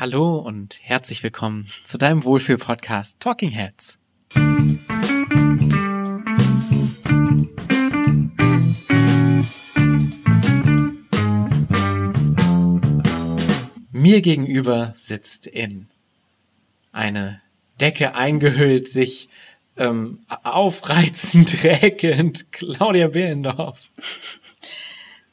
Hallo 0.00 0.38
und 0.38 0.78
herzlich 0.80 1.22
willkommen 1.22 1.66
zu 1.84 1.98
deinem 1.98 2.24
Wohlfühl-Podcast 2.24 3.20
Talking 3.20 3.50
Heads. 3.50 3.98
Mir 13.92 14.22
gegenüber 14.22 14.94
sitzt 14.96 15.46
in 15.46 15.88
eine 16.92 17.42
Decke 17.78 18.14
eingehüllt, 18.14 18.88
sich 18.88 19.28
ähm, 19.76 20.20
aufreizend, 20.44 21.62
räkend 21.62 22.50
Claudia 22.52 23.08
Behlendorf. 23.08 23.90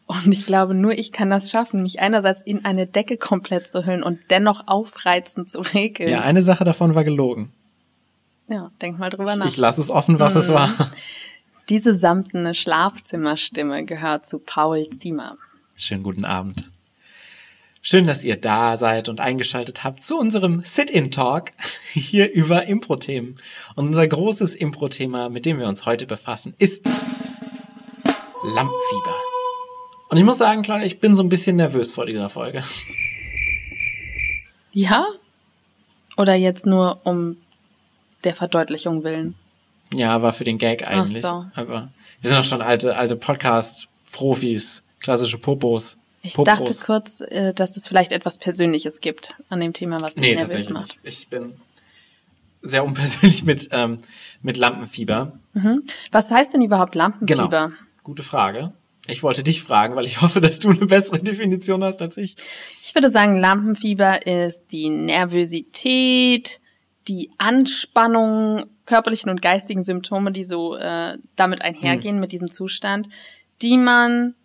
Und 0.08 0.32
ich 0.32 0.46
glaube, 0.46 0.74
nur 0.74 0.98
ich 0.98 1.12
kann 1.12 1.30
das 1.30 1.52
schaffen, 1.52 1.84
mich 1.84 2.00
einerseits 2.00 2.42
in 2.42 2.64
eine 2.64 2.88
Decke 2.88 3.18
komplett 3.18 3.68
zu 3.68 3.86
hüllen 3.86 4.04
und 4.04 4.20
dennoch 4.30 4.62
aufreizend 4.66 5.50
zu 5.50 5.60
regeln. 5.60 6.10
Ja, 6.10 6.22
eine 6.22 6.42
Sache 6.42 6.64
davon 6.64 6.96
war 6.96 7.04
gelogen. 7.04 7.52
Ja, 8.48 8.72
denk 8.82 8.98
mal 8.98 9.10
drüber 9.10 9.36
nach. 9.36 9.46
Ich 9.46 9.58
lasse 9.58 9.82
es 9.82 9.92
offen, 9.92 10.18
was 10.18 10.36
mhm. 10.36 10.40
es 10.40 10.50
war. 10.50 10.92
Diese 11.70 11.94
samtene 11.94 12.56
Schlafzimmerstimme 12.56 13.84
gehört 13.84 14.26
zu 14.26 14.40
Paul 14.40 14.90
Ziemer. 14.90 15.38
Schönen 15.76 16.04
guten 16.04 16.24
Abend. 16.24 16.72
Schön, 17.82 18.08
dass 18.08 18.24
ihr 18.24 18.38
da 18.38 18.78
seid 18.78 19.10
und 19.10 19.20
eingeschaltet 19.20 19.84
habt 19.84 20.02
zu 20.02 20.18
unserem 20.18 20.62
Sit-in-Talk 20.62 21.52
hier 21.92 22.32
über 22.32 22.66
Impro-Themen. 22.66 23.40
Und 23.76 23.88
unser 23.88 24.08
großes 24.08 24.56
Impro-Thema, 24.56 25.28
mit 25.28 25.46
dem 25.46 25.60
wir 25.60 25.68
uns 25.68 25.86
heute 25.86 26.06
befassen, 26.06 26.54
ist 26.58 26.90
Lampenfieber. 28.44 29.27
Und 30.10 30.18
ich 30.18 30.24
muss 30.24 30.38
sagen, 30.38 30.62
Claudia, 30.62 30.86
ich 30.86 31.00
bin 31.00 31.16
so 31.16 31.24
ein 31.24 31.30
bisschen 31.30 31.58
nervös 31.58 31.92
vor 31.92 32.06
dieser 32.06 32.30
Folge. 32.30 32.62
Ja? 34.72 35.08
Oder 36.16 36.36
jetzt 36.36 36.66
nur 36.66 37.02
um 37.04 37.38
der 38.24 38.36
Verdeutlichung 38.36 39.04
willen? 39.04 39.36
Ja, 39.94 40.22
war 40.22 40.34
für 40.34 40.44
den 40.44 40.58
Gag 40.58 40.88
eigentlich. 40.88 41.24
Ach 41.26 41.46
so. 41.54 41.62
Aber 41.62 41.90
wir 42.22 42.30
sind 42.30 42.38
doch 42.38 42.46
schon 42.46 42.62
alte, 42.62 42.96
alte 42.96 43.16
Podcast-Profis, 43.16 44.84
klassische 45.00 45.38
Popos. 45.38 45.98
Ich 46.22 46.34
Popros. 46.34 46.58
dachte 46.58 46.86
kurz, 46.86 47.22
äh, 47.22 47.54
dass 47.54 47.78
es 47.78 47.88
vielleicht 47.88 48.12
etwas 48.12 48.38
Persönliches 48.38 49.02
gibt 49.02 49.36
an 49.50 49.60
dem 49.60 49.74
Thema, 49.74 50.02
was 50.02 50.16
dich 50.16 50.22
nee, 50.22 50.36
nervös 50.36 50.70
macht. 50.70 51.04
Nicht. 51.04 51.22
Ich 51.22 51.28
bin 51.30 51.54
sehr 52.62 52.84
unpersönlich 52.84 53.44
mit, 53.44 53.70
ähm, 53.72 53.98
mit 54.42 54.58
Lampenfieber. 54.58 55.34
Mhm. 55.54 55.84
Was 56.12 56.30
heißt 56.32 56.54
denn 56.54 56.62
überhaupt 56.62 56.96
Lampenfieber? 56.96 57.48
Genau. 57.48 57.72
Gute 58.04 58.24
Frage. 58.24 58.74
Ich 59.08 59.24
wollte 59.24 59.44
dich 59.44 59.64
fragen, 59.64 59.96
weil 59.96 60.06
ich 60.06 60.22
hoffe, 60.22 60.42
dass 60.42 60.60
du 60.60 60.70
eine 60.70 60.86
bessere 60.86 61.20
Definition 61.20 61.84
hast 61.84 62.02
als 62.02 62.18
ich. 62.18 62.36
Ich 62.82 62.94
würde 62.94 63.10
sagen, 63.10 63.38
Lampenfieber 63.38 64.26
ist 64.26 64.68
die 64.72 64.90
Nervosität, 64.90 66.60
die 67.08 67.32
Anspannung, 67.38 68.66
körperlichen 68.86 69.30
und 69.30 69.42
geistigen 69.42 69.84
Symptome, 69.84 70.32
die 70.32 70.44
so 70.44 70.76
äh, 70.76 71.18
damit 71.36 71.62
einhergehen 71.62 72.16
hm. 72.16 72.22
mit 72.22 72.32
diesem 72.32 72.52
Zustand, 72.52 73.10
die 73.62 73.78
man 73.78 74.36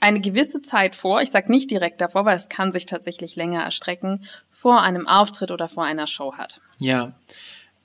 eine 0.00 0.20
gewisse 0.20 0.62
Zeit 0.62 0.94
vor, 0.94 1.20
ich 1.22 1.30
sag 1.30 1.48
nicht 1.48 1.70
direkt 1.70 2.00
davor, 2.00 2.24
weil 2.24 2.36
es 2.36 2.48
kann 2.48 2.72
sich 2.72 2.86
tatsächlich 2.86 3.36
länger 3.36 3.62
erstrecken, 3.62 4.24
vor 4.50 4.82
einem 4.82 5.06
Auftritt 5.06 5.50
oder 5.50 5.68
vor 5.68 5.84
einer 5.84 6.06
Show 6.06 6.34
hat. 6.34 6.60
Ja. 6.78 7.12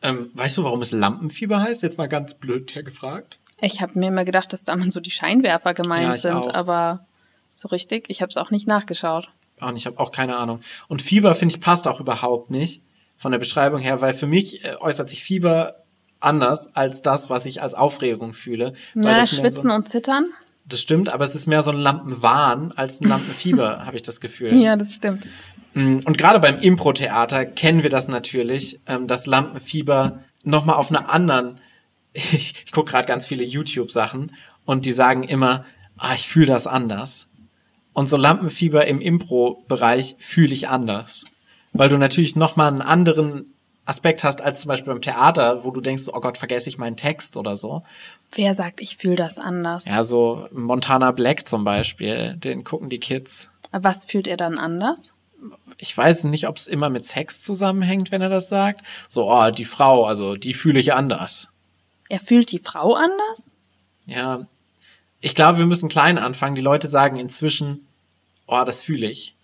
Ähm, 0.02 0.30
weißt 0.34 0.58
du, 0.58 0.64
warum 0.64 0.82
es 0.82 0.92
Lampenfieber 0.92 1.62
heißt? 1.62 1.82
Jetzt 1.82 1.98
mal 1.98 2.08
ganz 2.08 2.36
blöd 2.36 2.72
hier 2.72 2.84
gefragt. 2.84 3.40
Ich 3.64 3.82
habe 3.82 3.98
mir 3.98 4.10
immer 4.10 4.26
gedacht, 4.26 4.52
dass 4.52 4.64
damals 4.64 4.94
so 4.94 5.00
die 5.00 5.12
Scheinwerfer 5.12 5.74
gemeint 5.74 6.04
ja, 6.04 6.18
sind, 6.18 6.50
auch. 6.50 6.54
aber 6.54 7.06
so 7.50 7.70
richtig, 7.70 8.06
ich 8.10 8.22
habe 8.22 8.30
es 8.30 8.38
auch 8.38 8.52
nicht 8.52 8.68
nachgeschaut. 8.68 9.30
Nicht, 9.62 9.78
ich 9.78 9.86
habe 9.86 10.00
auch 10.00 10.12
keine 10.12 10.36
Ahnung. 10.36 10.60
Und 10.90 11.02
Fieber, 11.02 11.34
finde 11.36 11.56
ich, 11.56 11.62
passt 11.62 11.88
auch 11.88 12.02
überhaupt 12.02 12.52
nicht 12.52 12.82
von 13.16 13.32
der 13.32 13.40
Beschreibung 13.40 13.80
her, 13.80 14.02
weil 14.02 14.14
für 14.14 14.28
mich 14.28 14.66
äh, 14.66 14.76
äußert 14.80 15.10
sich 15.10 15.24
Fieber 15.24 15.76
anders 16.20 16.76
als 16.76 17.02
das, 17.02 17.30
was 17.30 17.46
ich 17.46 17.62
als 17.62 17.74
Aufregung 17.74 18.34
fühle. 18.34 18.74
Na, 18.96 19.26
schwitzen 19.26 19.70
so, 19.70 19.76
und 19.76 19.88
zittern? 19.88 20.26
Das 20.66 20.82
stimmt, 20.82 21.14
aber 21.14 21.24
es 21.24 21.36
ist 21.36 21.48
mehr 21.48 21.62
so 21.62 21.72
ein 21.72 21.78
Lampenwahn 21.78 22.74
als 22.74 23.00
ein 23.00 23.08
Lampenfieber, 23.08 23.80
habe 23.86 23.96
ich 23.96 24.02
das 24.02 24.20
Gefühl. 24.20 24.54
Ja, 24.54 24.76
das 24.76 24.94
stimmt. 24.94 25.28
Mm, 25.74 26.00
und 26.06 26.18
gerade 26.18 26.40
beim 26.42 26.60
Impro-Theater 26.60 27.46
kennen 27.46 27.84
wir 27.84 27.90
das 27.90 28.10
natürlich, 28.10 28.82
ähm, 28.88 29.08
dass 29.08 29.26
Lampenfieber 29.26 30.20
nochmal 30.44 30.76
auf 30.76 30.90
einer 30.90 31.10
anderen 31.10 31.62
ich, 32.14 32.64
ich 32.66 32.72
gucke 32.72 32.92
gerade 32.92 33.08
ganz 33.08 33.26
viele 33.26 33.44
YouTube-Sachen 33.44 34.36
und 34.66 34.86
die 34.86 34.92
sagen 34.92 35.24
immer, 35.24 35.66
ah, 35.98 36.14
ich 36.16 36.28
fühle 36.28 36.48
das 36.48 36.68
anders. 36.68 37.28
Und 37.94 38.10
so 38.10 38.18
Lampenfieber 38.18 38.88
im 38.88 39.02
Impro-Bereich 39.02 40.16
fühle 40.20 40.54
ich 40.54 40.70
anders. 40.70 41.26
Weil 41.74 41.90
du 41.90 41.98
natürlich 41.98 42.36
nochmal 42.36 42.68
einen 42.68 42.82
anderen 42.82 43.54
Aspekt 43.86 44.24
hast 44.24 44.42
als 44.42 44.62
zum 44.62 44.70
Beispiel 44.70 44.94
beim 44.94 45.02
Theater, 45.02 45.66
wo 45.66 45.72
du 45.72 45.82
denkst, 45.82 46.04
oh 46.08 46.20
Gott, 46.20 46.38
vergesse 46.38 46.70
ich 46.70 46.78
meinen 46.78 46.96
Text 46.96 47.36
oder 47.36 47.58
so. 47.58 47.82
Wer 48.32 48.56
sagt, 48.56 48.82
ich 48.82 48.96
fühle 48.96 49.16
das 49.16 49.40
anders? 49.40 49.86
Ja, 49.86 50.04
so 50.04 50.48
Montana 50.52 51.12
Black 51.12 51.48
zum 51.48 51.64
Beispiel, 51.64 52.36
den 52.38 52.64
gucken 52.64 52.90
die 52.90 53.00
Kids. 53.00 53.52
Was 53.72 54.06
fühlt 54.06 54.28
er 54.28 54.38
dann 54.38 54.58
anders? 54.58 55.14
Ich 55.78 55.96
weiß 55.98 56.26
nicht, 56.26 56.48
ob 56.48 56.56
es 56.56 56.68
immer 56.68 56.90
mit 56.90 57.06
Sex 57.06 57.44
zusammenhängt, 57.44 58.12
wenn 58.12 58.22
er 58.22 58.30
das 58.30 58.48
sagt. 58.48 58.82
So, 59.10 59.30
oh, 59.30 59.52
die 59.52 59.66
Frau, 59.66 60.06
also 60.06 60.36
die 60.36 60.54
fühle 60.54 60.80
ich 60.80 60.94
anders. 60.94 61.50
Er 62.14 62.20
fühlt 62.20 62.52
die 62.52 62.60
Frau 62.60 62.94
anders? 62.94 63.56
Ja. 64.06 64.46
Ich 65.20 65.34
glaube, 65.34 65.58
wir 65.58 65.66
müssen 65.66 65.90
klein 65.90 66.20
anfangen. 66.20 66.54
Die 66.54 66.62
Leute 66.62 66.88
sagen 66.88 67.18
inzwischen, 67.18 67.88
oh, 68.46 68.62
das 68.64 68.84
fühle 68.84 69.10
ich. 69.10 69.36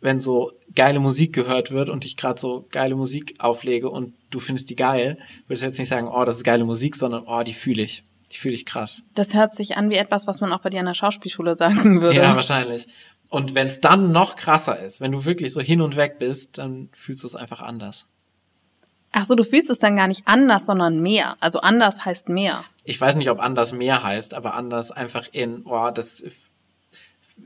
Wenn 0.00 0.20
so 0.20 0.52
geile 0.72 1.00
Musik 1.00 1.32
gehört 1.32 1.72
wird 1.72 1.88
und 1.88 2.04
ich 2.04 2.16
gerade 2.16 2.40
so 2.40 2.64
geile 2.70 2.94
Musik 2.94 3.34
auflege 3.40 3.90
und 3.90 4.14
du 4.30 4.38
findest 4.38 4.70
die 4.70 4.76
geil, 4.76 5.18
würdest 5.48 5.64
du 5.64 5.66
jetzt 5.66 5.78
nicht 5.80 5.88
sagen, 5.88 6.06
oh, 6.06 6.24
das 6.24 6.36
ist 6.36 6.44
geile 6.44 6.64
Musik, 6.64 6.94
sondern 6.94 7.24
oh, 7.26 7.42
die 7.42 7.54
fühle 7.54 7.82
ich. 7.82 8.04
Die 8.30 8.36
fühle 8.36 8.54
ich 8.54 8.66
krass. 8.66 9.02
Das 9.16 9.34
hört 9.34 9.56
sich 9.56 9.76
an 9.76 9.90
wie 9.90 9.96
etwas, 9.96 10.28
was 10.28 10.40
man 10.40 10.52
auch 10.52 10.60
bei 10.60 10.70
dir 10.70 10.78
an 10.78 10.86
der 10.86 10.94
Schauspielschule 10.94 11.56
sagen 11.56 12.00
würde. 12.02 12.18
Ja, 12.18 12.36
wahrscheinlich. 12.36 12.86
Und 13.28 13.56
wenn 13.56 13.66
es 13.66 13.80
dann 13.80 14.12
noch 14.12 14.36
krasser 14.36 14.80
ist, 14.80 15.00
wenn 15.00 15.10
du 15.10 15.24
wirklich 15.24 15.52
so 15.52 15.60
hin 15.60 15.80
und 15.80 15.96
weg 15.96 16.20
bist, 16.20 16.58
dann 16.58 16.88
fühlst 16.92 17.24
du 17.24 17.26
es 17.26 17.34
einfach 17.34 17.60
anders. 17.60 18.06
Ach 19.20 19.26
so, 19.26 19.34
du 19.34 19.44
fühlst 19.44 19.68
es 19.68 19.78
dann 19.78 19.96
gar 19.96 20.08
nicht 20.08 20.22
anders, 20.24 20.64
sondern 20.64 21.00
mehr. 21.00 21.36
Also 21.40 21.60
anders 21.60 22.06
heißt 22.06 22.30
mehr. 22.30 22.64
Ich 22.84 22.98
weiß 22.98 23.16
nicht, 23.16 23.28
ob 23.28 23.38
anders 23.38 23.74
mehr 23.74 24.02
heißt, 24.02 24.32
aber 24.32 24.54
anders 24.54 24.92
einfach 24.92 25.28
in, 25.30 25.64
boah, 25.64 25.92
das 25.92 26.24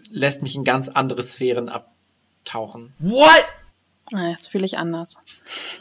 lässt 0.08 0.42
mich 0.42 0.54
in 0.54 0.62
ganz 0.62 0.88
andere 0.88 1.24
Sphären 1.24 1.68
abtauchen. 1.68 2.92
What? 3.00 3.44
Das 4.12 4.46
fühle 4.46 4.64
ich 4.64 4.78
anders. 4.78 5.16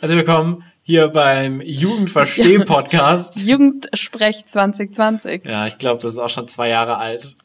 Also 0.01 0.15
willkommen 0.15 0.63
hier 0.81 1.09
beim 1.09 1.61
Jugendversteh-Podcast. 1.61 3.37
Jugendsprech 3.43 4.47
2020. 4.47 5.45
Ja, 5.45 5.67
ich 5.67 5.77
glaube, 5.77 6.01
das 6.01 6.13
ist 6.13 6.17
auch 6.17 6.29
schon 6.29 6.47
zwei 6.47 6.69
Jahre 6.69 6.97
alt. 6.97 7.35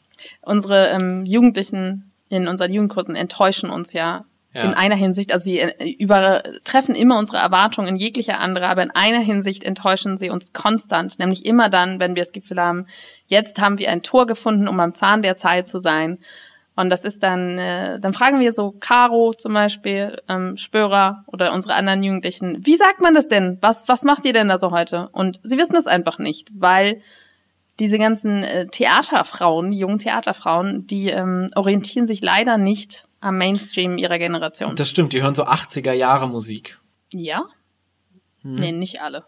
Unsere 0.41 0.89
ähm, 0.89 1.27
Jugendlichen 1.27 2.13
in 2.31 2.49
unseren 2.49 2.73
Jugendkursen 2.73 3.15
enttäuschen 3.15 3.69
uns 3.69 3.93
ja 3.93 4.25
ja. 4.55 4.63
In 4.63 4.73
einer 4.73 4.95
Hinsicht, 4.95 5.31
also 5.31 5.45
sie 5.45 5.61
äh, 5.61 5.91
übertreffen 5.99 6.95
immer 6.95 7.19
unsere 7.19 7.37
Erwartungen 7.37 7.89
in 7.89 7.97
jeglicher 7.97 8.41
andere, 8.41 8.67
aber 8.69 8.83
in 8.83 8.91
einer 8.91 9.21
Hinsicht 9.21 9.63
enttäuschen 9.63 10.17
sie 10.17 10.31
uns 10.31 10.55
konstant, 10.55 11.19
nämlich 11.19 11.45
immer 11.45 11.69
dann, 11.69 12.01
wenn 12.01 12.17
wir 12.17 12.23
das 12.23 12.33
Gefühl 12.33 12.59
haben, 12.59 12.87
jetzt 13.27 13.61
haben 13.61 13.79
wir 13.79 13.91
ein 13.91 14.03
Tor 14.03 14.27
gefunden, 14.27 14.67
um 14.67 14.81
am 14.81 14.95
Zahn 14.95 15.21
der 15.21 15.37
Zeit 15.37 15.69
zu 15.69 15.81
sein. 15.81 16.19
Und 16.77 16.89
das 16.89 17.05
ist 17.05 17.23
dann, 17.23 17.59
äh, 17.59 18.01
dann 18.01 18.15
fragen 18.15 18.41
wir 18.41 18.53
so 18.55 18.71
Caro 18.71 19.35
zum 19.35 19.53
Beispiel, 19.53 20.17
ähm, 20.29 20.57
Spörer 20.57 21.25
oder 21.27 21.53
unsere 21.53 21.75
anderen 21.75 22.03
Jugendlichen, 22.03 22.65
wie 22.65 22.77
sagt 22.77 23.03
man 23.03 23.15
das 23.15 23.29
denn? 23.29 23.59
Was, 23.61 23.87
was 23.89 24.05
macht 24.05 24.25
ihr 24.25 24.33
denn 24.33 24.49
da 24.49 24.59
so 24.59 24.71
heute? 24.71 25.09
Und 25.13 25.41
sie 25.43 25.59
wissen 25.59 25.77
es 25.77 25.87
einfach 25.87 26.19
nicht, 26.19 26.49
weil 26.55 27.03
diese 27.81 27.99
ganzen 27.99 28.45
äh, 28.45 28.67
Theaterfrauen, 28.69 29.73
die 29.73 29.79
jungen 29.79 29.99
Theaterfrauen, 29.99 30.87
die 30.87 31.11
ähm, 31.11 31.51
orientieren 31.55 32.07
sich 32.07 32.23
leider 32.23 32.57
nicht 32.59 33.08
am 33.21 33.39
Mainstream 33.39 33.99
ihrer 33.99 34.19
Generation. 34.19 34.77
Das 34.77 34.89
stimmt, 34.89 35.13
die 35.13 35.23
hören 35.23 35.35
so 35.35 35.45
80er 35.45 35.93
Jahre 35.93 36.29
Musik. 36.29 36.79
Ja? 37.13 37.47
Hm. 38.43 38.55
Nee, 38.55 38.73
nicht 38.73 39.01
alle. 39.01 39.25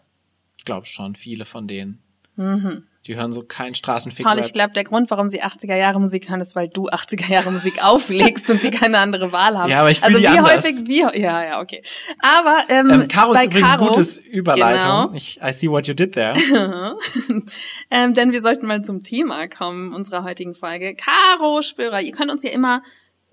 Ich 0.57 0.65
glaube 0.65 0.85
schon, 0.85 1.15
viele 1.15 1.45
von 1.45 1.67
denen. 1.67 2.01
Mhm. 2.35 2.87
Die 3.07 3.15
hören 3.15 3.31
so 3.31 3.41
keinen 3.41 3.73
Straßenfick. 3.73 4.23
Paul, 4.23 4.39
ich 4.39 4.53
glaube, 4.53 4.73
der 4.73 4.83
Grund, 4.83 5.09
warum 5.09 5.31
sie 5.31 5.41
80er 5.41 5.75
Jahre 5.75 5.99
Musik 5.99 6.29
hören, 6.29 6.39
ist, 6.39 6.55
weil 6.55 6.69
du 6.69 6.87
80er 6.87 7.31
Jahre 7.31 7.51
Musik 7.51 7.73
auflegst 7.83 8.47
und 8.47 8.59
sie 8.59 8.69
keine 8.69 8.99
andere 8.99 9.31
Wahl 9.31 9.57
haben. 9.57 9.71
Ja, 9.71 9.79
aber 9.79 9.89
ich 9.89 9.99
fühle 9.99 10.17
Also 10.17 10.21
wie 10.21 10.27
anders. 10.27 10.63
häufig, 10.63 10.87
wie, 10.87 10.99
ja, 10.99 11.43
ja, 11.43 11.61
okay. 11.61 11.81
Aber, 12.19 12.59
ähm, 12.69 12.91
ähm 12.91 13.07
Caro 13.07 13.33
ist 13.33 13.43
übrigens 13.43 13.69
Caro, 13.69 13.87
gutes 13.87 14.17
Überleitung. 14.19 14.81
Genau. 14.81 15.13
Ich, 15.13 15.39
I 15.41 15.51
see 15.51 15.67
what 15.67 15.87
you 15.87 15.95
did 15.95 16.13
there. 16.13 16.35
ähm, 17.89 18.13
denn 18.13 18.31
wir 18.31 18.41
sollten 18.41 18.67
mal 18.67 18.83
zum 18.83 19.01
Thema 19.01 19.47
kommen 19.47 19.95
unserer 19.95 20.23
heutigen 20.23 20.53
Folge. 20.53 20.95
Caro 20.95 21.63
Spörer, 21.63 22.01
ihr 22.01 22.11
könnt 22.11 22.29
uns 22.29 22.43
ja 22.43 22.51
immer 22.51 22.83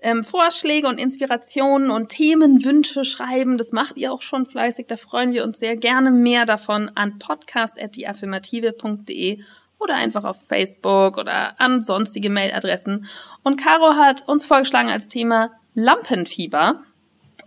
ähm, 0.01 0.23
Vorschläge 0.23 0.87
und 0.87 0.97
Inspirationen 0.97 1.91
und 1.91 2.07
Themenwünsche 2.09 3.03
schreiben. 3.03 3.57
Das 3.57 3.71
macht 3.71 3.97
ihr 3.97 4.13
auch 4.13 4.21
schon 4.21 4.45
fleißig. 4.45 4.85
Da 4.87 4.95
freuen 4.95 5.33
wir 5.33 5.43
uns 5.43 5.59
sehr 5.59 5.75
gerne 5.75 6.11
mehr 6.11 6.45
davon 6.45 6.91
an 6.95 7.19
podcast.deaffirmative.de 7.19 9.39
oder 9.77 9.95
einfach 9.95 10.23
auf 10.23 10.37
Facebook 10.47 11.17
oder 11.17 11.59
an 11.59 11.81
sonstige 11.81 12.29
Mailadressen. 12.29 13.07
Und 13.43 13.61
Caro 13.61 13.95
hat 13.95 14.25
uns 14.27 14.45
vorgeschlagen 14.45 14.89
als 14.89 15.07
Thema 15.07 15.51
Lampenfieber. 15.73 16.83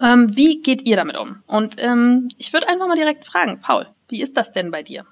Ähm, 0.00 0.36
wie 0.36 0.62
geht 0.62 0.86
ihr 0.86 0.96
damit 0.96 1.18
um? 1.18 1.42
Und 1.46 1.76
ähm, 1.78 2.28
ich 2.38 2.52
würde 2.52 2.68
einfach 2.68 2.88
mal 2.88 2.96
direkt 2.96 3.24
fragen, 3.24 3.60
Paul, 3.60 3.86
wie 4.08 4.22
ist 4.22 4.36
das 4.36 4.52
denn 4.52 4.70
bei 4.70 4.82
dir? 4.82 5.06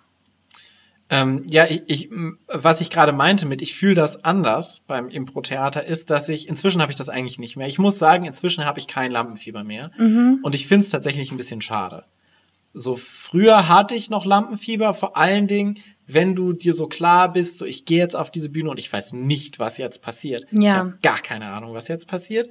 Ähm, 1.12 1.42
ja, 1.50 1.66
ich, 1.66 1.82
ich, 1.88 2.10
was 2.46 2.80
ich 2.80 2.88
gerade 2.88 3.12
meinte 3.12 3.44
mit, 3.44 3.62
ich 3.62 3.74
fühle 3.74 3.96
das 3.96 4.24
anders 4.24 4.82
beim 4.86 5.08
Impro-Theater, 5.08 5.84
ist, 5.84 6.10
dass 6.10 6.28
ich, 6.28 6.48
inzwischen 6.48 6.80
habe 6.80 6.92
ich 6.92 6.98
das 6.98 7.08
eigentlich 7.08 7.40
nicht 7.40 7.56
mehr. 7.56 7.66
Ich 7.66 7.80
muss 7.80 7.98
sagen, 7.98 8.24
inzwischen 8.24 8.64
habe 8.64 8.78
ich 8.78 8.86
kein 8.86 9.10
Lampenfieber 9.10 9.64
mehr. 9.64 9.90
Mhm. 9.98 10.38
Und 10.42 10.54
ich 10.54 10.68
finde 10.68 10.84
es 10.84 10.90
tatsächlich 10.90 11.32
ein 11.32 11.36
bisschen 11.36 11.60
schade. 11.60 12.04
So 12.72 12.94
früher 12.94 13.68
hatte 13.68 13.96
ich 13.96 14.08
noch 14.08 14.24
Lampenfieber, 14.24 14.94
vor 14.94 15.16
allen 15.16 15.48
Dingen, 15.48 15.78
wenn 16.06 16.36
du 16.36 16.52
dir 16.52 16.74
so 16.74 16.86
klar 16.86 17.32
bist, 17.32 17.58
so 17.58 17.66
ich 17.66 17.84
gehe 17.84 17.98
jetzt 17.98 18.14
auf 18.14 18.30
diese 18.30 18.48
Bühne 18.48 18.70
und 18.70 18.78
ich 18.78 18.92
weiß 18.92 19.12
nicht, 19.12 19.58
was 19.58 19.78
jetzt 19.78 20.02
passiert. 20.02 20.46
Ja. 20.52 20.60
Ich 20.60 20.74
habe 20.74 20.98
gar 21.02 21.18
keine 21.18 21.46
Ahnung, 21.46 21.74
was 21.74 21.88
jetzt 21.88 22.06
passiert. 22.06 22.48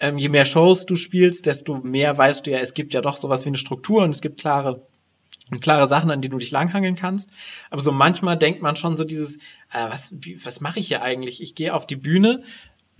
Ähm, 0.00 0.18
je 0.18 0.28
mehr 0.28 0.44
Shows 0.44 0.84
du 0.84 0.96
spielst, 0.96 1.46
desto 1.46 1.78
mehr 1.78 2.18
weißt 2.18 2.46
du 2.46 2.50
ja, 2.50 2.58
es 2.58 2.74
gibt 2.74 2.92
ja 2.92 3.00
doch 3.00 3.16
sowas 3.16 3.46
wie 3.46 3.48
eine 3.48 3.56
Struktur 3.56 4.02
und 4.02 4.10
es 4.10 4.20
gibt 4.20 4.38
klare 4.38 4.86
klare 5.60 5.86
Sachen, 5.86 6.10
an 6.10 6.20
die 6.20 6.28
du 6.28 6.38
dich 6.38 6.50
langhangeln 6.50 6.96
kannst. 6.96 7.30
Aber 7.70 7.80
so 7.80 7.92
manchmal 7.92 8.36
denkt 8.36 8.62
man 8.62 8.76
schon 8.76 8.96
so 8.96 9.04
dieses, 9.04 9.36
äh, 9.72 9.88
was, 9.88 10.12
wie, 10.12 10.44
was 10.44 10.60
mache 10.60 10.78
ich 10.78 10.88
hier 10.88 11.02
eigentlich? 11.02 11.42
Ich 11.42 11.54
gehe 11.54 11.74
auf 11.74 11.86
die 11.86 11.96
Bühne, 11.96 12.42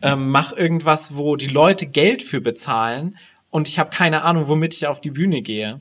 ähm, 0.02 0.30
mache 0.30 0.54
irgendwas, 0.56 1.16
wo 1.16 1.36
die 1.36 1.48
Leute 1.48 1.86
Geld 1.86 2.22
für 2.22 2.40
bezahlen 2.40 3.16
und 3.50 3.68
ich 3.68 3.78
habe 3.78 3.90
keine 3.90 4.22
Ahnung, 4.22 4.48
womit 4.48 4.74
ich 4.74 4.86
auf 4.86 5.00
die 5.00 5.10
Bühne 5.10 5.42
gehe. 5.42 5.80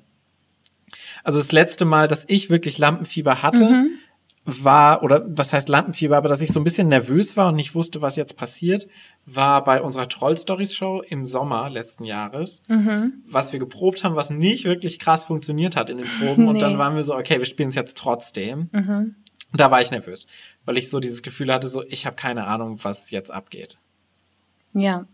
Also 1.23 1.39
das 1.39 1.51
letzte 1.51 1.85
Mal, 1.85 2.07
dass 2.07 2.25
ich 2.27 2.49
wirklich 2.49 2.77
Lampenfieber 2.77 3.41
hatte, 3.41 3.65
mhm. 3.65 3.97
War, 4.45 5.01
oder 5.01 5.25
was 5.27 5.53
heißt 5.53 5.69
Lampenfieber, 5.69 6.15
aber 6.15 6.29
dass 6.29 6.41
ich 6.41 6.51
so 6.51 6.59
ein 6.59 6.63
bisschen 6.63 6.87
nervös 6.87 7.35
war 7.35 7.49
und 7.49 7.55
nicht 7.55 7.73
wusste, 7.73 8.01
was 8.01 8.15
jetzt 8.15 8.37
passiert, 8.37 8.87
war 9.25 9.63
bei 9.63 9.81
unserer 9.81 10.07
Troll 10.07 10.37
Stories 10.37 10.75
Show 10.75 11.01
im 11.01 11.25
Sommer 11.25 11.69
letzten 11.69 12.03
Jahres, 12.03 12.61
mhm. 12.67 13.23
was 13.27 13.53
wir 13.53 13.59
geprobt 13.59 14.03
haben, 14.03 14.15
was 14.15 14.29
nicht 14.29 14.65
wirklich 14.65 14.99
krass 14.99 15.25
funktioniert 15.25 15.75
hat 15.75 15.89
in 15.89 15.97
den 15.97 16.07
Proben. 16.19 16.43
Nee. 16.43 16.49
Und 16.49 16.61
dann 16.61 16.77
waren 16.77 16.95
wir 16.95 17.03
so, 17.03 17.15
okay, 17.15 17.39
wir 17.39 17.45
spielen 17.45 17.69
es 17.69 17.75
jetzt 17.75 17.97
trotzdem. 17.97 18.69
Mhm. 18.71 19.15
Und 19.51 19.61
da 19.61 19.71
war 19.71 19.81
ich 19.81 19.89
nervös, 19.89 20.27
weil 20.65 20.77
ich 20.77 20.89
so 20.89 20.99
dieses 20.99 21.23
Gefühl 21.23 21.51
hatte, 21.51 21.67
so, 21.67 21.83
ich 21.83 22.05
habe 22.05 22.15
keine 22.15 22.45
Ahnung, 22.45 22.79
was 22.83 23.09
jetzt 23.09 23.31
abgeht. 23.31 23.77
Ja. 24.73 25.07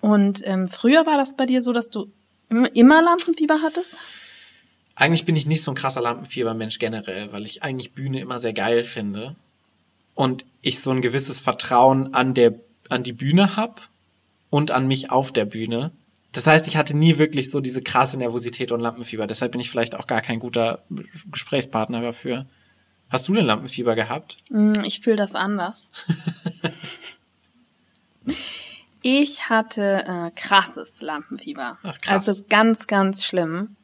Und 0.00 0.46
ähm, 0.46 0.68
früher 0.68 1.06
war 1.06 1.16
das 1.16 1.36
bei 1.36 1.46
dir 1.46 1.62
so, 1.62 1.72
dass 1.72 1.90
du 1.90 2.12
immer 2.48 3.02
Lampenfieber 3.02 3.60
hattest? 3.62 3.98
Eigentlich 4.96 5.24
bin 5.24 5.36
ich 5.36 5.46
nicht 5.46 5.62
so 5.62 5.72
ein 5.72 5.74
krasser 5.74 6.00
Lampenfiebermensch 6.00 6.78
generell, 6.78 7.32
weil 7.32 7.44
ich 7.44 7.62
eigentlich 7.62 7.92
Bühne 7.92 8.20
immer 8.20 8.38
sehr 8.38 8.52
geil 8.52 8.84
finde. 8.84 9.34
Und 10.14 10.46
ich 10.62 10.80
so 10.80 10.92
ein 10.92 11.02
gewisses 11.02 11.40
Vertrauen 11.40 12.14
an 12.14 12.34
der, 12.34 12.54
an 12.88 13.02
die 13.02 13.12
Bühne 13.12 13.56
hab 13.56 13.88
und 14.50 14.70
an 14.70 14.86
mich 14.86 15.10
auf 15.10 15.32
der 15.32 15.44
Bühne. 15.44 15.90
Das 16.30 16.46
heißt, 16.46 16.68
ich 16.68 16.76
hatte 16.76 16.96
nie 16.96 17.18
wirklich 17.18 17.50
so 17.50 17.60
diese 17.60 17.82
krasse 17.82 18.18
Nervosität 18.18 18.70
und 18.70 18.80
Lampenfieber. 18.80 19.26
Deshalb 19.26 19.52
bin 19.52 19.60
ich 19.60 19.70
vielleicht 19.70 19.96
auch 19.96 20.06
gar 20.06 20.20
kein 20.20 20.38
guter 20.38 20.84
Gesprächspartner 21.30 22.00
dafür. 22.00 22.46
Hast 23.08 23.28
du 23.28 23.34
denn 23.34 23.46
Lampenfieber 23.46 23.94
gehabt? 23.94 24.38
Mm, 24.48 24.72
ich 24.84 25.00
fühle 25.00 25.16
das 25.16 25.34
anders. 25.34 25.90
ich 29.02 29.48
hatte 29.48 30.04
äh, 30.06 30.30
krasses 30.34 31.00
Lampenfieber. 31.00 31.78
Ach, 31.82 32.00
krass. 32.00 32.28
Also 32.28 32.44
ganz, 32.48 32.86
ganz 32.86 33.24
schlimm. 33.24 33.76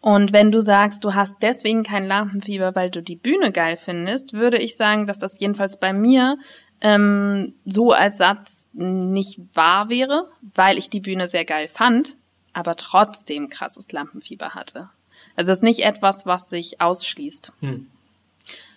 Und 0.00 0.32
wenn 0.32 0.52
du 0.52 0.60
sagst, 0.60 1.02
du 1.04 1.14
hast 1.14 1.36
deswegen 1.42 1.82
kein 1.82 2.06
Lampenfieber, 2.06 2.74
weil 2.74 2.90
du 2.90 3.02
die 3.02 3.16
Bühne 3.16 3.50
geil 3.50 3.76
findest, 3.76 4.32
würde 4.32 4.58
ich 4.58 4.76
sagen, 4.76 5.06
dass 5.06 5.18
das 5.18 5.40
jedenfalls 5.40 5.78
bei 5.78 5.92
mir 5.92 6.38
ähm, 6.80 7.54
so 7.64 7.92
als 7.92 8.18
Satz 8.18 8.66
nicht 8.72 9.40
wahr 9.54 9.88
wäre, 9.88 10.28
weil 10.54 10.78
ich 10.78 10.88
die 10.88 11.00
Bühne 11.00 11.26
sehr 11.26 11.44
geil 11.44 11.68
fand, 11.68 12.16
aber 12.52 12.76
trotzdem 12.76 13.48
krasses 13.48 13.90
Lampenfieber 13.90 14.50
hatte. 14.54 14.88
Also 15.34 15.50
es 15.50 15.58
ist 15.58 15.62
nicht 15.62 15.80
etwas, 15.80 16.26
was 16.26 16.48
sich 16.48 16.80
ausschließt. 16.80 17.52
Hm. 17.60 17.88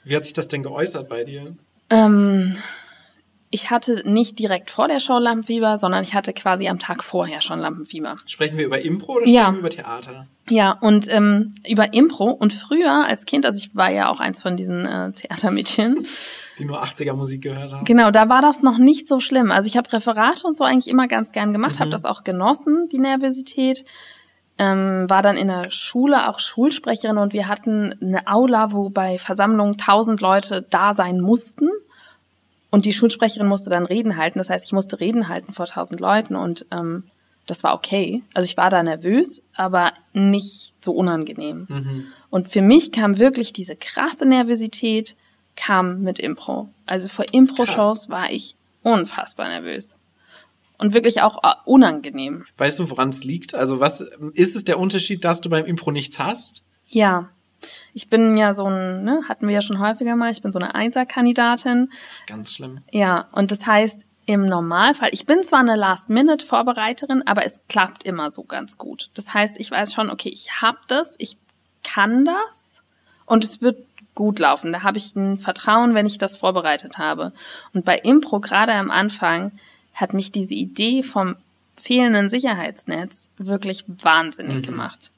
Wie 0.04 0.16
hat 0.16 0.26
sich 0.26 0.34
das 0.34 0.48
denn 0.48 0.64
geäußert 0.64 1.08
bei 1.08 1.24
dir? 1.24 1.56
Ähm, 1.92 2.56
ich 3.52 3.70
hatte 3.70 4.10
nicht 4.10 4.40
direkt 4.40 4.72
vor 4.72 4.88
der 4.88 5.02
Show 5.02 5.18
Lampenfieber, 5.18 5.76
sondern 5.76 6.04
ich 6.04 6.14
hatte 6.14 6.32
quasi 6.32 6.70
am 6.70 6.80
Tag 6.80 7.04
vorher 7.04 7.42
schon 7.42 7.60
Lampenfieber. 7.60 8.16
Sprechen 8.26 8.58
wir 8.58 8.66
über 8.66 8.84
Impro 8.84 9.14
oder 9.14 9.22
sprechen 9.24 9.36
ja. 9.36 9.52
wir 9.52 9.60
über 9.60 9.70
Theater? 9.70 10.28
Ja, 10.50 10.78
und 10.80 11.14
ähm, 11.14 11.54
über 11.70 11.94
Impro. 11.94 12.30
Und 12.30 12.54
früher 12.54 13.06
als 13.06 13.26
Kind, 13.26 13.46
also 13.46 13.60
ich 13.60 13.76
war 13.76 13.92
ja 13.92 14.10
auch 14.10 14.22
eins 14.22 14.42
von 14.42 14.56
diesen 14.56 14.86
äh, 14.86 15.12
Theatermädchen. 15.12 16.08
Die 16.60 16.66
nur 16.66 16.82
80er 16.82 17.14
Musik 17.14 17.44
gehört 17.44 17.74
haben. 17.74 17.84
Genau, 17.84 18.10
da 18.10 18.30
war 18.30 18.42
das 18.42 18.64
noch 18.64 18.78
nicht 18.78 19.08
so 19.08 19.20
schlimm. 19.20 19.52
Also 19.52 19.68
ich 19.68 19.76
habe 19.76 19.92
Referate 19.92 20.48
und 20.48 20.56
so 20.56 20.64
eigentlich 20.64 20.88
immer 20.88 21.08
ganz 21.08 21.34
gern 21.34 21.52
gemacht, 21.52 21.76
mhm. 21.76 21.80
habe 21.80 21.92
das 21.92 22.06
auch 22.06 22.24
genossen, 22.24 22.88
die 22.90 23.00
Nervosität. 23.00 23.84
Ähm, 24.58 25.10
war 25.10 25.22
dann 25.22 25.38
in 25.38 25.48
der 25.48 25.72
Schule 25.72 26.30
auch 26.30 26.40
Schulsprecherin 26.40 27.18
und 27.18 27.34
wir 27.34 27.48
hatten 27.48 27.96
eine 28.02 28.28
Aula, 28.28 28.72
wo 28.72 28.90
bei 28.90 29.18
Versammlungen 29.18 29.78
tausend 29.78 30.22
Leute 30.22 30.66
da 30.70 30.94
sein 30.94 31.20
mussten. 31.20 31.70
Und 32.72 32.86
die 32.86 32.94
Schulsprecherin 32.94 33.48
musste 33.48 33.70
dann 33.70 33.86
Reden 33.86 34.18
halten. 34.18 34.40
Das 34.40 34.50
heißt, 34.50 34.66
ich 34.66 34.72
musste 34.72 35.00
Reden 35.00 35.28
halten 35.28 35.52
vor 35.52 35.66
tausend 35.66 36.00
Leuten 36.00 36.36
und 36.36 36.66
ähm, 36.72 37.04
das 37.46 37.64
war 37.64 37.74
okay. 37.74 38.24
Also 38.34 38.46
ich 38.48 38.58
war 38.58 38.70
da 38.70 38.82
nervös, 38.82 39.44
aber 39.54 39.94
nicht 40.14 40.76
so 40.84 40.94
unangenehm. 40.94 41.68
Mhm. 41.70 42.06
Und 42.30 42.48
für 42.48 42.62
mich 42.62 42.92
kam 42.92 43.20
wirklich 43.20 43.52
diese 43.52 43.76
krasse 43.76 44.26
Nervosität 44.26 45.16
kam 45.58 46.02
mit 46.02 46.18
Impro. 46.18 46.70
Also 46.86 47.10
vor 47.10 47.26
Impro-Shows 47.32 48.10
war 48.10 48.32
ich 48.32 48.56
unfassbar 48.84 49.50
nervös. 49.50 49.98
Und 50.78 50.94
wirklich 50.94 51.22
auch 51.22 51.44
äh, 51.44 51.54
unangenehm. 51.66 52.46
Weißt 52.58 52.80
du, 52.80 52.90
woran 52.90 53.10
es 53.10 53.24
liegt? 53.24 53.54
Also 53.54 53.80
was 53.80 54.02
ist 54.34 54.56
es 54.56 54.64
der 54.64 54.80
Unterschied, 54.80 55.26
dass 55.26 55.42
du 55.42 55.50
beim 55.50 55.66
Impro 55.66 55.92
nichts 55.92 56.20
hast? 56.20 56.64
Ja, 56.88 57.30
ich 57.94 58.10
bin 58.10 58.38
ja 58.38 58.54
so 58.54 58.66
ein, 58.66 59.04
ne, 59.04 59.22
hatten 59.28 59.48
wir 59.48 59.54
ja 59.54 59.62
schon 59.62 59.80
häufiger 59.80 60.16
mal, 60.16 60.32
ich 60.32 60.42
bin 60.42 60.52
so 60.52 60.60
eine 60.60 60.76
Einser-Kandidatin. 60.76 61.92
Ganz 62.28 62.54
schlimm. 62.54 62.82
Ja, 62.92 63.28
und 63.32 63.52
das 63.52 63.66
heißt, 63.66 64.06
im 64.26 64.46
Normalfall, 64.46 65.10
ich 65.12 65.26
bin 65.26 65.44
zwar 65.44 65.60
eine 65.60 65.76
Last-Minute-Vorbereiterin, 65.76 67.24
aber 67.26 67.44
es 67.46 67.60
klappt 67.68 68.04
immer 68.04 68.30
so 68.30 68.44
ganz 68.44 68.78
gut. 68.78 69.10
Das 69.14 69.34
heißt, 69.34 69.60
ich 69.60 69.72
weiß 69.72 69.94
schon, 69.94 70.10
okay, 70.10 70.30
ich 70.30 70.62
habe 70.62 70.78
das, 70.88 71.16
ich 71.18 71.38
kann 71.84 72.26
das 72.26 72.84
und 73.26 73.44
es 73.44 73.62
wird 73.62 73.86
gut 74.14 74.40
laufen. 74.40 74.74
Da 74.74 74.84
habe 74.84 74.98
ich 74.98 75.16
ein 75.16 75.38
Vertrauen, 75.38 75.96
wenn 75.96 76.06
ich 76.06 76.18
das 76.18 76.38
vorbereitet 76.38 76.98
habe. 76.98 77.34
Und 77.74 77.86
bei 77.86 77.98
Impro, 77.98 78.40
gerade 78.40 78.74
am 78.74 78.92
Anfang, 78.92 79.54
hat 79.94 80.14
mich 80.14 80.32
diese 80.32 80.54
Idee 80.54 81.04
vom 81.04 81.36
fehlenden 81.76 82.30
Sicherheitsnetz 82.30 83.32
wirklich 83.38 83.86
wahnsinnig 83.88 84.58
mhm. 84.58 84.62
gemacht. 84.62 85.12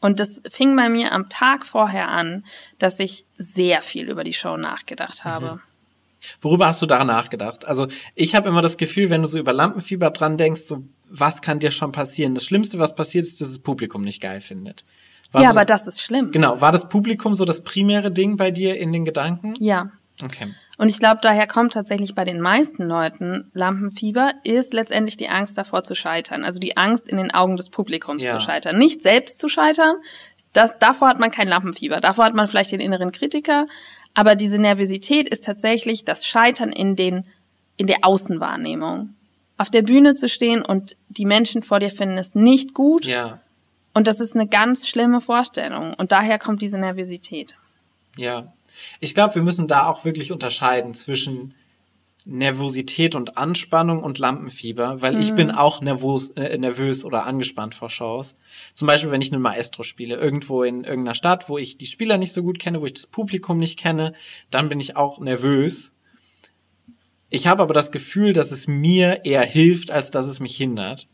Und 0.00 0.20
das 0.20 0.42
fing 0.48 0.76
bei 0.76 0.88
mir 0.88 1.12
am 1.12 1.28
Tag 1.28 1.66
vorher 1.66 2.08
an, 2.08 2.44
dass 2.78 2.98
ich 3.00 3.26
sehr 3.38 3.82
viel 3.82 4.08
über 4.08 4.24
die 4.24 4.34
Show 4.34 4.56
nachgedacht 4.56 5.24
habe. 5.24 5.54
Mhm. 5.54 5.60
Worüber 6.40 6.66
hast 6.66 6.82
du 6.82 6.86
daran 6.86 7.06
nachgedacht? 7.06 7.66
Also 7.66 7.86
ich 8.14 8.34
habe 8.34 8.48
immer 8.48 8.62
das 8.62 8.76
Gefühl, 8.76 9.10
wenn 9.10 9.22
du 9.22 9.28
so 9.28 9.38
über 9.38 9.52
Lampenfieber 9.52 10.10
dran 10.10 10.36
denkst, 10.36 10.62
so 10.62 10.84
was 11.08 11.40
kann 11.40 11.60
dir 11.60 11.70
schon 11.70 11.92
passieren? 11.92 12.34
Das 12.34 12.44
Schlimmste, 12.44 12.78
was 12.78 12.94
passiert, 12.94 13.24
ist, 13.24 13.40
dass 13.40 13.50
das 13.50 13.58
Publikum 13.60 14.02
nicht 14.02 14.20
geil 14.20 14.40
findet. 14.40 14.84
War 15.32 15.42
ja, 15.42 15.48
so 15.48 15.54
aber 15.54 15.64
das, 15.64 15.84
das 15.84 15.96
ist 15.96 16.02
schlimm. 16.02 16.30
Genau, 16.32 16.60
war 16.60 16.72
das 16.72 16.88
Publikum 16.88 17.34
so 17.34 17.44
das 17.44 17.62
primäre 17.62 18.10
Ding 18.10 18.36
bei 18.36 18.50
dir 18.50 18.78
in 18.78 18.92
den 18.92 19.04
Gedanken? 19.04 19.54
Ja. 19.60 19.90
Okay. 20.24 20.48
Und 20.78 20.90
ich 20.90 20.98
glaube, 20.98 21.20
daher 21.22 21.46
kommt 21.46 21.72
tatsächlich 21.72 22.14
bei 22.14 22.24
den 22.24 22.40
meisten 22.40 22.82
Leuten 22.82 23.50
Lampenfieber, 23.54 24.34
ist 24.44 24.74
letztendlich 24.74 25.16
die 25.16 25.28
Angst 25.28 25.56
davor 25.56 25.84
zu 25.84 25.94
scheitern. 25.94 26.44
Also 26.44 26.60
die 26.60 26.76
Angst 26.76 27.08
in 27.08 27.16
den 27.16 27.30
Augen 27.32 27.56
des 27.56 27.70
Publikums 27.70 28.22
ja. 28.22 28.32
zu 28.32 28.40
scheitern. 28.40 28.76
Nicht 28.76 29.02
selbst 29.02 29.38
zu 29.38 29.48
scheitern, 29.48 29.96
das, 30.52 30.78
davor 30.78 31.08
hat 31.08 31.18
man 31.18 31.30
kein 31.30 31.48
Lampenfieber. 31.48 32.00
Davor 32.00 32.26
hat 32.26 32.34
man 32.34 32.48
vielleicht 32.48 32.72
den 32.72 32.80
inneren 32.80 33.12
Kritiker. 33.12 33.66
Aber 34.14 34.34
diese 34.34 34.58
Nervosität 34.58 35.28
ist 35.28 35.44
tatsächlich 35.44 36.04
das 36.04 36.26
Scheitern 36.26 36.72
in 36.72 36.96
den, 36.96 37.26
in 37.76 37.86
der 37.86 37.98
Außenwahrnehmung. 38.02 39.14
Auf 39.58 39.70
der 39.70 39.82
Bühne 39.82 40.14
zu 40.14 40.28
stehen 40.28 40.62
und 40.62 40.96
die 41.08 41.26
Menschen 41.26 41.62
vor 41.62 41.80
dir 41.80 41.90
finden 41.90 42.18
es 42.18 42.34
nicht 42.34 42.74
gut. 42.74 43.06
Ja. 43.06 43.40
Und 43.94 44.08
das 44.08 44.20
ist 44.20 44.34
eine 44.34 44.46
ganz 44.46 44.86
schlimme 44.86 45.22
Vorstellung. 45.22 45.94
Und 45.94 46.12
daher 46.12 46.38
kommt 46.38 46.60
diese 46.60 46.78
Nervosität. 46.78 47.56
Ja, 48.18 48.52
ich 49.00 49.14
glaube, 49.14 49.36
wir 49.36 49.42
müssen 49.42 49.68
da 49.68 49.86
auch 49.86 50.04
wirklich 50.04 50.32
unterscheiden 50.32 50.94
zwischen 50.94 51.54
Nervosität 52.28 53.14
und 53.14 53.38
Anspannung 53.38 54.02
und 54.02 54.18
Lampenfieber, 54.18 55.00
weil 55.00 55.14
mhm. 55.14 55.20
ich 55.20 55.34
bin 55.36 55.52
auch 55.52 55.80
nervös, 55.80 56.30
äh, 56.30 56.58
nervös 56.58 57.04
oder 57.04 57.24
angespannt 57.24 57.76
vor 57.76 57.88
Shows. 57.88 58.36
Zum 58.74 58.86
Beispiel, 58.86 59.12
wenn 59.12 59.20
ich 59.20 59.32
einen 59.32 59.40
Maestro 59.40 59.84
spiele, 59.84 60.16
irgendwo 60.16 60.64
in 60.64 60.82
irgendeiner 60.82 61.14
Stadt, 61.14 61.48
wo 61.48 61.56
ich 61.56 61.78
die 61.78 61.86
Spieler 61.86 62.18
nicht 62.18 62.32
so 62.32 62.42
gut 62.42 62.58
kenne, 62.58 62.80
wo 62.80 62.86
ich 62.86 62.94
das 62.94 63.06
Publikum 63.06 63.58
nicht 63.58 63.78
kenne, 63.78 64.12
dann 64.50 64.68
bin 64.68 64.80
ich 64.80 64.96
auch 64.96 65.20
nervös. 65.20 65.94
Ich 67.30 67.46
habe 67.46 67.62
aber 67.62 67.74
das 67.74 67.92
Gefühl, 67.92 68.32
dass 68.32 68.50
es 68.50 68.66
mir 68.66 69.24
eher 69.24 69.44
hilft, 69.44 69.92
als 69.92 70.10
dass 70.10 70.26
es 70.26 70.40
mich 70.40 70.56
hindert, 70.56 71.06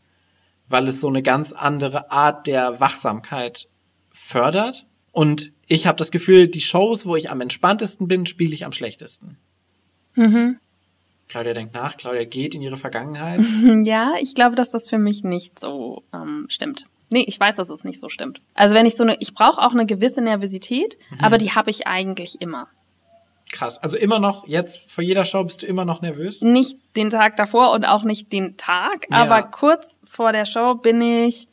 weil 0.67 0.87
es 0.87 0.99
so 0.99 1.09
eine 1.09 1.21
ganz 1.21 1.51
andere 1.51 2.09
Art 2.11 2.47
der 2.47 2.79
Wachsamkeit 2.79 3.69
fördert. 4.11 4.87
Und 5.11 5.52
ich 5.67 5.87
habe 5.87 5.97
das 5.97 6.11
Gefühl, 6.11 6.47
die 6.47 6.61
Shows, 6.61 7.05
wo 7.05 7.15
ich 7.15 7.29
am 7.29 7.41
entspanntesten 7.41 8.07
bin, 8.07 8.25
spiele 8.25 8.53
ich 8.53 8.65
am 8.65 8.73
schlechtesten. 8.73 9.37
Mhm. 10.15 10.59
Claudia 11.29 11.53
denkt 11.53 11.73
nach, 11.73 11.97
Claudia 11.97 12.25
geht 12.25 12.53
in 12.53 12.61
ihre 12.61 12.77
Vergangenheit. 12.77 13.39
Ja, 13.85 14.13
ich 14.21 14.35
glaube, 14.35 14.55
dass 14.55 14.71
das 14.71 14.89
für 14.89 14.97
mich 14.97 15.23
nicht 15.23 15.59
so 15.59 16.03
ähm, 16.13 16.45
stimmt. 16.49 16.85
Nee, 17.11 17.25
ich 17.27 17.39
weiß, 17.39 17.57
dass 17.57 17.69
es 17.69 17.83
nicht 17.83 17.99
so 17.99 18.09
stimmt. 18.09 18.41
Also 18.53 18.75
wenn 18.75 18.85
ich 18.85 18.95
so 18.95 19.03
eine, 19.03 19.17
ich 19.19 19.33
brauche 19.33 19.61
auch 19.61 19.71
eine 19.73 19.85
gewisse 19.85 20.21
Nervosität, 20.21 20.97
mhm. 21.11 21.19
aber 21.21 21.37
die 21.37 21.51
habe 21.51 21.69
ich 21.69 21.87
eigentlich 21.87 22.41
immer. 22.41 22.67
Krass. 23.51 23.77
Also 23.77 23.97
immer 23.97 24.19
noch, 24.19 24.47
jetzt 24.47 24.91
vor 24.91 25.03
jeder 25.03 25.25
Show 25.25 25.43
bist 25.43 25.61
du 25.61 25.67
immer 25.67 25.85
noch 25.85 26.01
nervös? 26.01 26.41
Nicht 26.41 26.77
den 26.95 27.11
Tag 27.11 27.35
davor 27.35 27.71
und 27.71 27.85
auch 27.85 28.03
nicht 28.03 28.33
den 28.33 28.57
Tag, 28.57 29.05
ja. 29.11 29.17
aber 29.17 29.43
kurz 29.43 30.01
vor 30.05 30.31
der 30.31 30.45
Show 30.45 30.75
bin 30.75 31.01
ich 31.01 31.47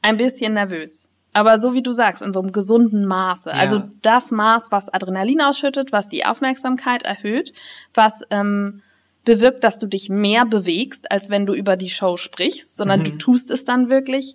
ein 0.00 0.16
bisschen 0.16 0.54
nervös. 0.54 1.09
Aber 1.32 1.58
so 1.58 1.74
wie 1.74 1.82
du 1.82 1.92
sagst, 1.92 2.22
in 2.22 2.32
so 2.32 2.40
einem 2.40 2.52
gesunden 2.52 3.06
Maße. 3.06 3.50
Ja. 3.50 3.56
Also 3.56 3.82
das 4.02 4.30
Maß, 4.30 4.70
was 4.70 4.92
Adrenalin 4.92 5.40
ausschüttet, 5.40 5.92
was 5.92 6.08
die 6.08 6.24
Aufmerksamkeit 6.24 7.04
erhöht, 7.04 7.52
was 7.94 8.22
ähm, 8.30 8.82
bewirkt, 9.24 9.62
dass 9.62 9.78
du 9.78 9.86
dich 9.86 10.08
mehr 10.08 10.44
bewegst, 10.44 11.10
als 11.10 11.28
wenn 11.28 11.46
du 11.46 11.54
über 11.54 11.76
die 11.76 11.90
Show 11.90 12.16
sprichst, 12.16 12.76
sondern 12.76 13.00
mhm. 13.00 13.04
du 13.04 13.10
tust 13.18 13.50
es 13.50 13.64
dann 13.64 13.90
wirklich. 13.90 14.34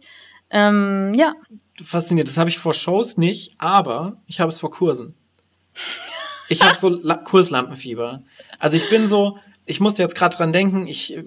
Ähm, 0.50 1.14
ja. 1.16 1.34
Fasziniert. 1.84 2.28
Das 2.28 2.38
habe 2.38 2.50
ich 2.50 2.60
vor 2.60 2.74
Shows 2.74 3.18
nicht, 3.18 3.56
aber 3.58 4.22
ich 4.28 4.40
habe 4.40 4.50
es 4.50 4.60
vor 4.60 4.72
Kursen. 4.72 5.16
Ich 6.48 6.62
habe 6.62 6.75
so 6.75 6.90
La 6.90 7.18
Kurslampenfieber. 7.18 8.24
Also 8.60 8.78
ich 8.78 8.90
bin 8.90 9.08
so, 9.08 9.38
ich 9.66 9.80
musste 9.80 10.04
jetzt 10.04 10.16
gerade 10.16 10.38
dran 10.38 10.54
denken, 10.54 10.88
ich 10.88 11.18
äh, 11.18 11.24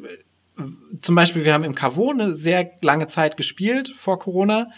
zum 1.01 1.15
Beispiel, 1.15 1.45
wir 1.45 1.53
haben 1.53 1.65
im 1.65 1.75
Cavo 1.75 2.11
eine 2.11 2.35
sehr 2.35 2.71
lange 2.83 3.07
Zeit 3.09 3.37
gespielt 3.37 3.89
vor 3.89 4.19
Corona 4.19 4.71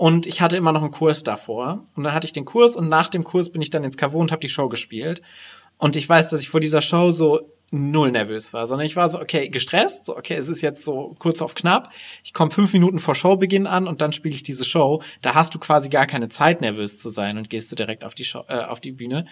und 0.00 0.26
ich 0.26 0.40
hatte 0.40 0.56
immer 0.56 0.72
noch 0.72 0.80
einen 0.80 0.92
Kurs 0.92 1.24
davor. 1.24 1.84
Und 1.94 2.04
dann 2.04 2.14
hatte 2.14 2.24
ich 2.24 2.32
den 2.32 2.46
Kurs 2.46 2.74
und 2.74 2.88
nach 2.88 3.08
dem 3.08 3.22
Kurs 3.22 3.52
bin 3.52 3.60
ich 3.60 3.68
dann 3.68 3.84
ins 3.84 3.98
Cavo 3.98 4.18
und 4.18 4.32
habe 4.32 4.40
die 4.40 4.48
Show 4.48 4.70
gespielt. 4.70 5.20
Und 5.76 5.94
ich 5.94 6.08
weiß, 6.08 6.28
dass 6.28 6.40
ich 6.40 6.48
vor 6.48 6.60
dieser 6.60 6.80
Show 6.80 7.10
so 7.10 7.52
null 7.70 8.10
nervös 8.10 8.54
war, 8.54 8.66
sondern 8.66 8.86
ich 8.86 8.96
war 8.96 9.10
so, 9.10 9.20
okay, 9.20 9.50
gestresst, 9.50 10.06
so, 10.06 10.16
okay, 10.16 10.36
es 10.36 10.48
ist 10.48 10.62
jetzt 10.62 10.86
so 10.86 11.14
kurz 11.18 11.42
auf 11.42 11.54
knapp. 11.54 11.90
Ich 12.24 12.32
komme 12.32 12.50
fünf 12.50 12.72
Minuten 12.72 12.98
vor 12.98 13.14
Showbeginn 13.14 13.66
an 13.66 13.86
und 13.86 14.00
dann 14.00 14.14
spiele 14.14 14.34
ich 14.34 14.42
diese 14.42 14.64
Show. 14.64 15.02
Da 15.20 15.34
hast 15.34 15.54
du 15.54 15.58
quasi 15.58 15.90
gar 15.90 16.06
keine 16.06 16.30
Zeit, 16.30 16.62
nervös 16.62 16.98
zu 16.98 17.10
sein 17.10 17.36
und 17.36 17.50
gehst 17.50 17.70
du 17.70 17.76
direkt 17.76 18.02
auf 18.02 18.14
die, 18.14 18.24
Show, 18.24 18.44
äh, 18.48 18.54
auf 18.54 18.80
die 18.80 18.92
Bühne. 18.92 19.26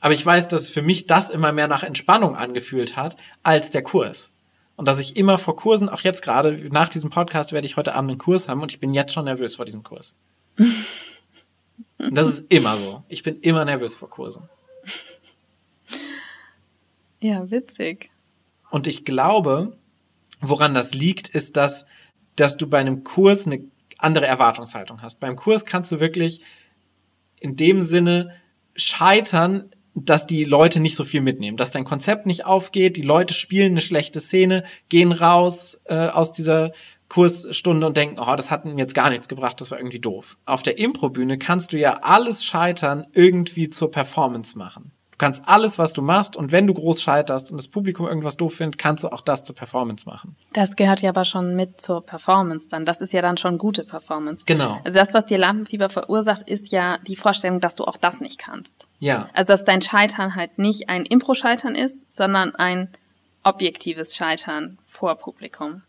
Aber 0.00 0.12
ich 0.12 0.26
weiß, 0.26 0.48
dass 0.48 0.70
für 0.70 0.82
mich 0.82 1.06
das 1.06 1.30
immer 1.30 1.52
mehr 1.52 1.68
nach 1.68 1.84
Entspannung 1.84 2.34
angefühlt 2.34 2.96
hat 2.96 3.16
als 3.44 3.70
der 3.70 3.82
Kurs. 3.82 4.32
Und 4.80 4.86
dass 4.86 4.98
ich 4.98 5.18
immer 5.18 5.36
vor 5.36 5.56
Kursen, 5.56 5.90
auch 5.90 6.00
jetzt 6.00 6.22
gerade 6.22 6.52
nach 6.72 6.88
diesem 6.88 7.10
Podcast 7.10 7.52
werde 7.52 7.66
ich 7.66 7.76
heute 7.76 7.94
Abend 7.94 8.12
einen 8.12 8.18
Kurs 8.18 8.48
haben 8.48 8.62
und 8.62 8.72
ich 8.72 8.80
bin 8.80 8.94
jetzt 8.94 9.12
schon 9.12 9.26
nervös 9.26 9.56
vor 9.56 9.66
diesem 9.66 9.82
Kurs. 9.82 10.16
Das 11.98 12.26
ist 12.26 12.46
immer 12.50 12.78
so. 12.78 13.02
Ich 13.08 13.22
bin 13.22 13.38
immer 13.40 13.66
nervös 13.66 13.94
vor 13.94 14.08
Kursen. 14.08 14.48
Ja, 17.20 17.50
witzig. 17.50 18.10
Und 18.70 18.86
ich 18.86 19.04
glaube, 19.04 19.76
woran 20.40 20.72
das 20.72 20.94
liegt, 20.94 21.28
ist, 21.28 21.58
dass, 21.58 21.84
dass 22.36 22.56
du 22.56 22.66
bei 22.66 22.78
einem 22.78 23.04
Kurs 23.04 23.46
eine 23.46 23.62
andere 23.98 24.26
Erwartungshaltung 24.26 25.02
hast. 25.02 25.20
Beim 25.20 25.36
Kurs 25.36 25.66
kannst 25.66 25.92
du 25.92 26.00
wirklich 26.00 26.40
in 27.38 27.54
dem 27.54 27.82
Sinne 27.82 28.34
scheitern, 28.76 29.72
dass 29.94 30.26
die 30.26 30.44
Leute 30.44 30.80
nicht 30.80 30.96
so 30.96 31.04
viel 31.04 31.20
mitnehmen, 31.20 31.56
dass 31.56 31.70
dein 31.70 31.84
Konzept 31.84 32.26
nicht 32.26 32.46
aufgeht, 32.46 32.96
die 32.96 33.02
Leute 33.02 33.34
spielen 33.34 33.72
eine 33.72 33.80
schlechte 33.80 34.20
Szene, 34.20 34.64
gehen 34.88 35.12
raus 35.12 35.80
äh, 35.84 36.08
aus 36.08 36.32
dieser 36.32 36.72
Kursstunde 37.08 37.86
und 37.86 37.96
denken, 37.96 38.20
oh, 38.20 38.36
das 38.36 38.50
hat 38.50 38.64
mir 38.64 38.76
jetzt 38.76 38.94
gar 38.94 39.10
nichts 39.10 39.28
gebracht, 39.28 39.60
das 39.60 39.70
war 39.70 39.78
irgendwie 39.78 39.98
doof. 39.98 40.38
Auf 40.44 40.62
der 40.62 40.78
Improbühne 40.78 41.38
kannst 41.38 41.72
du 41.72 41.78
ja 41.78 41.98
alles 42.02 42.44
Scheitern 42.44 43.06
irgendwie 43.12 43.68
zur 43.68 43.90
Performance 43.90 44.56
machen 44.56 44.92
kannst 45.20 45.46
alles, 45.46 45.78
was 45.78 45.92
du 45.92 46.02
machst 46.02 46.34
und 46.34 46.50
wenn 46.50 46.66
du 46.66 46.74
groß 46.74 47.02
scheiterst 47.02 47.52
und 47.52 47.58
das 47.58 47.68
Publikum 47.68 48.08
irgendwas 48.08 48.36
doof 48.36 48.54
findet, 48.54 48.78
kannst 48.78 49.04
du 49.04 49.08
auch 49.08 49.20
das 49.20 49.44
zur 49.44 49.54
Performance 49.54 50.08
machen. 50.08 50.34
Das 50.54 50.76
gehört 50.76 51.02
ja 51.02 51.10
aber 51.10 51.24
schon 51.24 51.54
mit 51.54 51.80
zur 51.80 52.04
Performance 52.04 52.68
dann. 52.68 52.84
Das 52.84 53.00
ist 53.00 53.12
ja 53.12 53.22
dann 53.22 53.36
schon 53.36 53.58
gute 53.58 53.84
Performance. 53.84 54.44
Genau. 54.46 54.80
Also 54.84 54.98
das, 54.98 55.14
was 55.14 55.26
dir 55.26 55.38
Lampenfieber 55.38 55.90
verursacht, 55.90 56.48
ist 56.48 56.72
ja 56.72 56.98
die 57.06 57.16
Vorstellung, 57.16 57.60
dass 57.60 57.76
du 57.76 57.84
auch 57.84 57.98
das 57.98 58.20
nicht 58.20 58.38
kannst. 58.38 58.86
Ja. 58.98 59.28
Also 59.34 59.52
dass 59.52 59.64
dein 59.64 59.82
Scheitern 59.82 60.34
halt 60.34 60.58
nicht 60.58 60.88
ein 60.88 61.04
Impro-Scheitern 61.04 61.74
ist, 61.74 62.10
sondern 62.10 62.54
ein 62.54 62.88
objektives 63.42 64.16
Scheitern 64.16 64.78
vor 64.86 65.16
Publikum. 65.16 65.82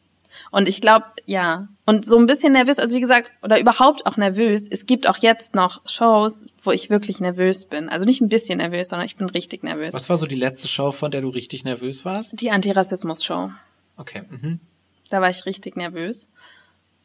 Und 0.51 0.67
ich 0.67 0.81
glaube, 0.81 1.05
ja. 1.25 1.67
Und 1.85 2.05
so 2.05 2.17
ein 2.17 2.25
bisschen 2.25 2.53
nervös, 2.53 2.79
also 2.79 2.95
wie 2.95 3.01
gesagt, 3.01 3.31
oder 3.43 3.59
überhaupt 3.59 4.05
auch 4.05 4.17
nervös. 4.17 4.67
Es 4.69 4.85
gibt 4.85 5.07
auch 5.07 5.17
jetzt 5.17 5.55
noch 5.55 5.81
Shows, 5.85 6.47
wo 6.61 6.71
ich 6.71 6.89
wirklich 6.89 7.19
nervös 7.19 7.65
bin. 7.65 7.89
Also 7.89 8.05
nicht 8.05 8.21
ein 8.21 8.29
bisschen 8.29 8.57
nervös, 8.57 8.89
sondern 8.89 9.05
ich 9.05 9.17
bin 9.17 9.29
richtig 9.29 9.63
nervös. 9.63 9.93
Was 9.93 10.09
war 10.09 10.17
so 10.17 10.25
die 10.25 10.35
letzte 10.35 10.67
Show, 10.67 10.91
von 10.91 11.11
der 11.11 11.21
du 11.21 11.29
richtig 11.29 11.63
nervös 11.63 12.05
warst? 12.05 12.39
Die 12.39 12.51
Antirassismus-Show. 12.51 13.51
Okay. 13.97 14.23
Mhm. 14.29 14.59
Da 15.09 15.21
war 15.21 15.29
ich 15.29 15.45
richtig 15.45 15.75
nervös. 15.75 16.29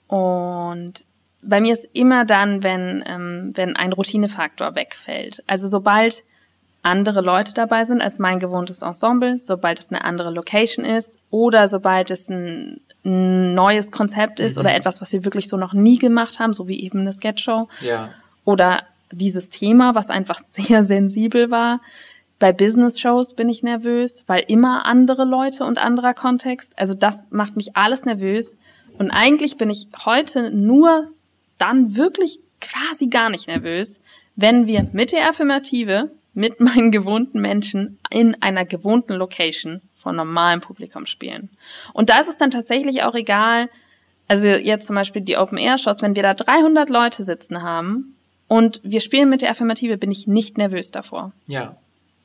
Und 0.06 1.04
bei 1.42 1.60
mir 1.60 1.72
ist 1.72 1.88
immer 1.92 2.24
dann, 2.24 2.62
wenn, 2.62 3.02
ähm, 3.06 3.50
wenn 3.54 3.76
ein 3.76 3.92
Routinefaktor 3.92 4.74
wegfällt. 4.74 5.42
Also 5.46 5.66
sobald 5.68 6.24
andere 6.86 7.20
Leute 7.20 7.52
dabei 7.52 7.84
sind 7.84 8.00
als 8.00 8.18
mein 8.18 8.38
gewohntes 8.38 8.82
Ensemble, 8.82 9.38
sobald 9.38 9.80
es 9.80 9.90
eine 9.90 10.04
andere 10.04 10.30
Location 10.30 10.84
ist 10.84 11.18
oder 11.30 11.66
sobald 11.66 12.10
es 12.10 12.28
ein 12.28 12.80
neues 13.02 13.90
Konzept 13.90 14.40
ist 14.40 14.56
mhm. 14.56 14.60
oder 14.60 14.74
etwas, 14.74 15.00
was 15.00 15.12
wir 15.12 15.24
wirklich 15.24 15.48
so 15.48 15.56
noch 15.56 15.72
nie 15.72 15.98
gemacht 15.98 16.38
haben, 16.38 16.52
so 16.52 16.68
wie 16.68 16.80
eben 16.80 17.00
eine 17.00 17.12
Sketchshow. 17.12 17.68
Ja. 17.80 18.10
Oder 18.44 18.84
dieses 19.10 19.48
Thema, 19.48 19.94
was 19.94 20.10
einfach 20.10 20.34
sehr 20.38 20.84
sensibel 20.84 21.50
war. 21.50 21.80
Bei 22.38 22.52
Business-Shows 22.52 23.34
bin 23.34 23.48
ich 23.48 23.62
nervös, 23.62 24.24
weil 24.26 24.44
immer 24.46 24.86
andere 24.86 25.24
Leute 25.24 25.64
und 25.64 25.78
anderer 25.78 26.14
Kontext. 26.14 26.78
Also 26.78 26.94
das 26.94 27.30
macht 27.30 27.56
mich 27.56 27.76
alles 27.76 28.04
nervös. 28.04 28.56
Und 28.98 29.10
eigentlich 29.10 29.56
bin 29.56 29.70
ich 29.70 29.88
heute 30.04 30.50
nur 30.54 31.08
dann 31.58 31.96
wirklich 31.96 32.38
quasi 32.60 33.08
gar 33.08 33.30
nicht 33.30 33.48
nervös, 33.48 34.00
wenn 34.36 34.66
wir 34.66 34.86
mit 34.92 35.12
der 35.12 35.28
Affirmative, 35.28 36.10
mit 36.36 36.60
meinen 36.60 36.92
gewohnten 36.92 37.40
Menschen 37.40 37.98
in 38.10 38.40
einer 38.40 38.64
gewohnten 38.64 39.14
Location 39.14 39.80
vor 39.92 40.12
normalem 40.12 40.60
Publikum 40.60 41.06
spielen. 41.06 41.50
Und 41.92 42.10
da 42.10 42.20
ist 42.20 42.28
es 42.28 42.36
dann 42.36 42.50
tatsächlich 42.52 43.02
auch 43.02 43.14
egal, 43.14 43.68
also 44.28 44.46
jetzt 44.46 44.86
zum 44.86 44.96
Beispiel 44.96 45.22
die 45.22 45.36
Open-Air-Shows, 45.36 46.02
wenn 46.02 46.16
wir 46.16 46.22
da 46.22 46.34
300 46.34 46.90
Leute 46.90 47.24
sitzen 47.24 47.62
haben 47.62 48.16
und 48.48 48.80
wir 48.84 49.00
spielen 49.00 49.30
mit 49.30 49.42
der 49.42 49.50
Affirmative, 49.50 49.96
bin 49.98 50.10
ich 50.10 50.26
nicht 50.26 50.58
nervös 50.58 50.90
davor. 50.90 51.32
Ja. 51.46 51.76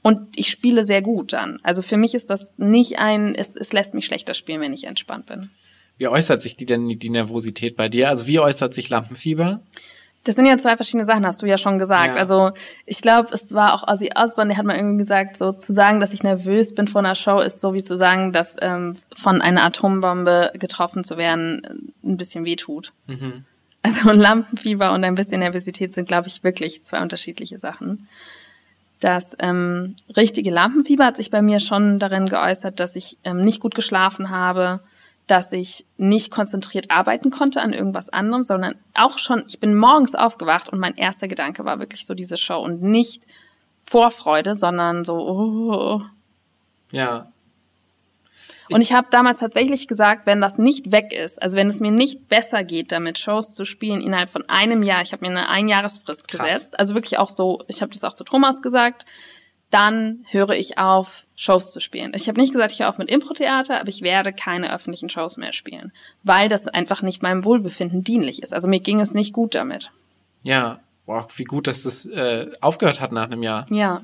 Und 0.04 0.36
ich 0.36 0.50
spiele 0.50 0.84
sehr 0.84 1.02
gut 1.02 1.34
dann. 1.34 1.60
Also 1.62 1.82
für 1.84 1.98
mich 1.98 2.16
ist 2.16 2.30
das 2.30 2.58
nicht 2.58 2.98
ein, 2.98 3.36
es, 3.36 3.56
es 3.56 3.72
lässt 3.72 3.94
mich 3.94 4.06
schlechter 4.06 4.34
spielen, 4.34 4.62
wenn 4.62 4.74
ich 4.74 4.86
entspannt 4.86 5.28
bin. 5.28 5.52
Wie 5.98 6.08
äußert 6.08 6.42
sich 6.42 6.58
die 6.58 6.66
denn 6.66 6.88
die 6.90 7.10
Nervosität 7.12 7.76
bei 7.76 7.88
dir? 7.88 8.10
Also 8.10 8.26
wie 8.26 8.40
äußert 8.40 8.74
sich 8.74 8.90
Lampenfieber? 8.90 9.62
Das 10.24 10.36
sind 10.36 10.46
ja 10.46 10.58
zwei 10.58 10.76
verschiedene 10.76 11.06
Sachen, 11.06 11.26
hast 11.26 11.42
du 11.42 11.48
ja 11.48 11.58
schon 11.58 11.80
gesagt. 11.80 12.14
Ja. 12.14 12.16
Also 12.16 12.52
ich 12.86 13.02
glaube, 13.02 13.30
es 13.34 13.54
war 13.54 13.74
auch 13.74 13.88
Ozzy 13.88 14.12
Osbourne, 14.16 14.50
der 14.50 14.58
hat 14.58 14.66
mal 14.66 14.76
irgendwie 14.76 14.98
gesagt, 14.98 15.36
so 15.36 15.52
zu 15.52 15.74
sagen, 15.74 16.00
dass 16.00 16.14
ich 16.14 16.22
nervös 16.22 16.76
bin 16.76 16.88
vor 16.88 17.00
einer 17.00 17.16
Show, 17.16 17.40
ist 17.40 17.60
so 17.60 17.74
wie 17.74 17.82
zu 17.82 17.98
sagen, 17.98 18.32
dass 18.32 18.56
ähm, 18.62 18.96
von 19.16 19.42
einer 19.42 19.64
Atombombe 19.64 20.52
getroffen 20.54 21.04
zu 21.04 21.18
werden 21.18 21.94
ein 22.04 22.18
bisschen 22.18 22.46
wehtut. 22.46 22.94
Mhm. 23.08 23.46
Also 23.82 24.10
Lampenfieber 24.12 24.94
und 24.94 25.04
ein 25.04 25.16
bisschen 25.16 25.40
Nervosität 25.40 25.94
sind, 25.94 26.08
glaube 26.08 26.28
ich, 26.28 26.44
wirklich 26.44 26.84
zwei 26.84 27.02
unterschiedliche 27.02 27.58
Sachen. 27.58 28.08
Das 29.00 29.36
ähm, 29.40 29.96
richtige 30.16 30.52
Lampenfieber 30.52 31.06
hat 31.06 31.18
sich 31.18 31.32
bei 31.32 31.42
mir 31.42 31.60
schon 31.60 31.98
darin 31.98 32.28
geäußert, 32.28 32.80
dass 32.80 32.96
ich 32.96 33.18
ähm, 33.24 33.44
nicht 33.44 33.60
gut 33.60 33.74
geschlafen 33.74 34.30
habe, 34.30 34.82
dass 35.28 35.52
ich 35.52 35.86
nicht 35.98 36.32
konzentriert 36.32 36.92
arbeiten 36.92 37.30
konnte 37.32 37.62
an 37.62 37.74
irgendwas 37.74 38.10
anderem, 38.10 38.44
sondern 38.44 38.76
auch 38.94 39.18
schon, 39.18 39.46
ich 39.48 39.60
bin 39.60 39.76
morgens 39.76 40.16
aufgewacht 40.16 40.70
und 40.70 40.80
mein 40.80 40.96
erster 40.96 41.28
Gedanke 41.28 41.64
war 41.64 41.80
wirklich 41.80 42.06
so 42.06 42.14
diese 42.14 42.38
Show 42.38 42.60
und 42.60 42.82
nicht 42.82 43.24
Vorfreude, 43.84 44.56
sondern 44.56 45.04
so, 45.04 45.16
oh. 45.16 46.02
Ja. 46.92 47.32
Und 48.70 48.82
ich 48.82 48.94
habe 48.94 49.08
damals 49.12 49.40
tatsächlich 49.40 49.88
gesagt, 49.88 50.26
wenn 50.26 50.40
das 50.40 50.58
nicht 50.58 50.92
weg 50.92 51.14
ist, 51.14 51.42
also 51.42 51.58
wenn 51.58 51.68
es 51.68 51.82
mir 51.82 51.92
nicht 51.92 52.30
besser 52.30 52.64
geht, 52.64 52.92
damit 52.92 53.20
Shows 53.20 53.54
zu 53.54 53.66
spielen 53.66 54.02
innerhalb 54.02 54.30
von 54.30 54.48
einem 54.48 54.82
Jahr, 54.82 55.02
ich 55.02 55.12
habe 55.12 55.26
mir 55.26 55.32
eine 55.32 55.50
Einjahresfrist 55.50 56.28
Krass. 56.28 56.42
gesetzt, 56.42 56.80
also 56.80 56.94
wirklich 56.94 57.18
auch 57.18 57.30
so, 57.30 57.64
ich 57.68 57.82
habe 57.82 57.92
das 57.92 58.04
auch 58.04 58.14
zu 58.14 58.24
Thomas 58.24 58.62
gesagt, 58.62 59.06
dann 59.72 60.26
höre 60.30 60.52
ich 60.52 60.78
auf, 60.78 61.26
Shows 61.36 61.72
zu 61.72 61.80
spielen. 61.80 62.12
Ich 62.14 62.28
habe 62.28 62.40
nicht 62.40 62.54
gesagt, 62.54 62.74
ich 62.74 62.80
höre 62.80 62.90
auf 62.90 62.98
mit 62.98 63.10
Impro-Theater, 63.10 63.80
aber 63.80 63.90
ich 63.90 64.02
werde 64.02 64.32
keine 64.34 64.74
öffentlichen 64.74 65.10
Shows 65.10 65.38
mehr 65.38 65.54
spielen, 65.54 65.92
weil 66.24 66.50
das 66.50 66.68
einfach 66.68 67.02
nicht 67.02 67.24
meinem 67.24 67.44
Wohlbefinden 67.46 68.04
dienlich 68.04 68.44
ist. 68.44 68.54
Also 68.54 68.68
mir 68.68 68.80
ging 68.80 69.00
es 69.00 69.14
nicht 69.14 69.34
gut 69.34 69.56
damit. 69.56 69.90
Ja, 70.44 70.82
wow, 71.06 71.26
wie 71.36 71.46
gut, 71.46 71.68
dass 71.68 71.84
das 71.84 72.06
äh, 72.06 72.52
aufgehört 72.62 73.00
hat 73.00 73.12
nach 73.12 73.26
einem 73.26 73.44
Jahr. 73.44 73.66
Ja. 73.72 74.02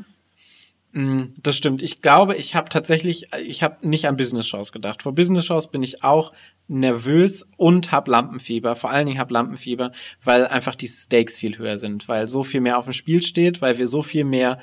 Mm, 0.94 1.34
das 1.44 1.58
stimmt. 1.58 1.84
Ich 1.84 2.02
glaube, 2.02 2.36
ich 2.36 2.56
habe 2.56 2.70
tatsächlich, 2.70 3.28
ich 3.46 3.62
habe 3.62 3.88
nicht 3.88 4.08
an 4.08 4.18
Business-Shows 4.18 4.72
gedacht. 4.72 5.04
Vor 5.04 5.14
Business-Shows 5.14 5.70
bin 5.70 5.84
ich 5.84 6.04
auch 6.04 6.34
nervös 6.68 7.48
und 7.58 7.92
hab 7.92 8.08
Lampenfieber. 8.08 8.76
Vor 8.76 8.90
allen 8.90 9.06
Dingen 9.06 9.20
hab 9.20 9.32
Lampenfieber, 9.32 9.92
weil 10.24 10.48
einfach 10.48 10.76
die 10.76 10.88
Stakes 10.88 11.38
viel 11.38 11.58
höher 11.58 11.78
sind, 11.78 12.08
weil 12.08 12.28
so 12.28 12.44
viel 12.44 12.62
mehr 12.62 12.78
auf 12.78 12.86
dem 12.86 12.94
Spiel 12.94 13.22
steht, 13.22 13.62
weil 13.62 13.78
wir 13.78 13.88
so 13.88 14.02
viel 14.02 14.24
mehr 14.24 14.60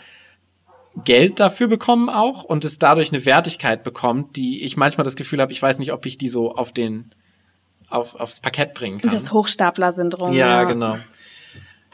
Geld 1.05 1.41
dafür 1.41 1.67
bekommen 1.67 2.09
auch 2.09 2.45
und 2.45 2.65
es 2.65 2.79
dadurch 2.79 3.13
eine 3.13 3.25
Wertigkeit 3.25 3.83
bekommt, 3.83 4.37
die 4.37 4.63
ich 4.63 4.77
manchmal 4.77 5.05
das 5.05 5.17
Gefühl 5.17 5.41
habe, 5.41 5.53
ich 5.53 5.61
weiß 5.61 5.79
nicht, 5.79 5.93
ob 5.93 6.07
ich 6.07 6.19
die 6.19 6.29
so 6.29 6.53
auf 6.53 6.73
den 6.73 7.11
auf, 7.89 8.15
aufs 8.15 8.41
Parkett 8.41 8.75
bringen 8.75 9.01
kann. 9.01 9.11
Das 9.11 9.33
Hochstapler-Syndrom. 9.33 10.33
Ja, 10.33 10.63
ja, 10.63 10.65
genau. 10.65 10.97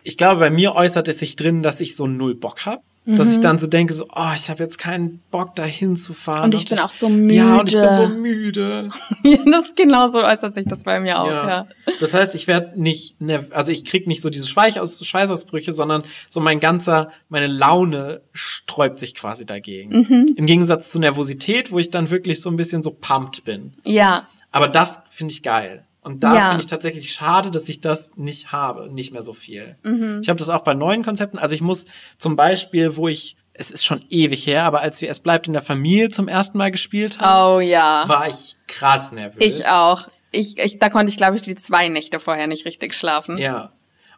Ich 0.02 0.16
glaube, 0.16 0.40
bei 0.40 0.50
mir 0.50 0.74
äußert 0.74 1.08
es 1.08 1.18
sich 1.18 1.36
drin, 1.36 1.62
dass 1.62 1.80
ich 1.80 1.96
so 1.96 2.06
null 2.06 2.34
Bock 2.34 2.66
habe. 2.66 2.82
Mhm. 3.10 3.16
Dass 3.16 3.30
ich 3.30 3.38
mhm. 3.38 3.42
dann 3.42 3.58
so 3.58 3.66
denke, 3.66 3.92
so, 3.92 4.04
oh, 4.14 4.30
ich 4.34 4.48
habe 4.48 4.62
jetzt 4.62 4.78
keinen 4.78 5.20
Bock, 5.30 5.56
da 5.56 5.64
hinzufahren. 5.64 6.44
Und 6.44 6.54
ich 6.54 6.66
bin 6.66 6.78
ich, 6.78 6.84
auch 6.84 6.90
so 6.90 7.08
müde. 7.08 7.34
Ja, 7.34 7.58
und 7.58 7.68
ich 7.68 7.74
bin 7.74 7.92
so 7.92 8.08
müde. 8.08 8.90
das 9.50 9.74
genau 9.74 10.08
so 10.08 10.18
äußert 10.18 10.54
sich 10.54 10.66
das 10.66 10.84
bei 10.84 11.00
mir 11.00 11.20
auch, 11.20 11.26
ja. 11.26 11.48
ja. 11.48 11.66
Das 11.98 12.14
heißt, 12.14 12.34
ich 12.34 12.46
werde 12.46 12.80
nicht, 12.80 13.16
also 13.50 13.72
ich 13.72 13.84
krieg 13.84 14.06
nicht 14.06 14.22
so 14.22 14.30
diese 14.30 14.46
Schweißaus 14.46 15.04
Schweißausbrüche, 15.04 15.72
sondern 15.72 16.04
so 16.28 16.40
mein 16.40 16.60
ganzer, 16.60 17.10
meine 17.28 17.48
Laune 17.48 18.20
sträubt 18.32 18.98
sich 18.98 19.14
quasi 19.14 19.44
dagegen. 19.44 20.06
Mhm. 20.08 20.34
Im 20.36 20.46
Gegensatz 20.46 20.90
zur 20.90 21.00
Nervosität, 21.00 21.72
wo 21.72 21.78
ich 21.78 21.90
dann 21.90 22.10
wirklich 22.10 22.40
so 22.40 22.48
ein 22.50 22.56
bisschen 22.56 22.82
so 22.82 22.90
pumped 22.92 23.44
bin. 23.44 23.74
Ja. 23.84 24.28
Aber 24.52 24.68
das 24.68 25.00
finde 25.10 25.32
ich 25.32 25.42
geil. 25.42 25.84
Und 26.02 26.24
da 26.24 26.34
ja. 26.34 26.48
finde 26.48 26.62
ich 26.62 26.66
tatsächlich 26.66 27.12
schade, 27.12 27.50
dass 27.50 27.68
ich 27.68 27.80
das 27.80 28.12
nicht 28.16 28.52
habe, 28.52 28.90
nicht 28.90 29.12
mehr 29.12 29.22
so 29.22 29.34
viel. 29.34 29.76
Mhm. 29.82 30.20
Ich 30.22 30.28
habe 30.28 30.38
das 30.38 30.48
auch 30.48 30.62
bei 30.62 30.72
neuen 30.72 31.04
Konzepten. 31.04 31.38
Also 31.38 31.54
ich 31.54 31.60
muss 31.60 31.84
zum 32.16 32.36
Beispiel, 32.36 32.96
wo 32.96 33.08
ich, 33.08 33.36
es 33.52 33.70
ist 33.70 33.84
schon 33.84 34.02
ewig 34.08 34.46
her, 34.46 34.64
aber 34.64 34.80
als 34.80 35.02
wir 35.02 35.10
Es 35.10 35.20
bleibt 35.20 35.46
in 35.46 35.52
der 35.52 35.62
Familie 35.62 36.08
zum 36.08 36.28
ersten 36.28 36.56
Mal 36.56 36.70
gespielt 36.70 37.20
haben, 37.20 37.56
oh, 37.56 37.60
ja. 37.60 38.04
war 38.06 38.26
ich 38.28 38.56
krass 38.66 39.12
nervös. 39.12 39.42
Ich 39.42 39.66
auch. 39.66 40.06
Ich, 40.32 40.58
ich, 40.58 40.78
da 40.78 40.88
konnte 40.88 41.10
ich, 41.10 41.18
glaube 41.18 41.36
ich, 41.36 41.42
die 41.42 41.56
zwei 41.56 41.88
Nächte 41.88 42.18
vorher 42.18 42.46
nicht 42.46 42.64
richtig 42.64 42.94
schlafen. 42.94 43.36
Ja. 43.36 43.72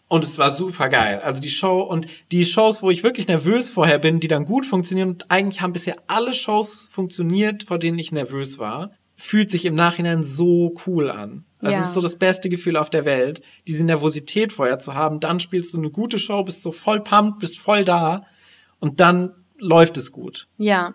Und 0.07 0.25
es 0.25 0.37
war 0.39 0.51
super 0.51 0.91
geil. 0.91 1.21
Also 1.25 1.41
die 1.41 1.49
Show 1.49 1.81
und 1.81 2.07
die 2.33 2.45
Shows, 2.45 2.83
wo 2.83 2.91
ich 2.91 3.03
wirklich 3.03 3.29
nervös 3.29 3.71
vorher 3.71 3.99
bin, 3.99 4.21
die 4.21 4.29
dann 4.29 4.45
gut 4.45 4.67
funktionieren. 4.67 5.09
Und 5.09 5.31
eigentlich 5.31 5.63
haben 5.63 5.73
bisher 5.73 5.97
alle 6.07 6.35
Shows 6.35 6.89
funktioniert, 6.93 7.63
vor 7.63 7.79
denen 7.79 7.99
ich 7.99 8.13
nervös 8.13 8.59
war. 8.59 8.91
Fühlt 9.17 9.51
sich 9.51 9.65
im 9.65 9.75
Nachhinein 9.75 10.23
so 10.23 10.75
cool 10.87 11.11
an. 11.11 11.47
Das 11.63 11.73
ja. 11.73 11.81
ist 11.81 11.95
so 11.95 12.01
das 12.01 12.17
beste 12.17 12.49
Gefühl 12.49 12.77
auf 12.77 12.91
der 12.91 13.05
Welt, 13.05 13.41
diese 13.69 13.87
Nervosität 13.87 14.53
vorher 14.53 14.81
zu 14.81 14.95
haben. 14.95 15.21
Dann 15.21 15.39
spielst 15.39 15.73
du 15.73 15.79
eine 15.79 15.91
gute 15.91 16.19
Show, 16.19 16.43
bist 16.43 16.61
so 16.61 16.73
voll 16.73 17.01
pumped, 17.01 17.39
bist 17.39 17.59
voll 17.59 17.85
da 17.85 18.27
und 18.81 18.99
dann 18.99 19.33
läuft 19.59 19.97
es 19.97 20.11
gut. 20.11 20.49
Ja. 20.59 20.93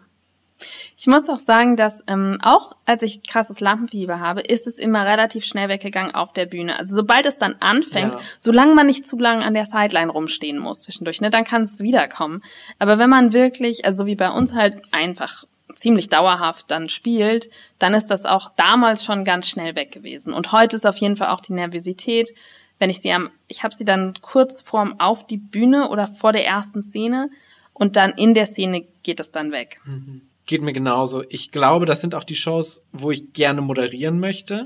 Ich 0.97 1.07
muss 1.07 1.29
auch 1.29 1.39
sagen, 1.39 1.77
dass 1.77 2.03
ähm, 2.07 2.39
auch 2.41 2.75
als 2.83 3.03
ich 3.03 3.21
krasses 3.25 3.59
Lampenfieber 3.59 4.19
habe, 4.19 4.41
ist 4.41 4.67
es 4.67 4.77
immer 4.77 5.05
relativ 5.05 5.45
schnell 5.45 5.69
weggegangen 5.69 6.15
auf 6.15 6.33
der 6.33 6.47
Bühne. 6.47 6.77
Also 6.77 6.95
sobald 6.95 7.27
es 7.27 7.38
dann 7.38 7.55
anfängt, 7.59 8.13
ja. 8.13 8.19
solange 8.39 8.74
man 8.74 8.88
nicht 8.88 9.05
zu 9.05 9.17
lange 9.19 9.45
an 9.45 9.53
der 9.53 9.67
Sideline 9.67 10.12
rumstehen 10.12 10.57
muss 10.57 10.81
zwischendurch, 10.81 11.21
ne, 11.21 11.29
dann 11.29 11.43
kann 11.43 11.63
es 11.63 11.79
wiederkommen. 11.79 12.41
Aber 12.79 12.97
wenn 12.97 13.09
man 13.09 13.33
wirklich, 13.33 13.86
also 13.86 14.05
wie 14.07 14.15
bei 14.15 14.31
uns 14.31 14.53
halt 14.53 14.81
einfach 14.91 15.45
ziemlich 15.77 16.10
dauerhaft 16.10 16.69
dann 16.72 16.89
spielt, 16.89 17.50
dann 17.79 17.93
ist 17.93 18.07
das 18.07 18.25
auch 18.25 18.51
damals 18.55 19.05
schon 19.05 19.24
ganz 19.24 19.48
schnell 19.48 19.75
weg 19.75 19.91
gewesen. 19.91 20.34
Und 20.34 20.51
heute 20.51 20.75
ist 20.75 20.86
auf 20.86 20.98
jeden 20.98 21.15
Fall 21.15 21.29
auch 21.29 21.41
die 21.41 21.53
Nervosität, 21.53 22.34
wenn 22.79 22.89
ich 22.89 23.00
sie 23.00 23.12
am, 23.12 23.29
ich 23.48 23.63
habe 23.63 23.74
sie 23.74 23.86
dann 23.86 24.15
kurz 24.22 24.62
vorm 24.62 25.00
auf 25.00 25.25
die 25.25 25.38
Bühne 25.38 25.89
oder 25.89 26.07
vor 26.07 26.34
der 26.34 26.46
ersten 26.46 26.81
Szene 26.81 27.29
und 27.74 27.96
dann 27.96 28.12
in 28.12 28.34
der 28.34 28.46
Szene 28.46 28.86
geht 29.03 29.19
es 29.19 29.31
dann 29.31 29.51
weg. 29.51 29.79
Mhm. 29.86 30.22
Geht 30.46 30.62
mir 30.62 30.74
genauso. 30.74 31.24
Ich 31.29 31.51
glaube, 31.51 31.86
das 31.86 32.01
sind 32.01 32.15
auch 32.15 32.24
die 32.24 32.36
Shows, 32.36 32.81
wo 32.91 33.12
ich 33.12 33.34
gerne 33.34 33.62
moderieren 33.62 34.19
möchte. 34.19 34.63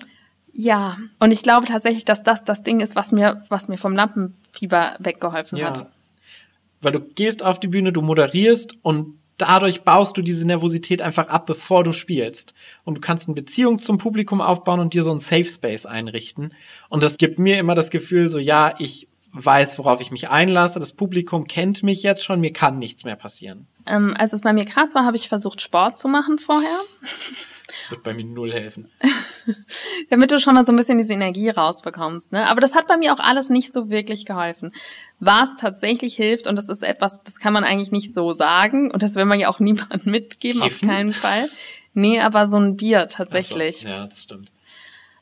Ja, 0.54 0.98
und 1.20 1.32
ich 1.32 1.44
glaube 1.44 1.66
tatsächlich, 1.66 2.06
dass 2.06 2.24
das 2.24 2.44
das 2.44 2.64
Ding 2.64 2.82
ist, 2.82 2.96
was 2.96 3.12
mir, 3.12 3.44
was 3.50 3.68
mir 3.68 3.78
vom 3.78 3.96
Lampenfieber 3.96 4.96
weggeholfen 5.00 5.58
ja. 5.58 5.68
hat. 5.68 5.88
Weil 6.82 6.92
du 6.92 7.00
gehst 7.00 7.44
auf 7.44 7.60
die 7.60 7.68
Bühne, 7.68 7.94
du 7.94 8.02
moderierst 8.02 8.78
und 8.82 9.21
dadurch 9.42 9.82
baust 9.82 10.18
du 10.18 10.22
diese 10.22 10.46
Nervosität 10.46 11.02
einfach 11.02 11.28
ab, 11.28 11.46
bevor 11.46 11.84
du 11.84 11.92
spielst. 11.92 12.54
Und 12.84 12.96
du 12.96 13.02
kannst 13.02 13.28
eine 13.28 13.36
Beziehung 13.36 13.80
zum 13.80 13.98
Publikum 13.98 14.40
aufbauen 14.40 14.80
und 14.80 14.94
dir 14.94 15.04
so 15.04 15.12
einen 15.12 15.20
Safe 15.20 15.46
Space 15.46 15.86
einrichten. 15.86 16.54
Und 16.90 17.04
das 17.04 17.18
gibt 17.18 17.40
mir 17.40 17.58
immer 17.58 17.76
das 17.76 17.90
Gefühl, 17.90 18.30
so 18.30 18.38
ja, 18.40 18.74
ich 18.80 19.08
weiß, 19.34 19.80
worauf 19.80 20.02
ich 20.02 20.12
mich 20.12 20.30
einlasse. 20.30 20.80
Das 20.80 20.94
Publikum 20.94 21.48
kennt 21.48 21.84
mich 21.84 22.04
jetzt 22.04 22.24
schon, 22.24 22.40
mir 22.42 22.54
kann 22.54 22.80
nichts 22.80 23.04
mehr 23.04 23.16
passieren. 23.16 23.68
Ähm, 23.86 24.16
als 24.18 24.34
es 24.34 24.42
bei 24.42 24.54
mir 24.54 24.66
krass 24.66 24.94
war, 24.94 25.06
habe 25.06 25.16
ich 25.16 25.30
versucht, 25.30 25.62
Sport 25.62 25.98
zu 25.98 26.08
machen 26.08 26.38
vorher. 26.38 26.80
Das 27.68 27.90
wird 27.90 28.04
bei 28.04 28.14
mir 28.14 28.26
null 28.26 28.52
helfen. 28.52 28.92
Damit 30.10 30.32
du 30.32 30.40
schon 30.40 30.54
mal 30.54 30.66
so 30.66 30.72
ein 30.72 30.76
bisschen 30.76 30.98
diese 30.98 31.14
Energie 31.14 31.50
rausbekommst. 31.50 32.32
Ne? 32.32 32.48
Aber 32.48 32.60
das 32.60 32.76
hat 32.76 32.88
bei 32.88 32.98
mir 32.98 33.14
auch 33.14 33.20
alles 33.20 33.50
nicht 33.50 33.72
so 33.72 33.90
wirklich 33.90 34.26
geholfen. 34.26 34.72
Was 35.20 35.56
tatsächlich 35.56 36.16
hilft, 36.16 36.48
und 36.48 36.58
das 36.58 36.70
ist 36.70 36.84
etwas, 36.84 37.24
das 37.24 37.40
kann 37.40 37.54
man 37.54 37.64
eigentlich 37.64 37.92
nicht 37.92 38.14
so 38.14 38.34
sagen, 38.34 38.92
und 38.92 39.02
das 39.02 39.16
will 39.16 39.26
man 39.26 39.40
ja 39.40 39.50
auch 39.50 39.60
niemandem 39.62 40.12
mitgeben, 40.12 40.62
Kiffen? 40.62 40.90
auf 40.90 40.96
keinen 40.96 41.14
Fall. 41.14 41.50
Nee, 41.94 42.20
aber 42.20 42.46
so 42.46 42.58
ein 42.58 42.76
Bier 42.76 43.08
tatsächlich. 43.08 43.80
So, 43.80 43.88
ja, 43.88 44.06
das 44.06 44.24
stimmt. 44.24 44.52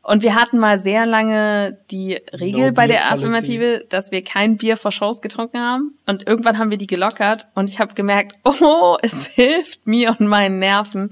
Und 0.02 0.24
wir 0.24 0.34
hatten 0.34 0.60
mal 0.60 0.78
sehr 0.78 1.06
lange 1.06 1.78
die 1.92 2.14
Regel 2.34 2.68
no 2.68 2.74
bei 2.74 2.88
der 2.88 3.12
Affirmative, 3.12 3.86
dass 3.90 4.12
wir 4.12 4.24
kein 4.24 4.58
Bier 4.58 4.78
vor 4.78 4.92
Shows 4.92 5.22
getrunken 5.22 5.60
haben. 5.60 5.94
Und 6.08 6.26
irgendwann 6.26 6.58
haben 6.58 6.72
wir 6.72 6.78
die 6.78 6.88
gelockert 6.88 7.48
und 7.54 7.70
ich 7.70 7.80
habe 7.80 7.94
gemerkt, 7.94 8.36
oh, 8.44 8.98
es 9.02 9.28
hilft 9.28 9.86
mir 9.86 10.16
und 10.18 10.28
meinen 10.28 10.60
Nerven, 10.60 11.10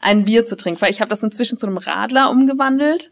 ein 0.00 0.22
Bier 0.22 0.44
zu 0.44 0.56
trinken, 0.56 0.80
weil 0.80 0.90
ich 0.90 1.00
habe 1.00 1.10
das 1.10 1.22
inzwischen 1.22 1.58
zu 1.58 1.66
einem 1.66 1.78
Radler 1.78 2.30
umgewandelt. 2.30 3.10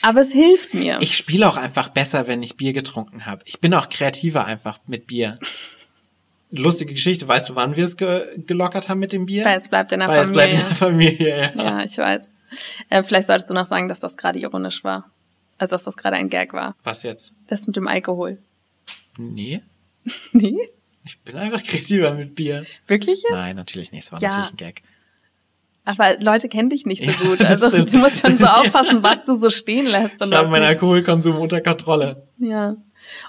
Aber 0.00 0.20
es 0.20 0.32
hilft 0.32 0.74
mir. 0.74 0.98
Ich 1.00 1.16
spiele 1.16 1.46
auch 1.48 1.56
einfach 1.56 1.88
besser, 1.88 2.26
wenn 2.26 2.42
ich 2.42 2.56
Bier 2.56 2.72
getrunken 2.72 3.26
habe. 3.26 3.42
Ich 3.46 3.60
bin 3.60 3.74
auch 3.74 3.88
kreativer 3.88 4.44
einfach 4.44 4.78
mit 4.86 5.06
Bier. 5.06 5.34
Lustige 6.50 6.92
Geschichte. 6.92 7.26
Weißt 7.28 7.48
du, 7.48 7.54
wann 7.56 7.76
wir 7.76 7.84
es 7.84 7.96
ge 7.96 8.26
gelockert 8.46 8.88
haben 8.88 8.98
mit 8.98 9.12
dem 9.12 9.26
Bier? 9.26 9.44
Weil 9.44 9.56
es 9.56 9.68
bleibt 9.68 9.92
in 9.92 10.00
der 10.00 10.08
Weil 10.08 10.24
Familie. 10.24 10.44
Es 10.44 10.52
bleibt 10.52 10.62
in 10.62 10.68
der 10.68 10.76
Familie, 10.76 11.52
ja. 11.56 11.64
Ja, 11.64 11.84
ich 11.84 11.98
weiß. 11.98 12.30
Äh, 12.88 13.02
vielleicht 13.02 13.26
solltest 13.26 13.50
du 13.50 13.54
noch 13.54 13.66
sagen, 13.66 13.88
dass 13.88 14.00
das 14.00 14.16
gerade 14.16 14.38
ironisch 14.38 14.84
war. 14.84 15.10
Also, 15.58 15.74
dass 15.74 15.84
das 15.84 15.96
gerade 15.96 16.16
ein 16.16 16.28
Gag 16.28 16.52
war. 16.52 16.74
Was 16.82 17.02
jetzt? 17.02 17.34
Das 17.46 17.66
mit 17.66 17.76
dem 17.76 17.88
Alkohol. 17.88 18.38
Nee. 19.18 19.62
nee? 20.32 20.56
Ich 21.04 21.20
bin 21.20 21.36
einfach 21.36 21.62
kreativer 21.62 22.14
mit 22.14 22.34
Bier. 22.34 22.64
Wirklich 22.86 23.22
jetzt? 23.22 23.32
Nein, 23.32 23.56
natürlich 23.56 23.92
nicht. 23.92 24.04
Es 24.04 24.12
war 24.12 24.20
ja. 24.20 24.30
natürlich 24.30 24.52
ein 24.52 24.56
Gag. 24.56 24.82
Aber 25.84 26.16
Leute 26.20 26.48
kennen 26.48 26.68
dich 26.68 26.86
nicht 26.86 27.02
so 27.04 27.10
ja, 27.10 27.16
gut. 27.28 27.44
Also 27.44 27.68
stimmt. 27.68 27.92
du 27.92 27.98
musst 27.98 28.20
schon 28.20 28.38
so 28.38 28.46
aufpassen, 28.46 29.02
was 29.02 29.24
du 29.24 29.34
so 29.34 29.50
stehen 29.50 29.86
lässt. 29.86 30.22
Und 30.22 30.28
ich 30.28 30.34
habe 30.34 30.48
meinen 30.48 30.66
Alkoholkonsum 30.66 31.36
unter 31.36 31.60
Kontrolle. 31.60 32.28
Ja. 32.38 32.76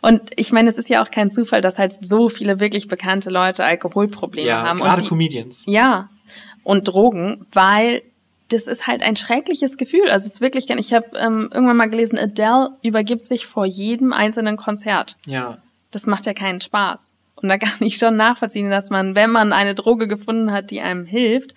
Und 0.02 0.22
ich 0.36 0.52
meine, 0.52 0.70
es 0.70 0.78
ist 0.78 0.88
ja 0.88 1.04
auch 1.04 1.10
kein 1.10 1.32
Zufall, 1.32 1.62
dass 1.62 1.80
halt 1.80 1.96
so 2.02 2.30
viele 2.30 2.60
wirklich 2.60 2.88
bekannte 2.88 3.32
Leute 3.32 3.66
Alkoholprobleme 3.66 4.48
ja, 4.48 4.64
haben. 4.64 4.80
Gerade 4.80 5.02
die, 5.02 5.08
Comedians. 5.08 5.64
Ja. 5.66 6.10
Und 6.64 6.88
Drogen, 6.88 7.48
weil 7.52 8.04
das 8.54 8.68
ist 8.68 8.88
halt 8.88 9.02
ein 9.02 9.16
schreckliches 9.16 9.78
Gefühl. 9.78 10.10
Also 10.10 10.28
es 10.28 10.34
ist 10.34 10.42
wirklich, 10.42 10.70
ich 10.70 10.94
habe 10.94 11.18
ähm, 11.18 11.50
irgendwann 11.52 11.78
mal 11.78 11.90
gelesen, 11.90 12.18
Adele 12.20 12.78
übergibt 12.84 13.26
sich 13.26 13.46
vor 13.46 13.66
jedem 13.66 14.14
einzelnen 14.14 14.58
Konzert. 14.58 15.18
Ja. 15.26 15.58
Das 15.92 16.06
macht 16.06 16.26
ja 16.26 16.34
keinen 16.34 16.62
Spaß. 16.62 17.14
Und 17.36 17.50
da 17.50 17.58
kann 17.60 17.80
ich 17.80 17.98
schon 17.98 18.16
nachvollziehen, 18.16 18.70
dass 18.70 18.90
man, 18.90 19.16
wenn 19.16 19.32
man 19.32 19.54
eine 19.54 19.76
Droge 19.76 20.08
gefunden 20.08 20.52
hat, 20.52 20.72
die 20.72 20.82
einem 20.82 21.06
hilft, 21.06 21.56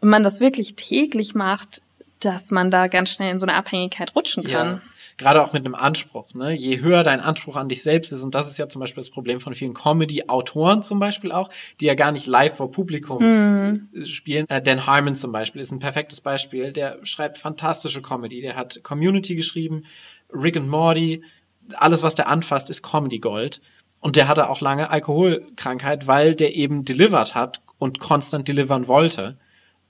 wenn 0.00 0.10
man 0.10 0.22
das 0.22 0.40
wirklich 0.40 0.76
täglich 0.76 1.34
macht, 1.34 1.82
dass 2.20 2.50
man 2.50 2.70
da 2.70 2.88
ganz 2.88 3.10
schnell 3.10 3.30
in 3.30 3.38
so 3.38 3.46
eine 3.46 3.56
Abhängigkeit 3.56 4.14
rutschen 4.14 4.44
kann. 4.44 4.66
Ja. 4.66 4.80
Gerade 5.18 5.42
auch 5.42 5.52
mit 5.52 5.66
einem 5.66 5.74
Anspruch. 5.74 6.32
Ne? 6.34 6.52
Je 6.52 6.80
höher 6.80 7.02
dein 7.02 7.20
Anspruch 7.20 7.56
an 7.56 7.68
dich 7.68 7.82
selbst 7.82 8.12
ist, 8.12 8.22
und 8.22 8.36
das 8.36 8.48
ist 8.48 8.56
ja 8.56 8.68
zum 8.68 8.80
Beispiel 8.80 9.00
das 9.00 9.10
Problem 9.10 9.40
von 9.40 9.52
vielen 9.52 9.74
Comedy-Autoren 9.74 10.80
zum 10.80 11.00
Beispiel 11.00 11.32
auch, 11.32 11.50
die 11.80 11.86
ja 11.86 11.94
gar 11.94 12.12
nicht 12.12 12.26
live 12.26 12.56
vor 12.56 12.70
Publikum 12.70 13.18
mm. 13.22 14.04
spielen. 14.04 14.48
Äh, 14.48 14.62
Dan 14.62 14.86
Harmon 14.86 15.16
zum 15.16 15.32
Beispiel 15.32 15.60
ist 15.60 15.72
ein 15.72 15.80
perfektes 15.80 16.20
Beispiel. 16.20 16.72
Der 16.72 16.98
schreibt 17.02 17.36
fantastische 17.36 18.00
Comedy. 18.00 18.40
Der 18.40 18.54
hat 18.54 18.82
Community 18.84 19.34
geschrieben, 19.34 19.82
Rick 20.32 20.56
and 20.56 20.68
Morty. 20.68 21.24
Alles, 21.74 22.04
was 22.04 22.14
der 22.14 22.28
anfasst, 22.28 22.70
ist 22.70 22.82
Comedy 22.82 23.18
Gold. 23.18 23.60
Und 24.00 24.14
der 24.14 24.28
hatte 24.28 24.48
auch 24.48 24.60
lange 24.60 24.90
Alkoholkrankheit, 24.90 26.06
weil 26.06 26.36
der 26.36 26.54
eben 26.54 26.84
delivered 26.84 27.34
hat 27.34 27.60
und 27.78 27.98
konstant 27.98 28.46
delivern 28.46 28.86
wollte. 28.86 29.36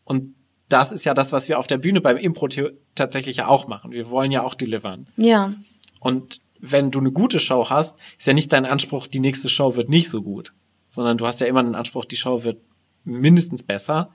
Und 0.05 0.35
das 0.68 0.92
ist 0.92 1.04
ja 1.04 1.14
das, 1.14 1.33
was 1.33 1.48
wir 1.48 1.59
auf 1.59 1.66
der 1.66 1.78
Bühne 1.78 2.00
beim 2.00 2.16
Impro 2.16 2.48
tatsächlich 2.94 3.38
ja 3.38 3.48
auch 3.48 3.68
machen. 3.68 3.92
Wir 3.92 4.11
wollen 4.11 4.31
ja 4.31 4.42
auch 4.42 4.54
delivern. 4.54 5.07
Ja. 5.16 5.54
Und 6.00 6.38
wenn 6.61 6.90
du 6.90 6.98
eine 6.98 7.12
gute 7.12 7.40
Show 7.40 7.70
hast, 7.70 7.96
ist 8.18 8.26
ja 8.26 8.35
nicht 8.35 8.52
dein 8.52 8.66
Anspruch, 8.66 9.07
die 9.07 9.20
nächste 9.20 9.48
Show 9.48 9.76
wird 9.76 9.88
nicht 9.88 10.11
so 10.11 10.22
gut, 10.22 10.52
sondern 10.90 11.16
du 11.16 11.26
hast 11.26 11.40
ja 11.40 11.46
immer 11.46 11.62
den 11.62 11.74
Anspruch, 11.74 12.04
die 12.04 12.16
Show 12.16 12.44
wird 12.44 12.61
mindestens 13.04 13.62
besser. 13.62 14.11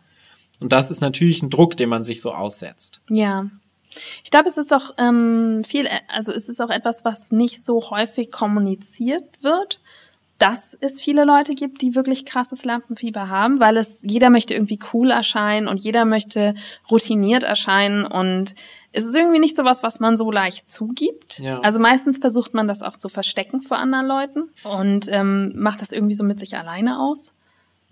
Und 0.59 0.71
das 0.71 0.91
ist 0.91 1.01
natürlich 1.01 1.41
ein 1.41 1.49
Druck, 1.49 1.75
den 1.77 1.89
man 1.89 2.03
sich 2.03 2.21
so 2.21 2.31
aussetzt. 2.31 3.01
Ja. 3.09 3.49
Ich 4.23 4.31
glaube, 4.31 4.49
es 4.49 4.57
ist 4.57 4.73
auch 4.73 4.91
ähm, 4.97 5.63
viel, 5.63 5.87
also 6.07 6.31
es 6.31 6.49
ist 6.49 6.61
auch 6.61 6.69
etwas, 6.69 7.05
was 7.05 7.31
nicht 7.31 7.63
so 7.63 7.89
häufig 7.89 8.31
kommuniziert 8.31 9.43
wird 9.43 9.81
dass 10.43 10.77
es 10.81 10.99
viele 10.99 11.23
Leute 11.23 11.53
gibt, 11.53 11.81
die 11.81 11.95
wirklich 11.95 12.25
krasses 12.25 12.65
Lampenfieber 12.65 13.29
haben, 13.29 13.61
weil 13.61 13.77
es 13.77 14.01
jeder 14.03 14.29
möchte 14.29 14.53
irgendwie 14.53 14.77
cool 14.91 15.09
erscheinen 15.09 15.69
und 15.69 15.79
jeder 15.79 16.03
möchte 16.03 16.53
routiniert 16.91 17.43
erscheinen 17.43 18.05
und 18.05 18.53
es 18.91 19.05
ist 19.05 19.15
irgendwie 19.15 19.39
nicht 19.39 19.55
so 19.55 19.63
was, 19.63 19.83
was 19.83 20.01
man 20.01 20.17
so 20.17 20.29
leicht 20.31 20.69
zugibt. 20.69 21.39
Ja. 21.39 21.61
Also 21.61 21.79
meistens 21.79 22.17
versucht 22.17 22.53
man 22.53 22.67
das 22.67 22.81
auch 22.81 22.97
zu 22.97 23.07
verstecken 23.07 23.61
vor 23.61 23.77
anderen 23.77 24.05
Leuten 24.05 24.49
und 24.65 25.05
ähm, 25.07 25.53
macht 25.55 25.81
das 25.81 25.93
irgendwie 25.93 26.13
so 26.13 26.25
mit 26.25 26.41
sich 26.41 26.57
alleine 26.57 26.99
aus. 26.99 27.31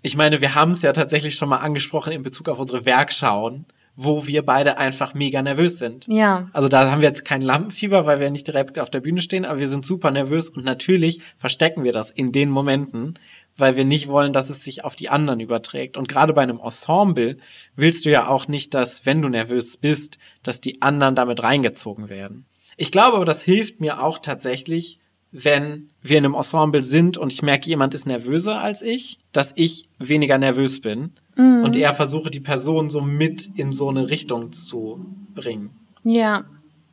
ich 0.02 0.18
meine, 0.18 0.42
wir 0.42 0.54
haben 0.54 0.72
es 0.72 0.82
ja 0.82 0.92
tatsächlich 0.92 1.36
schon 1.36 1.48
mal 1.48 1.60
angesprochen 1.60 2.12
in 2.12 2.22
Bezug 2.22 2.50
auf 2.50 2.58
unsere 2.58 2.84
Werkschauen, 2.84 3.64
wo 3.94 4.26
wir 4.26 4.44
beide 4.44 4.78
einfach 4.78 5.14
mega 5.14 5.42
nervös 5.42 5.78
sind. 5.78 6.06
Ja. 6.08 6.48
Also 6.52 6.68
da 6.68 6.90
haben 6.90 7.02
wir 7.02 7.08
jetzt 7.08 7.24
kein 7.24 7.42
Lampenfieber, 7.42 8.06
weil 8.06 8.20
wir 8.20 8.30
nicht 8.30 8.46
direkt 8.46 8.78
auf 8.78 8.90
der 8.90 9.00
Bühne 9.00 9.20
stehen, 9.20 9.44
aber 9.44 9.58
wir 9.58 9.68
sind 9.68 9.84
super 9.84 10.10
nervös 10.10 10.48
und 10.48 10.64
natürlich 10.64 11.20
verstecken 11.36 11.84
wir 11.84 11.92
das 11.92 12.10
in 12.10 12.32
den 12.32 12.48
Momenten, 12.48 13.18
weil 13.56 13.76
wir 13.76 13.84
nicht 13.84 14.08
wollen, 14.08 14.32
dass 14.32 14.48
es 14.48 14.64
sich 14.64 14.84
auf 14.84 14.96
die 14.96 15.10
anderen 15.10 15.40
überträgt. 15.40 15.96
Und 15.96 16.08
gerade 16.08 16.32
bei 16.32 16.42
einem 16.42 16.58
Ensemble 16.58 17.36
willst 17.76 18.06
du 18.06 18.10
ja 18.10 18.28
auch 18.28 18.48
nicht, 18.48 18.72
dass, 18.72 19.04
wenn 19.04 19.20
du 19.20 19.28
nervös 19.28 19.76
bist, 19.76 20.18
dass 20.42 20.60
die 20.60 20.80
anderen 20.80 21.14
damit 21.14 21.42
reingezogen 21.42 22.08
werden. 22.08 22.46
Ich 22.78 22.90
glaube 22.90 23.16
aber, 23.16 23.26
das 23.26 23.42
hilft 23.42 23.80
mir 23.80 24.02
auch 24.02 24.18
tatsächlich, 24.18 24.98
wenn 25.32 25.88
wir 26.02 26.18
in 26.18 26.26
einem 26.26 26.34
Ensemble 26.34 26.82
sind 26.82 27.16
und 27.16 27.32
ich 27.32 27.42
merke, 27.42 27.66
jemand 27.66 27.94
ist 27.94 28.06
nervöser 28.06 28.60
als 28.60 28.82
ich, 28.82 29.18
dass 29.32 29.52
ich 29.56 29.88
weniger 29.98 30.36
nervös 30.36 30.80
bin 30.80 31.12
mhm. 31.36 31.62
und 31.64 31.74
eher 31.74 31.94
versuche, 31.94 32.30
die 32.30 32.40
Person 32.40 32.90
so 32.90 33.00
mit 33.00 33.48
in 33.56 33.72
so 33.72 33.88
eine 33.88 34.10
Richtung 34.10 34.52
zu 34.52 35.04
bringen. 35.34 35.70
Ja. 36.04 36.44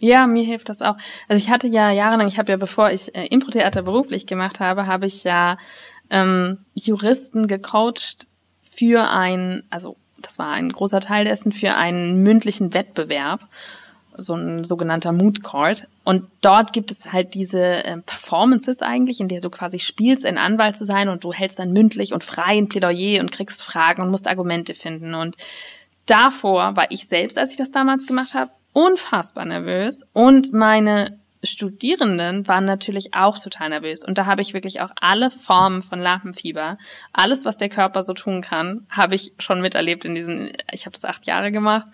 Ja, 0.02 0.28
mir 0.28 0.45
hilft 0.45 0.69
das 0.69 0.82
auch. 0.82 0.95
Also 1.28 1.43
ich 1.43 1.49
hatte 1.49 1.67
ja 1.67 1.91
jahrelang, 1.91 2.30
ich 2.30 2.38
habe 2.38 2.49
ja, 2.49 2.58
bevor 2.58 2.89
ich 2.89 3.13
äh, 3.13 3.25
Impro-Theater 3.25 3.82
beruflich 3.82 4.25
gemacht 4.28 4.62
habe, 4.62 4.88
habe 4.88 5.06
ich 5.06 5.25
ja 5.25 5.58
ähm, 6.10 6.60
Juristen 6.73 7.47
gecoacht 7.47 8.28
für 8.62 9.10
ein, 9.10 9.63
also 9.69 9.97
das 10.17 10.39
war 10.39 10.52
ein 10.52 10.71
großer 10.71 11.02
Teil 11.02 11.25
dessen, 11.25 11.52
für 11.52 11.75
einen 11.75 12.23
mündlichen 12.23 12.73
Wettbewerb 12.73 13.41
so 14.19 14.36
ein 14.36 14.63
sogenannter 14.63 15.12
Mood 15.12 15.43
Court. 15.43 15.88
Und 16.03 16.25
dort 16.41 16.73
gibt 16.73 16.91
es 16.91 17.12
halt 17.12 17.34
diese 17.34 17.62
äh, 17.62 17.97
Performances 17.97 18.82
eigentlich, 18.82 19.19
in 19.19 19.27
der 19.27 19.41
du 19.41 19.49
quasi 19.49 19.79
spielst, 19.79 20.25
ein 20.25 20.38
Anwalt 20.38 20.75
zu 20.75 20.86
sein 20.86 21.10
und 21.10 21.23
du 21.23 21.34
hältst 21.34 21.60
dann 21.60 21.73
mündlich 21.73 22.13
und 22.13 22.23
frei 22.23 22.58
ein 22.58 22.69
Plädoyer 22.69 23.21
und 23.21 23.32
kriegst 23.32 23.62
Fragen 23.62 24.01
und 24.01 24.12
musst 24.12 24.27
Argumente 24.27 24.75
finden. 24.75 25.13
Und 25.13 25.38
davor 26.05 26.75
war 26.75 26.91
ich 26.91 27.08
selbst, 27.08 27.38
als 27.38 27.51
ich 27.51 27.58
das 27.58 27.71
damals 27.71 28.08
gemacht 28.08 28.34
habe, 28.34 28.51
unfassbar 28.73 29.45
nervös 29.45 30.03
und 30.13 30.53
meine 30.53 31.19
Studierenden 31.43 32.47
waren 32.47 32.65
natürlich 32.65 33.13
auch 33.13 33.39
total 33.39 33.69
nervös. 33.69 34.03
Und 34.03 34.17
da 34.17 34.25
habe 34.25 34.41
ich 34.41 34.53
wirklich 34.53 34.82
auch 34.82 34.91
alle 34.99 35.32
Formen 35.32 35.82
von 35.82 35.99
Lampenfieber, 35.99 36.77
alles, 37.13 37.45
was 37.45 37.58
der 37.58 37.69
Körper 37.69 38.01
so 38.03 38.13
tun 38.13 38.41
kann, 38.41 38.86
habe 38.89 39.15
ich 39.15 39.34
schon 39.39 39.62
miterlebt 39.62 40.03
in 40.03 40.15
diesen, 40.15 40.51
ich 40.71 40.86
habe 40.86 40.93
das 40.93 41.05
acht 41.05 41.27
Jahre 41.27 41.51
gemacht. 41.51 41.88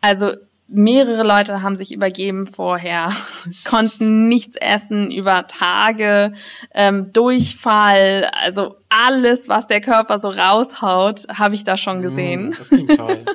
Also 0.00 0.32
mehrere 0.68 1.26
Leute 1.26 1.62
haben 1.62 1.76
sich 1.76 1.92
übergeben 1.92 2.46
vorher, 2.46 3.12
konnten 3.64 4.28
nichts 4.28 4.56
essen 4.56 5.10
über 5.10 5.46
Tage, 5.46 6.34
ähm, 6.74 7.12
Durchfall, 7.12 8.30
also 8.32 8.76
alles, 8.88 9.48
was 9.48 9.66
der 9.66 9.80
Körper 9.80 10.18
so 10.18 10.28
raushaut, 10.28 11.26
habe 11.28 11.54
ich 11.54 11.64
da 11.64 11.76
schon 11.76 12.00
mm, 12.00 12.02
gesehen. 12.02 12.54
das 12.56 12.68
klingt 12.68 12.96
toll. 12.96 13.24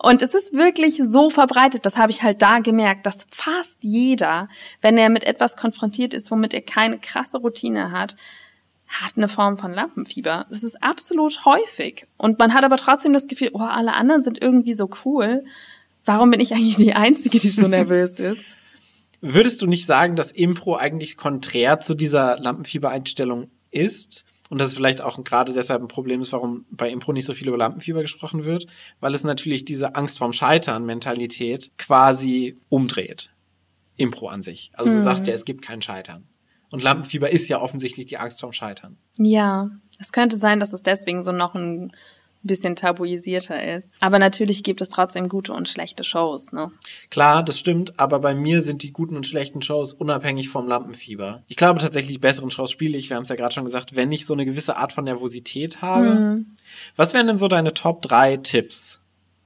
Und 0.00 0.22
es 0.22 0.34
ist 0.34 0.52
wirklich 0.52 1.00
so 1.02 1.30
verbreitet, 1.30 1.86
das 1.86 1.96
habe 1.96 2.12
ich 2.12 2.22
halt 2.22 2.42
da 2.42 2.58
gemerkt, 2.58 3.06
dass 3.06 3.26
fast 3.30 3.78
jeder, 3.80 4.48
wenn 4.80 4.98
er 4.98 5.08
mit 5.08 5.24
etwas 5.24 5.56
konfrontiert 5.56 6.14
ist, 6.14 6.30
womit 6.30 6.54
er 6.54 6.60
keine 6.60 6.98
krasse 6.98 7.38
Routine 7.38 7.90
hat, 7.90 8.16
hat 8.86 9.16
eine 9.16 9.28
Form 9.28 9.56
von 9.56 9.72
Lampenfieber. 9.72 10.46
Das 10.50 10.62
ist 10.62 10.82
absolut 10.82 11.44
häufig. 11.44 12.06
Und 12.16 12.38
man 12.38 12.54
hat 12.54 12.64
aber 12.64 12.76
trotzdem 12.76 13.12
das 13.12 13.26
Gefühl, 13.26 13.50
oh, 13.54 13.60
alle 13.60 13.94
anderen 13.94 14.22
sind 14.22 14.40
irgendwie 14.40 14.74
so 14.74 14.88
cool 15.04 15.44
warum 16.04 16.30
bin 16.30 16.40
ich 16.40 16.52
eigentlich 16.52 16.76
die 16.76 16.94
Einzige, 16.94 17.38
die 17.38 17.50
so 17.50 17.68
nervös 17.68 18.18
ist? 18.18 18.44
Würdest 19.20 19.62
du 19.62 19.66
nicht 19.66 19.86
sagen, 19.86 20.16
dass 20.16 20.32
Impro 20.32 20.76
eigentlich 20.76 21.16
konträr 21.16 21.80
zu 21.80 21.94
dieser 21.94 22.38
Lampenfiebereinstellung 22.38 23.50
ist? 23.70 24.24
Und 24.50 24.60
dass 24.60 24.68
es 24.68 24.76
vielleicht 24.76 25.00
auch 25.00 25.22
gerade 25.24 25.54
deshalb 25.54 25.80
ein 25.80 25.88
Problem 25.88 26.20
ist, 26.20 26.32
warum 26.32 26.66
bei 26.70 26.90
Impro 26.90 27.12
nicht 27.12 27.24
so 27.24 27.32
viel 27.32 27.48
über 27.48 27.56
Lampenfieber 27.56 28.02
gesprochen 28.02 28.44
wird, 28.44 28.66
weil 29.00 29.14
es 29.14 29.24
natürlich 29.24 29.64
diese 29.64 29.94
Angst 29.94 30.18
vorm 30.18 30.32
Scheitern 30.34 30.84
Mentalität 30.84 31.70
quasi 31.78 32.58
umdreht. 32.68 33.30
Impro 33.96 34.28
an 34.28 34.42
sich. 34.42 34.70
Also 34.74 34.92
du 34.92 35.00
sagst 35.00 35.26
ja, 35.26 35.34
es 35.34 35.44
gibt 35.44 35.62
kein 35.62 35.80
Scheitern. 35.80 36.28
Und 36.70 36.82
Lampenfieber 36.82 37.30
ist 37.30 37.48
ja 37.48 37.60
offensichtlich 37.60 38.06
die 38.06 38.18
Angst 38.18 38.40
vorm 38.40 38.52
Scheitern. 38.52 38.98
Ja, 39.16 39.70
es 39.98 40.12
könnte 40.12 40.36
sein, 40.36 40.60
dass 40.60 40.72
es 40.72 40.82
deswegen 40.82 41.22
so 41.22 41.32
noch 41.32 41.54
ein 41.54 41.92
bisschen 42.46 42.76
tabuisierter 42.76 43.76
ist. 43.76 43.90
Aber 44.00 44.18
natürlich 44.18 44.62
gibt 44.62 44.80
es 44.80 44.88
trotzdem 44.88 45.28
gute 45.28 45.52
und 45.52 45.68
schlechte 45.68 46.04
Shows, 46.04 46.52
ne? 46.52 46.70
Klar, 47.10 47.42
das 47.42 47.58
stimmt, 47.58 47.98
aber 47.98 48.18
bei 48.20 48.34
mir 48.34 48.62
sind 48.62 48.82
die 48.82 48.92
guten 48.92 49.16
und 49.16 49.26
schlechten 49.26 49.62
Shows 49.62 49.92
unabhängig 49.92 50.48
vom 50.48 50.68
Lampenfieber. 50.68 51.42
Ich 51.48 51.56
glaube 51.56 51.80
tatsächlich, 51.80 52.20
besseren 52.20 52.50
Shows 52.50 52.70
spiele 52.70 52.96
ich, 52.96 53.10
wir 53.10 53.16
haben 53.16 53.24
es 53.24 53.28
ja 53.30 53.36
gerade 53.36 53.54
schon 53.54 53.64
gesagt, 53.64 53.96
wenn 53.96 54.12
ich 54.12 54.26
so 54.26 54.34
eine 54.34 54.44
gewisse 54.44 54.76
Art 54.76 54.92
von 54.92 55.04
Nervosität 55.04 55.82
habe. 55.82 56.14
Mhm. 56.14 56.56
Was 56.96 57.14
wären 57.14 57.26
denn 57.26 57.38
so 57.38 57.48
deine 57.48 57.74
Top 57.74 58.02
3 58.02 58.38
Tipps 58.38 59.00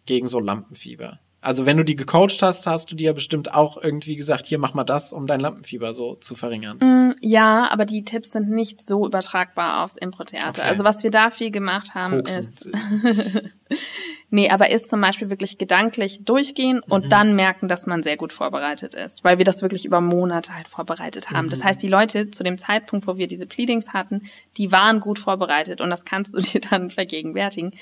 gegen 0.06 0.26
so 0.26 0.40
Lampenfieber? 0.40 1.20
Also 1.40 1.66
wenn 1.66 1.76
du 1.76 1.84
die 1.84 1.94
gecoacht 1.94 2.42
hast, 2.42 2.66
hast 2.66 2.90
du 2.90 2.96
dir 2.96 3.06
ja 3.06 3.12
bestimmt 3.12 3.54
auch 3.54 3.80
irgendwie 3.80 4.16
gesagt, 4.16 4.46
hier 4.46 4.58
mach 4.58 4.74
mal 4.74 4.82
das, 4.82 5.12
um 5.12 5.28
dein 5.28 5.38
Lampenfieber 5.38 5.92
so 5.92 6.16
zu 6.16 6.34
verringern. 6.34 6.78
Mm, 6.78 7.14
ja, 7.20 7.70
aber 7.70 7.84
die 7.84 8.04
Tipps 8.04 8.32
sind 8.32 8.50
nicht 8.50 8.82
so 8.82 9.06
übertragbar 9.06 9.84
aufs 9.84 9.96
Impro-Theater. 9.96 10.62
Okay. 10.62 10.68
Also 10.68 10.82
was 10.82 11.04
wir 11.04 11.12
da 11.12 11.30
viel 11.30 11.52
gemacht 11.52 11.94
haben 11.94 12.16
Koksen 12.16 12.40
ist, 12.40 12.70
nee, 14.30 14.50
aber 14.50 14.70
ist 14.70 14.88
zum 14.88 15.00
Beispiel 15.00 15.30
wirklich 15.30 15.58
gedanklich 15.58 16.24
durchgehen 16.24 16.80
und 16.80 17.04
mhm. 17.04 17.10
dann 17.10 17.36
merken, 17.36 17.68
dass 17.68 17.86
man 17.86 18.02
sehr 18.02 18.16
gut 18.16 18.32
vorbereitet 18.32 18.94
ist, 18.94 19.22
weil 19.22 19.38
wir 19.38 19.44
das 19.44 19.62
wirklich 19.62 19.84
über 19.84 20.00
Monate 20.00 20.56
halt 20.56 20.66
vorbereitet 20.66 21.30
haben. 21.30 21.46
Mhm. 21.46 21.50
Das 21.50 21.62
heißt, 21.62 21.80
die 21.80 21.88
Leute 21.88 22.32
zu 22.32 22.42
dem 22.42 22.58
Zeitpunkt, 22.58 23.06
wo 23.06 23.16
wir 23.16 23.28
diese 23.28 23.46
Pleadings 23.46 23.92
hatten, 23.92 24.22
die 24.56 24.72
waren 24.72 24.98
gut 24.98 25.20
vorbereitet 25.20 25.80
und 25.80 25.90
das 25.90 26.04
kannst 26.04 26.34
du 26.34 26.40
dir 26.42 26.60
dann 26.60 26.90
vergegenwärtigen. 26.90 27.74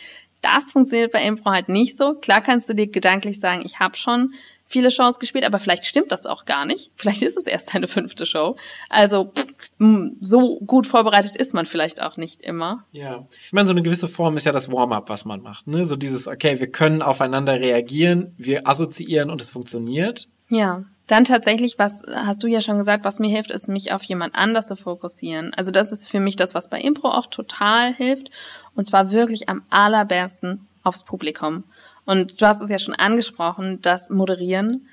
Das 0.42 0.72
funktioniert 0.72 1.12
bei 1.12 1.24
Impro 1.24 1.50
halt 1.50 1.68
nicht 1.68 1.96
so. 1.96 2.14
Klar 2.14 2.40
kannst 2.40 2.68
du 2.68 2.74
dir 2.74 2.86
gedanklich 2.86 3.40
sagen, 3.40 3.62
ich 3.64 3.78
habe 3.78 3.96
schon 3.96 4.32
viele 4.68 4.90
Shows 4.90 5.18
gespielt, 5.18 5.44
aber 5.44 5.58
vielleicht 5.58 5.84
stimmt 5.84 6.12
das 6.12 6.26
auch 6.26 6.44
gar 6.44 6.66
nicht. 6.66 6.90
Vielleicht 6.96 7.22
ist 7.22 7.36
es 7.36 7.46
erst 7.46 7.72
deine 7.74 7.88
fünfte 7.88 8.26
Show. 8.26 8.56
Also 8.88 9.32
pff, 9.34 9.46
so 10.20 10.58
gut 10.66 10.86
vorbereitet 10.86 11.36
ist 11.36 11.54
man 11.54 11.66
vielleicht 11.66 12.02
auch 12.02 12.16
nicht 12.16 12.42
immer. 12.42 12.84
Ja, 12.92 13.24
ich 13.44 13.52
meine, 13.52 13.66
so 13.66 13.72
eine 13.72 13.82
gewisse 13.82 14.08
Form 14.08 14.36
ist 14.36 14.46
ja 14.46 14.52
das 14.52 14.70
Warm-up, 14.70 15.08
was 15.08 15.24
man 15.24 15.40
macht. 15.42 15.66
Ne? 15.66 15.86
So 15.86 15.96
dieses, 15.96 16.26
okay, 16.28 16.60
wir 16.60 16.70
können 16.70 17.02
aufeinander 17.02 17.60
reagieren, 17.60 18.34
wir 18.36 18.68
assoziieren 18.68 19.30
und 19.30 19.40
es 19.40 19.50
funktioniert. 19.50 20.28
Ja. 20.48 20.84
Dann 21.06 21.22
tatsächlich, 21.22 21.78
was 21.78 22.02
hast 22.08 22.42
du 22.42 22.48
ja 22.48 22.60
schon 22.60 22.78
gesagt, 22.78 23.04
was 23.04 23.20
mir 23.20 23.28
hilft, 23.28 23.52
ist, 23.52 23.68
mich 23.68 23.92
auf 23.92 24.02
jemand 24.02 24.34
anders 24.34 24.66
zu 24.66 24.74
fokussieren. 24.74 25.54
Also 25.54 25.70
das 25.70 25.92
ist 25.92 26.08
für 26.08 26.18
mich 26.18 26.34
das, 26.34 26.52
was 26.52 26.68
bei 26.68 26.80
Impro 26.80 27.10
auch 27.10 27.26
total 27.26 27.94
hilft. 27.94 28.30
Und 28.76 28.86
zwar 28.86 29.10
wirklich 29.10 29.48
am 29.48 29.62
allerbesten 29.70 30.66
aufs 30.84 31.02
Publikum. 31.02 31.64
Und 32.04 32.40
du 32.40 32.46
hast 32.46 32.60
es 32.60 32.70
ja 32.70 32.78
schon 32.78 32.94
angesprochen, 32.94 33.80
das 33.82 34.10
Moderieren. 34.10 34.86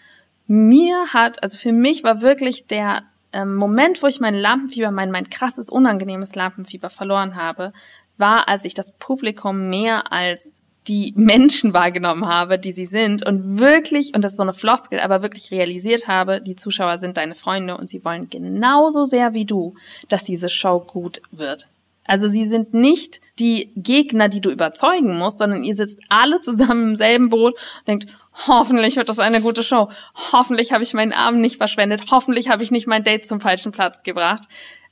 Mir 0.48 1.13
hat, 1.13 1.43
also 1.43 1.58
für 1.58 1.72
mich 1.72 2.04
war 2.04 2.22
wirklich 2.22 2.65
der 2.65 3.04
ähm, 3.32 3.56
Moment, 3.56 4.02
wo 4.02 4.08
ich 4.08 4.19
mein 4.19 4.36
Lampenfieber, 4.36 4.91
mein, 4.91 5.12
mein 5.12 5.30
krasses, 5.30 5.69
unangenehmes 5.69 6.36
Lampenfieber 6.36 6.89
verloren 6.89 7.36
habe, 7.36 7.72
war, 8.17 8.48
als 8.48 8.65
ich 8.65 8.74
das 8.74 8.93
Publikum 8.93 9.69
mehr 9.69 10.12
als 10.12 10.62
die 10.88 11.13
Menschen 11.17 11.74
wahrgenommen 11.74 12.28
habe, 12.28 12.60
die 12.60 12.72
sie 12.72 12.86
sind 12.86 13.26
und 13.26 13.60
wirklich, 13.60 14.13
und 14.15 14.24
das 14.24 14.34
ist 14.34 14.38
so 14.38 14.43
eine 14.43 14.54
Floskel, 14.54 15.00
aber 15.00 15.22
wirklich 15.22 15.52
realisiert 15.52 16.08
habe, 16.08 16.41
die 16.41 16.56
Zuschauer 16.56 16.98
sind 16.98 17.17
deine 17.17 17.36
Freunde 17.36 17.78
und 17.78 17.88
sie 17.88 18.04
wollen 18.04 18.30
genauso 18.30 19.06
sehr 19.06 19.34
wie 19.34 19.46
du, 19.46 19.76
dass 20.10 20.24
diese 20.24 20.50
Show 20.50 20.80
gut 20.80 21.22
wird. 21.32 21.67
Also 22.06 22.28
sie 22.28 22.44
sind 22.44 22.74
nicht 22.74 23.22
die 23.39 23.72
Gegner, 23.76 24.30
die 24.30 24.42
du 24.42 24.50
überzeugen 24.50 25.18
musst, 25.18 25.39
sondern 25.39 25.63
ihr 25.63 25.74
sitzt 25.74 26.00
alle 26.10 26.42
zusammen 26.42 26.89
im 26.89 26.96
selben 26.96 27.30
Boot 27.30 27.54
und 27.54 27.88
denkt, 27.88 28.08
hoffentlich 28.48 28.96
wird 28.96 29.10
das 29.10 29.20
eine 29.20 29.42
gute 29.42 29.63
Show. 29.63 29.89
Hoffentlich 30.32 30.72
habe 30.72 30.84
ich 30.84 30.94
meinen 30.94 31.13
Abend 31.13 31.42
nicht 31.42 31.58
verschwendet. 31.58 32.12
Hoffentlich 32.12 32.50
habe 32.50 32.63
ich 32.63 32.72
nicht 32.72 32.88
mein 32.88 33.04
Date 33.04 33.26
zum 33.26 33.39
falschen 33.39 33.72
Platz 33.72 34.04
gebracht. 34.04 34.44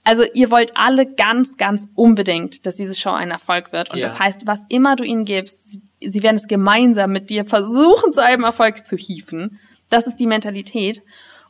Also 0.04 0.24
ihr 0.34 0.50
wollt 0.50 0.76
alle 0.76 1.06
ganz, 1.06 1.58
ganz 1.58 1.88
unbedingt, 1.93 2.65
dass 2.65 2.76
diese 2.76 3.00
Show 3.00 3.12
ein 3.12 3.30
Erfolg 3.30 3.71
wird. 3.71 3.91
Und 3.91 4.00
ja. 4.00 4.08
das 4.08 4.17
heißt, 4.17 4.47
was 4.47 4.65
immer 4.69 4.95
du 4.95 5.04
ihnen 5.04 5.26
gibst, 5.26 5.80
sie 6.00 6.24
werden 6.24 6.38
es 6.38 6.47
gemeinsam 6.47 7.12
mit 7.12 7.30
dir 7.30 7.45
versuchen, 7.45 8.12
zu 8.12 8.24
einem 8.24 8.43
Erfolg 8.43 8.86
zu 8.86 8.97
hieven. 8.97 9.60
Das 9.89 10.08
ist 10.08 10.15
die 10.15 10.26
Mentalität. 10.26 11.04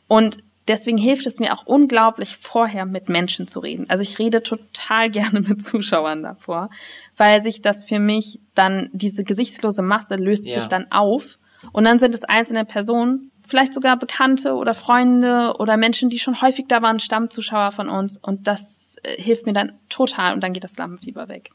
Und 0.06 0.38
deswegen 0.68 0.98
hilft 0.98 1.26
es 1.26 1.40
mir 1.40 1.52
auch 1.54 1.66
unglaublich, 1.66 2.36
vorher 2.36 2.86
mit 2.86 3.08
Menschen 3.08 3.48
zu 3.48 3.60
reden. 3.60 3.88
Also 3.88 4.02
ich 4.02 4.18
rede 4.18 4.42
total 4.42 5.10
gerne 5.10 5.40
mit 5.40 5.62
Zuschauern 5.64 6.22
davor, 6.22 6.70
weil 7.16 7.42
sich 7.42 7.62
das 7.62 7.84
für 7.84 7.98
mich 7.98 8.40
dann, 8.54 8.90
diese 8.92 9.24
gesichtslose 9.24 9.82
Masse 9.82 10.16
löst 10.16 10.46
ja. 10.46 10.54
sich 10.54 10.68
dann 10.68 10.90
auf. 10.90 11.38
Und 11.72 11.84
dann 11.84 12.00
sind 12.00 12.14
es 12.14 12.24
einzelne 12.24 12.64
Personen, 12.64 13.30
vielleicht 13.46 13.72
sogar 13.72 13.96
Bekannte 13.96 14.54
oder 14.54 14.74
Freunde 14.74 15.54
oder 15.58 15.76
Menschen, 15.76 16.10
die 16.10 16.18
schon 16.18 16.40
häufig 16.40 16.66
da 16.68 16.82
waren, 16.82 16.98
Stammzuschauer 16.98 17.70
von 17.70 17.88
uns. 17.88 18.18
Und 18.18 18.48
das 18.48 18.96
äh, 19.02 19.20
hilft 19.20 19.46
mir 19.46 19.52
dann 19.52 19.78
total 19.88 20.34
und 20.34 20.42
dann 20.42 20.52
geht 20.52 20.64
das 20.64 20.76
Lampenfieber 20.76 21.28
weg. 21.28 21.50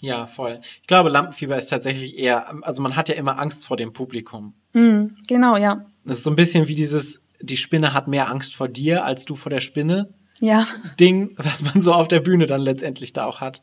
Ja, 0.00 0.26
voll. 0.26 0.60
Ich 0.82 0.86
glaube, 0.86 1.08
Lampenfieber 1.08 1.56
ist 1.56 1.68
tatsächlich 1.68 2.18
eher, 2.18 2.62
also 2.62 2.82
man 2.82 2.96
hat 2.96 3.08
ja 3.08 3.14
immer 3.14 3.38
Angst 3.38 3.66
vor 3.66 3.78
dem 3.78 3.92
Publikum. 3.94 4.54
Mm, 4.74 5.06
genau, 5.26 5.56
ja. 5.56 5.86
Das 6.04 6.18
ist 6.18 6.24
so 6.24 6.30
ein 6.30 6.36
bisschen 6.36 6.68
wie 6.68 6.74
dieses, 6.74 7.22
die 7.44 7.56
Spinne 7.56 7.92
hat 7.92 8.08
mehr 8.08 8.30
Angst 8.30 8.54
vor 8.54 8.68
dir 8.68 9.04
als 9.04 9.24
du 9.24 9.36
vor 9.36 9.50
der 9.50 9.60
Spinne. 9.60 10.08
Ja. 10.40 10.66
Ding, 10.98 11.34
was 11.36 11.62
man 11.62 11.80
so 11.80 11.92
auf 11.92 12.08
der 12.08 12.20
Bühne 12.20 12.46
dann 12.46 12.60
letztendlich 12.60 13.12
da 13.12 13.26
auch 13.26 13.40
hat. 13.40 13.62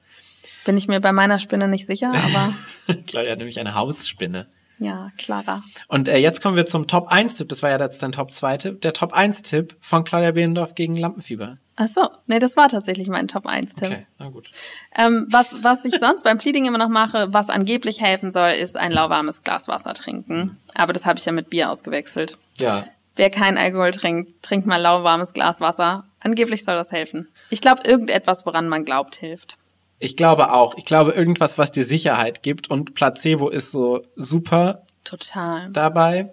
Bin 0.65 0.77
ich 0.77 0.87
mir 0.87 0.99
bei 0.99 1.11
meiner 1.11 1.39
Spinne 1.39 1.67
nicht 1.67 1.85
sicher, 1.85 2.11
aber. 2.13 2.53
Claudia 3.07 3.31
hat 3.31 3.37
nämlich 3.37 3.59
eine 3.59 3.75
Hausspinne. 3.75 4.47
Ja, 4.79 5.11
klarer. 5.15 5.63
Und 5.89 6.07
äh, 6.07 6.17
jetzt 6.17 6.41
kommen 6.41 6.55
wir 6.55 6.65
zum 6.65 6.87
Top 6.87 7.11
1-Tipp. 7.11 7.47
Das 7.49 7.61
war 7.61 7.69
ja 7.69 7.79
jetzt 7.79 8.01
dein 8.01 8.11
Top 8.11 8.31
2-Tipp. 8.31 8.81
Der 8.81 8.93
Top 8.93 9.15
1-Tipp 9.15 9.75
von 9.79 10.03
Claudia 10.03 10.31
Behlendorf 10.31 10.73
gegen 10.73 10.95
Lampenfieber. 10.95 11.59
Ach 11.75 11.87
so, 11.87 12.09
nee, 12.25 12.39
das 12.39 12.57
war 12.57 12.67
tatsächlich 12.67 13.07
mein 13.07 13.27
Top 13.27 13.45
1-Tipp. 13.45 13.89
Okay, 13.89 14.07
na 14.17 14.29
gut. 14.29 14.49
Ähm, 14.95 15.27
was, 15.29 15.63
was 15.63 15.85
ich 15.85 15.99
sonst 15.99 16.23
beim 16.23 16.39
Pleading 16.39 16.65
immer 16.65 16.79
noch 16.79 16.89
mache, 16.89 17.27
was 17.31 17.51
angeblich 17.51 18.01
helfen 18.01 18.31
soll, 18.31 18.53
ist 18.53 18.75
ein 18.75 18.91
lauwarmes 18.91 19.43
Glas 19.43 19.67
Wasser 19.67 19.93
trinken. 19.93 20.57
Aber 20.73 20.93
das 20.93 21.05
habe 21.05 21.19
ich 21.19 21.25
ja 21.25 21.31
mit 21.31 21.51
Bier 21.51 21.69
ausgewechselt. 21.69 22.39
Ja. 22.57 22.87
Wer 23.15 23.30
kein 23.30 23.58
Alkohol 23.58 23.91
trinkt, 23.91 24.41
trinkt 24.41 24.67
mal 24.67 24.78
lauwarmes 24.78 25.34
Glas 25.34 25.60
Wasser. 25.60 26.06
Angeblich 26.19 26.63
soll 26.63 26.76
das 26.76 26.91
helfen. 26.91 27.28
Ich 27.50 27.62
glaube, 27.62 27.82
irgendetwas, 27.86 28.45
woran 28.45 28.69
man 28.69 28.86
glaubt, 28.86 29.15
hilft. 29.15 29.58
Ich 30.00 30.15
glaube 30.15 30.52
auch. 30.54 30.76
Ich 30.78 30.86
glaube, 30.86 31.12
irgendwas, 31.12 31.58
was 31.58 31.71
dir 31.71 31.86
Sicherheit 31.86 32.41
gibt. 32.41 32.69
Und 32.69 32.95
Placebo 32.95 33.50
ist 33.50 33.71
so 33.71 34.02
super. 34.15 34.84
Total. 35.04 35.69
Dabei. 35.71 36.32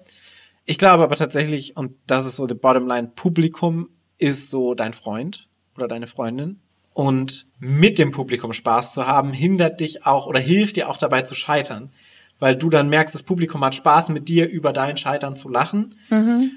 Ich 0.64 0.78
glaube 0.78 1.02
aber 1.02 1.16
tatsächlich, 1.16 1.76
und 1.76 1.94
das 2.06 2.26
ist 2.26 2.36
so 2.36 2.46
die 2.46 2.54
Bottomline, 2.54 3.08
Publikum 3.14 3.88
ist 4.18 4.50
so 4.50 4.74
dein 4.74 4.92
Freund 4.92 5.48
oder 5.76 5.88
deine 5.88 6.06
Freundin. 6.06 6.60
Und 6.92 7.46
mit 7.58 7.98
dem 7.98 8.10
Publikum 8.10 8.52
Spaß 8.52 8.92
zu 8.94 9.06
haben, 9.06 9.32
hindert 9.32 9.80
dich 9.80 10.04
auch 10.04 10.26
oder 10.26 10.40
hilft 10.40 10.76
dir 10.76 10.88
auch 10.88 10.96
dabei 10.96 11.22
zu 11.22 11.34
scheitern. 11.34 11.90
Weil 12.38 12.56
du 12.56 12.70
dann 12.70 12.88
merkst, 12.88 13.14
das 13.14 13.22
Publikum 13.22 13.64
hat 13.64 13.74
Spaß 13.74 14.10
mit 14.10 14.28
dir 14.28 14.48
über 14.48 14.72
dein 14.72 14.96
Scheitern 14.96 15.36
zu 15.36 15.48
lachen. 15.48 15.96
Mhm. 16.10 16.52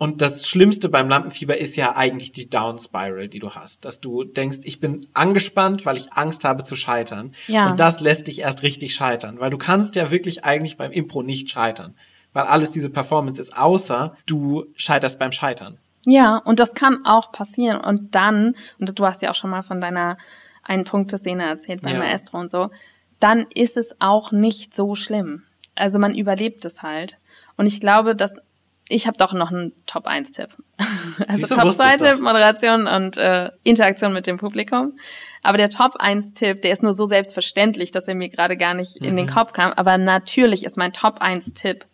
Und 0.00 0.22
das 0.22 0.48
Schlimmste 0.48 0.88
beim 0.88 1.10
Lampenfieber 1.10 1.58
ist 1.58 1.76
ja 1.76 1.94
eigentlich 1.94 2.32
die 2.32 2.48
Down 2.48 2.78
Spiral, 2.78 3.28
die 3.28 3.38
du 3.38 3.50
hast. 3.50 3.84
Dass 3.84 4.00
du 4.00 4.24
denkst, 4.24 4.60
ich 4.64 4.80
bin 4.80 5.02
angespannt, 5.12 5.84
weil 5.84 5.98
ich 5.98 6.14
Angst 6.14 6.42
habe 6.44 6.64
zu 6.64 6.74
scheitern. 6.74 7.34
Ja. 7.48 7.70
Und 7.70 7.80
das 7.80 8.00
lässt 8.00 8.26
dich 8.26 8.40
erst 8.40 8.62
richtig 8.62 8.94
scheitern. 8.94 9.40
Weil 9.40 9.50
du 9.50 9.58
kannst 9.58 9.96
ja 9.96 10.10
wirklich 10.10 10.42
eigentlich 10.42 10.78
beim 10.78 10.90
Impro 10.90 11.22
nicht 11.22 11.50
scheitern. 11.50 11.94
Weil 12.32 12.44
alles 12.44 12.70
diese 12.70 12.88
Performance 12.88 13.38
ist, 13.38 13.54
außer 13.54 14.16
du 14.24 14.64
scheiterst 14.74 15.18
beim 15.18 15.32
Scheitern. 15.32 15.76
Ja, 16.06 16.38
und 16.38 16.60
das 16.60 16.72
kann 16.72 17.04
auch 17.04 17.30
passieren. 17.30 17.78
Und 17.78 18.14
dann, 18.14 18.56
und 18.78 18.98
du 18.98 19.04
hast 19.04 19.20
ja 19.20 19.30
auch 19.30 19.34
schon 19.34 19.50
mal 19.50 19.62
von 19.62 19.82
deiner 19.82 20.16
Ein-Punkte-Szene 20.62 21.44
erzählt 21.44 21.82
beim 21.82 21.96
ja. 21.96 21.98
Maestro 21.98 22.38
und 22.38 22.50
so, 22.50 22.70
dann 23.18 23.44
ist 23.54 23.76
es 23.76 23.94
auch 23.98 24.32
nicht 24.32 24.74
so 24.74 24.94
schlimm. 24.94 25.42
Also 25.74 25.98
man 25.98 26.14
überlebt 26.14 26.64
es 26.64 26.82
halt. 26.82 27.18
Und 27.58 27.66
ich 27.66 27.80
glaube, 27.80 28.16
dass 28.16 28.38
ich 28.90 29.06
habe 29.06 29.16
doch 29.16 29.32
noch 29.32 29.50
einen 29.50 29.72
Top 29.86 30.06
1 30.06 30.32
Tipp. 30.32 30.48
Also 31.28 31.54
Top 31.54 31.72
2 31.72 31.96
Tipp, 31.96 32.20
Moderation 32.20 32.86
und 32.86 33.18
äh, 33.18 33.50
Interaktion 33.62 34.12
mit 34.12 34.26
dem 34.26 34.38
Publikum. 34.38 34.96
Aber 35.42 35.58
der 35.58 35.68
Top 35.68 35.96
1 35.98 36.34
Tipp, 36.34 36.62
der 36.62 36.72
ist 36.72 36.82
nur 36.82 36.92
so 36.92 37.04
selbstverständlich, 37.04 37.92
dass 37.92 38.08
er 38.08 38.14
mir 38.14 38.28
gerade 38.28 38.56
gar 38.56 38.74
nicht 38.74 39.00
mhm. 39.00 39.08
in 39.08 39.16
den 39.16 39.26
mhm. 39.26 39.30
Kopf 39.30 39.52
kam. 39.52 39.72
Aber 39.72 39.98
natürlich 39.98 40.64
ist 40.64 40.76
mein 40.76 40.92
Top 40.92 41.20
1 41.20 41.52
Tipp 41.52 41.86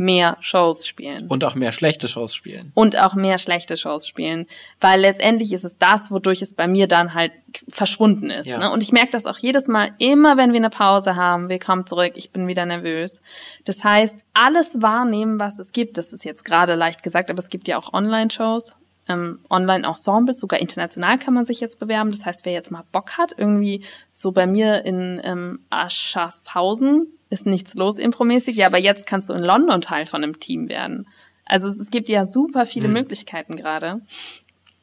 mehr 0.00 0.38
Shows 0.40 0.86
spielen. 0.86 1.26
Und 1.28 1.44
auch 1.44 1.54
mehr 1.54 1.72
schlechte 1.72 2.08
Shows 2.08 2.34
spielen. 2.34 2.72
Und 2.74 2.98
auch 2.98 3.14
mehr 3.14 3.36
schlechte 3.36 3.76
Shows 3.76 4.08
spielen. 4.08 4.46
Weil 4.80 5.00
letztendlich 5.00 5.52
ist 5.52 5.62
es 5.62 5.76
das, 5.76 6.10
wodurch 6.10 6.40
es 6.40 6.54
bei 6.54 6.66
mir 6.66 6.88
dann 6.88 7.12
halt 7.12 7.32
verschwunden 7.68 8.30
ist. 8.30 8.46
Ja. 8.46 8.58
Ne? 8.58 8.72
Und 8.72 8.82
ich 8.82 8.92
merke 8.92 9.12
das 9.12 9.26
auch 9.26 9.36
jedes 9.38 9.68
Mal, 9.68 9.92
immer 9.98 10.38
wenn 10.38 10.52
wir 10.52 10.56
eine 10.56 10.70
Pause 10.70 11.16
haben, 11.16 11.50
wir 11.50 11.58
kommen 11.58 11.86
zurück, 11.86 12.12
ich 12.14 12.30
bin 12.30 12.48
wieder 12.48 12.64
nervös. 12.64 13.20
Das 13.66 13.84
heißt, 13.84 14.24
alles 14.32 14.80
wahrnehmen, 14.80 15.38
was 15.38 15.58
es 15.58 15.72
gibt, 15.72 15.98
das 15.98 16.14
ist 16.14 16.24
jetzt 16.24 16.44
gerade 16.46 16.76
leicht 16.76 17.02
gesagt, 17.02 17.30
aber 17.30 17.38
es 17.38 17.50
gibt 17.50 17.68
ja 17.68 17.76
auch 17.76 17.92
Online-Shows, 17.92 18.76
ähm, 19.10 19.40
Online-Ensembles, 19.50 20.40
sogar 20.40 20.60
international 20.60 21.18
kann 21.18 21.34
man 21.34 21.44
sich 21.44 21.60
jetzt 21.60 21.80
bewerben. 21.80 22.12
Das 22.12 22.24
heißt, 22.24 22.44
wer 22.44 22.52
jetzt 22.52 22.70
mal 22.70 22.84
Bock 22.92 23.18
hat, 23.18 23.34
irgendwie 23.36 23.84
so 24.12 24.32
bei 24.32 24.46
mir 24.46 24.84
in 24.84 25.20
ähm, 25.24 25.60
Aschershausen 25.70 27.08
ist 27.28 27.46
nichts 27.46 27.74
los 27.74 27.98
impromäßig, 27.98 28.56
ja, 28.56 28.66
aber 28.66 28.78
jetzt 28.78 29.06
kannst 29.06 29.28
du 29.28 29.34
in 29.34 29.42
London 29.42 29.80
Teil 29.80 30.06
von 30.06 30.22
einem 30.22 30.40
Team 30.40 30.68
werden. 30.68 31.06
Also 31.44 31.68
es, 31.68 31.78
es 31.78 31.90
gibt 31.90 32.08
ja 32.08 32.24
super 32.24 32.66
viele 32.66 32.88
mhm. 32.88 32.94
Möglichkeiten 32.94 33.56
gerade. 33.56 34.00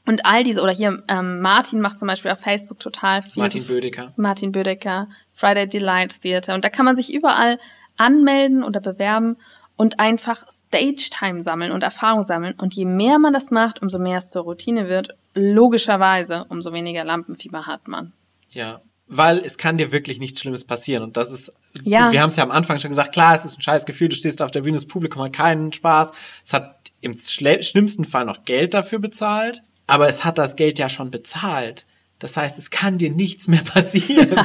Und 0.06 0.26
all 0.26 0.44
diese, 0.44 0.62
oder 0.62 0.72
hier, 0.72 1.04
ähm, 1.10 1.42
Martin 1.42 1.82
macht 1.82 2.00
zum 2.00 2.08
Beispiel 2.08 2.32
auf 2.32 2.40
Facebook 2.40 2.80
total 2.80 3.22
viel. 3.22 3.44
Martin 3.44 3.66
Bödecker. 3.66 4.14
Martin 4.16 4.52
Bödecker, 4.54 5.10
Friday 5.34 5.68
Delight 5.68 6.22
Theater. 6.22 6.56
Und 6.56 6.64
da 6.64 6.70
kann 6.70 6.86
man 6.86 6.96
sich 6.96 7.14
überall 7.14 7.60
anmelden 7.98 8.64
oder 8.64 8.80
bewerben 8.80 9.36
und 9.78 10.00
einfach 10.00 10.44
Stage-Time 10.50 11.42
sammeln 11.42 11.72
und 11.72 11.84
Erfahrung 11.84 12.26
sammeln. 12.26 12.56
Und 12.58 12.74
je 12.74 12.86
mehr 12.86 13.20
man 13.20 13.32
das 13.32 13.52
macht, 13.52 13.82
umso 13.82 14.00
mehr 14.00 14.18
es 14.18 14.32
zur 14.32 14.44
Routine 14.44 14.90
wird. 14.90 15.16
Logischerweise, 15.36 16.46
umso 16.50 16.74
weniger 16.74 17.06
Lampenfieber 17.06 17.68
hat 17.68 17.88
man. 17.88 18.12
Ja, 18.50 18.82
weil 19.08 19.38
es 19.38 19.58
kann 19.58 19.78
dir 19.78 19.92
wirklich 19.92 20.20
nichts 20.20 20.42
Schlimmes 20.42 20.66
passieren. 20.66 21.04
Und 21.04 21.16
das 21.16 21.32
ist, 21.32 21.54
ja. 21.84 22.12
wir 22.12 22.22
haben 22.22 22.30
es 22.30 22.36
ja 22.36 22.44
am 22.44 22.52
Anfang 22.52 22.80
schon 22.80 22.90
gesagt, 22.90 23.14
klar, 23.14 23.36
es 23.36 23.46
ist 23.46 23.58
ein 23.58 23.62
scheiß 23.62 23.86
Gefühl, 23.86 24.10
du 24.10 24.16
stehst 24.16 24.42
auf 24.42 24.52
der 24.52 24.62
Bühne, 24.62 24.76
das 24.76 24.88
Publikum 24.88 25.22
hat 25.22 25.34
keinen 25.34 25.72
Spaß. 25.72 26.12
Es 26.44 26.54
hat 26.54 26.92
im 27.00 27.14
schlimmsten 27.14 28.04
Fall 28.04 28.26
noch 28.26 28.44
Geld 28.46 28.74
dafür 28.74 29.00
bezahlt, 29.00 29.62
aber 29.86 30.10
es 30.10 30.26
hat 30.26 30.40
das 30.40 30.56
Geld 30.56 30.80
ja 30.80 30.90
schon 30.90 31.12
bezahlt. 31.12 31.86
Das 32.20 32.36
heißt, 32.36 32.58
es 32.58 32.72
kann 32.72 32.98
dir 32.98 33.12
nichts 33.12 33.48
mehr 33.48 33.62
passieren. 33.62 34.36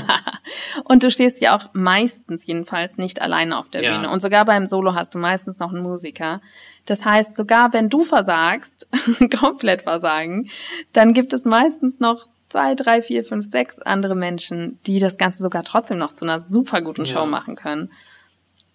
und 0.85 1.03
du 1.03 1.11
stehst 1.11 1.41
ja 1.41 1.57
auch 1.57 1.71
meistens 1.73 2.47
jedenfalls 2.47 2.99
nicht 2.99 3.23
alleine 3.23 3.57
auf 3.59 3.71
der 3.71 3.83
ja. 3.83 3.97
Bühne. 3.97 4.11
Und 4.11 4.21
sogar 4.21 4.45
beim 4.45 4.67
Solo 4.67 4.95
hast 4.95 5.15
du 5.15 5.19
meistens 5.19 5.59
noch 5.59 5.73
einen 5.73 5.83
Musiker. 5.83 6.43
Das 6.85 7.05
heißt, 7.05 7.35
sogar 7.35 7.73
wenn 7.73 7.89
du 7.89 8.03
versagst, 8.03 8.89
komplett 9.41 9.83
versagen, 9.83 10.51
dann 10.93 11.15
gibt 11.15 11.33
es 11.33 11.45
meistens 11.45 11.99
noch 11.99 12.29
zwei, 12.51 12.75
drei, 12.75 13.01
vier, 13.01 13.25
fünf, 13.25 13.47
sechs 13.47 13.79
andere 13.79 14.15
Menschen, 14.15 14.79
die 14.87 14.99
das 14.99 15.17
Ganze 15.17 15.43
sogar 15.43 15.65
trotzdem 15.65 15.97
noch 15.97 16.13
zu 16.13 16.27
einer 16.27 16.41
super 16.41 16.83
guten 16.83 17.07
Show 17.07 17.21
ja. 17.21 17.27
machen 17.27 17.57
können. 17.57 17.91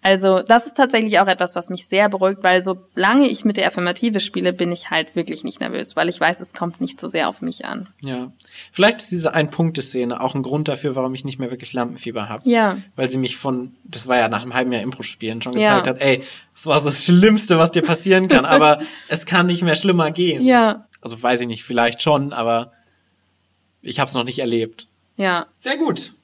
Also 0.08 0.40
das 0.40 0.64
ist 0.64 0.74
tatsächlich 0.74 1.18
auch 1.20 1.26
etwas, 1.26 1.54
was 1.54 1.68
mich 1.68 1.86
sehr 1.86 2.08
beruhigt, 2.08 2.42
weil 2.42 2.62
solange 2.62 3.28
ich 3.28 3.44
mit 3.44 3.58
der 3.58 3.66
Affirmative 3.66 4.20
spiele, 4.20 4.54
bin 4.54 4.72
ich 4.72 4.88
halt 4.88 5.14
wirklich 5.14 5.44
nicht 5.44 5.60
nervös, 5.60 5.96
weil 5.96 6.08
ich 6.08 6.18
weiß, 6.18 6.40
es 6.40 6.54
kommt 6.54 6.80
nicht 6.80 6.98
so 6.98 7.08
sehr 7.08 7.28
auf 7.28 7.42
mich 7.42 7.66
an. 7.66 7.90
Ja, 8.00 8.32
vielleicht 8.72 9.02
ist 9.02 9.10
diese 9.10 9.34
Ein-Punkte-Szene 9.34 10.18
auch 10.18 10.34
ein 10.34 10.42
Grund 10.42 10.66
dafür, 10.68 10.96
warum 10.96 11.12
ich 11.12 11.26
nicht 11.26 11.38
mehr 11.38 11.50
wirklich 11.50 11.74
Lampenfieber 11.74 12.30
habe. 12.30 12.48
Ja. 12.48 12.78
Weil 12.96 13.10
sie 13.10 13.18
mich 13.18 13.36
von, 13.36 13.74
das 13.84 14.08
war 14.08 14.16
ja 14.16 14.28
nach 14.28 14.40
einem 14.40 14.54
halben 14.54 14.72
Jahr 14.72 14.80
Impro-Spielen 14.80 15.42
schon 15.42 15.52
gezeigt 15.52 15.86
ja. 15.86 15.92
hat, 15.92 16.00
ey, 16.00 16.22
das 16.54 16.64
war 16.64 16.80
das 16.80 17.04
Schlimmste, 17.04 17.58
was 17.58 17.70
dir 17.70 17.82
passieren 17.82 18.28
kann, 18.28 18.44
aber 18.46 18.80
es 19.08 19.26
kann 19.26 19.44
nicht 19.44 19.62
mehr 19.62 19.74
schlimmer 19.74 20.10
gehen. 20.10 20.42
Ja. 20.42 20.86
Also 21.02 21.22
weiß 21.22 21.42
ich 21.42 21.48
nicht, 21.48 21.64
vielleicht 21.64 22.00
schon, 22.00 22.32
aber 22.32 22.72
ich 23.82 24.00
habe 24.00 24.08
es 24.08 24.14
noch 24.14 24.24
nicht 24.24 24.38
erlebt. 24.38 24.88
Ja. 25.18 25.48
Sehr 25.56 25.76
gut. 25.76 26.14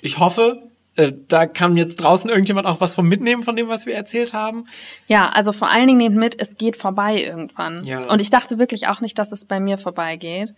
Ich 0.00 0.18
hoffe, 0.18 0.62
äh, 0.98 1.12
da 1.28 1.46
kann 1.46 1.76
jetzt 1.76 1.96
draußen 1.96 2.28
irgendjemand 2.28 2.66
auch 2.66 2.80
was 2.80 2.96
vom 2.96 3.06
mitnehmen 3.06 3.44
von 3.44 3.54
dem, 3.54 3.68
was 3.68 3.86
wir 3.86 3.94
erzählt 3.94 4.34
haben. 4.34 4.66
Ja, 5.06 5.28
also 5.28 5.52
vor 5.52 5.70
allen 5.70 5.86
Dingen 5.86 5.98
nehmt 5.98 6.16
mit, 6.16 6.40
es 6.40 6.56
geht 6.56 6.76
vorbei 6.76 7.22
irgendwann. 7.22 7.84
Ja. 7.84 8.10
Und 8.10 8.20
ich 8.20 8.30
dachte 8.30 8.58
wirklich 8.58 8.88
auch 8.88 9.00
nicht, 9.00 9.16
dass 9.18 9.30
es 9.30 9.44
bei 9.44 9.60
mir 9.60 9.78
vorbeigeht. 9.78 10.54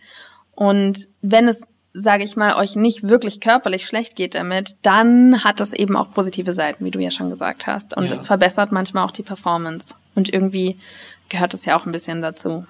Und 0.53 1.09
wenn 1.21 1.47
es, 1.47 1.67
sage 1.93 2.25
ich 2.25 2.37
mal, 2.37 2.57
euch 2.57 2.75
nicht 2.75 3.03
wirklich 3.03 3.41
körperlich 3.41 3.85
schlecht 3.85 4.17
geht 4.17 4.35
damit, 4.35 4.77
dann 4.81 5.45
hat 5.45 5.61
das 5.61 5.75
eben 5.75 5.95
auch 5.95 6.11
positive 6.11 6.55
Seiten, 6.55 6.87
wie 6.87 6.91
du 6.91 7.01
ja 7.01 7.11
schon 7.11 7.29
gesagt 7.29 7.67
hast. 7.67 7.95
Und 7.95 8.11
es 8.11 8.27
verbessert 8.27 8.73
manchmal 8.73 9.05
auch 9.05 9.11
die 9.11 9.23
Performance. 9.23 9.95
Und 10.15 10.33
irgendwie 10.33 10.79
gehört 11.29 11.53
es 11.53 11.67
ja 11.67 11.79
auch 11.79 11.85
ein 11.85 11.93
bisschen 11.93 12.23
dazu. 12.23 12.65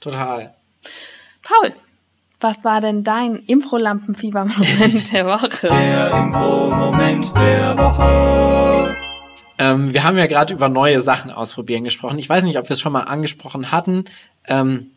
Total. 0.00 0.54
Paul, 1.42 1.72
was 2.40 2.64
war 2.64 2.80
denn 2.80 3.02
dein 3.02 3.36
Impro-Lampenfieber-Moment 3.36 5.12
der 5.12 5.26
Woche? 5.26 5.68
Der 5.68 6.10
Impro-Moment 6.12 7.32
der 7.34 7.78
Woche. 7.78 8.94
Ähm, 9.58 9.92
wir 9.92 10.04
haben 10.04 10.16
ja 10.16 10.26
gerade 10.26 10.54
über 10.54 10.68
neue 10.68 11.00
Sachen 11.00 11.32
ausprobieren 11.32 11.82
gesprochen. 11.82 12.18
Ich 12.18 12.28
weiß 12.28 12.44
nicht, 12.44 12.58
ob 12.58 12.68
wir 12.68 12.74
es 12.74 12.80
schon 12.80 12.92
mal 12.92 13.02
angesprochen 13.02 13.72
hatten. 13.72 14.04
Ähm, 14.46 14.92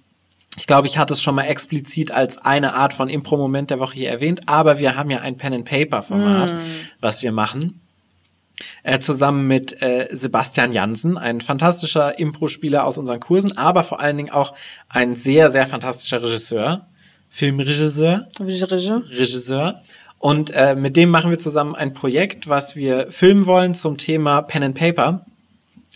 ich 0.58 0.68
glaube, 0.68 0.88
ich 0.88 0.98
hatte 0.98 1.14
es 1.14 1.22
schon 1.22 1.34
mal 1.34 1.46
explizit 1.46 2.12
als 2.12 2.38
eine 2.38 2.76
Art 2.76 2.94
von 2.94 3.10
Impro-Moment 3.10 3.72
der 3.72 3.80
Woche 3.80 3.96
hier 3.96 4.10
erwähnt, 4.10 4.48
aber 4.48 4.78
wir 4.78 4.96
haben 4.96 5.10
ja 5.10 5.20
ein 5.20 5.38
Pen-and-Paper-Format, 5.38 6.54
mm. 6.54 6.58
was 7.00 7.24
wir 7.24 7.32
machen. 7.32 7.80
Äh, 8.84 9.00
zusammen 9.00 9.48
mit 9.48 9.82
äh, 9.82 10.10
Sebastian 10.12 10.74
Jansen, 10.74 11.18
ein 11.18 11.42
fantastischer 11.42 12.20
Impro-Spieler 12.20 12.86
aus 12.86 13.00
unseren 13.00 13.20
Kursen, 13.20 13.58
aber 13.58 13.84
vor 13.84 14.00
allen 14.00 14.18
Dingen 14.18 14.30
auch 14.30 14.54
ein 14.90 15.16
sehr, 15.16 15.50
sehr 15.50 15.66
fantastischer 15.66 16.22
Regisseur. 16.22 16.86
Filmregisseur. 17.32 18.28
Regisseur. 18.40 19.04
Regisseur. 19.10 19.82
Und 20.20 20.52
äh, 20.52 20.76
mit 20.76 20.98
dem 20.98 21.10
machen 21.10 21.32
wir 21.32 21.40
zusammen 21.40 21.74
ein 21.74 21.94
Projekt, 21.94 22.48
was 22.48 22.76
wir 22.76 23.10
filmen 23.10 23.48
wollen 23.48 23.74
zum 23.74 23.98
Thema 23.98 24.44
Pen 24.44 24.64
and 24.64 24.78
Paper, 24.78 25.26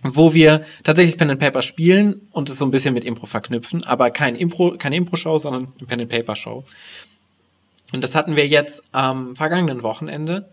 wo 0.01 0.33
wir 0.33 0.63
tatsächlich 0.83 1.17
Pen 1.17 1.29
and 1.29 1.39
Paper 1.39 1.61
spielen 1.61 2.21
und 2.31 2.49
es 2.49 2.57
so 2.57 2.65
ein 2.65 2.71
bisschen 2.71 2.93
mit 2.93 3.03
Impro 3.03 3.27
verknüpfen, 3.27 3.85
aber 3.85 4.09
kein 4.09 4.35
Impro, 4.35 4.77
keine 4.77 4.95
Impro-Show, 4.95 5.37
sondern 5.37 5.73
eine 5.77 5.87
Pen 5.87 6.01
and 6.01 6.09
Paper 6.09 6.35
Show. 6.35 6.63
Und 7.93 8.03
das 8.03 8.15
hatten 8.15 8.35
wir 8.35 8.47
jetzt 8.47 8.83
am 8.93 9.35
vergangenen 9.35 9.83
Wochenende 9.83 10.49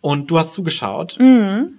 und 0.00 0.30
du 0.30 0.38
hast 0.38 0.52
zugeschaut. 0.52 1.16
Mhm. 1.18 1.78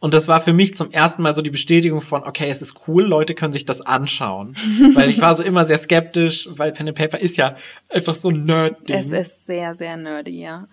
Und 0.00 0.14
das 0.14 0.28
war 0.28 0.40
für 0.40 0.54
mich 0.54 0.76
zum 0.76 0.90
ersten 0.90 1.22
Mal 1.22 1.34
so 1.34 1.42
die 1.42 1.50
Bestätigung 1.50 2.00
von, 2.00 2.22
okay, 2.22 2.48
es 2.48 2.62
ist 2.62 2.88
cool, 2.88 3.04
Leute 3.04 3.34
können 3.34 3.52
sich 3.52 3.66
das 3.66 3.82
anschauen. 3.82 4.56
weil 4.94 5.10
ich 5.10 5.20
war 5.20 5.34
so 5.34 5.42
immer 5.42 5.66
sehr 5.66 5.78
skeptisch, 5.78 6.48
weil 6.50 6.72
Pen 6.72 6.88
and 6.88 6.96
Paper 6.96 7.18
ist 7.18 7.36
ja 7.36 7.54
einfach 7.90 8.14
so 8.14 8.30
ein 8.30 8.44
Nerd-Ding. 8.44 8.96
Es 8.96 9.10
ist 9.10 9.46
sehr, 9.46 9.74
sehr 9.74 9.96
nerdy, 9.96 10.40
ja. 10.40 10.66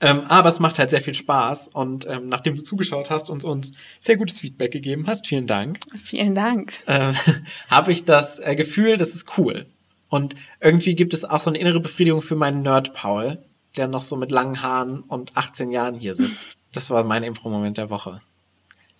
Ähm, 0.00 0.22
aber 0.26 0.48
es 0.48 0.58
macht 0.58 0.78
halt 0.78 0.90
sehr 0.90 1.00
viel 1.00 1.14
Spaß. 1.14 1.68
Und 1.68 2.06
ähm, 2.08 2.28
nachdem 2.28 2.54
du 2.54 2.62
zugeschaut 2.62 3.10
hast 3.10 3.30
und 3.30 3.44
uns 3.44 3.72
sehr 4.00 4.16
gutes 4.16 4.40
Feedback 4.40 4.72
gegeben 4.72 5.06
hast, 5.06 5.26
vielen 5.26 5.46
Dank. 5.46 5.78
Vielen 6.02 6.34
Dank. 6.34 6.72
Äh, 6.86 7.12
habe 7.68 7.92
ich 7.92 8.04
das 8.04 8.38
äh, 8.38 8.54
Gefühl, 8.54 8.96
das 8.96 9.14
ist 9.14 9.38
cool. 9.38 9.66
Und 10.08 10.34
irgendwie 10.60 10.94
gibt 10.94 11.14
es 11.14 11.24
auch 11.24 11.40
so 11.40 11.50
eine 11.50 11.58
innere 11.58 11.80
Befriedigung 11.80 12.20
für 12.20 12.36
meinen 12.36 12.62
Nerd 12.62 12.94
Paul, 12.94 13.38
der 13.76 13.88
noch 13.88 14.02
so 14.02 14.16
mit 14.16 14.30
langen 14.30 14.62
Haaren 14.62 15.00
und 15.00 15.36
18 15.36 15.70
Jahren 15.70 15.94
hier 15.94 16.14
sitzt. 16.14 16.58
Das 16.74 16.90
war 16.90 17.04
mein 17.04 17.22
Impro-Moment 17.22 17.78
der 17.78 17.88
Woche. 17.88 18.20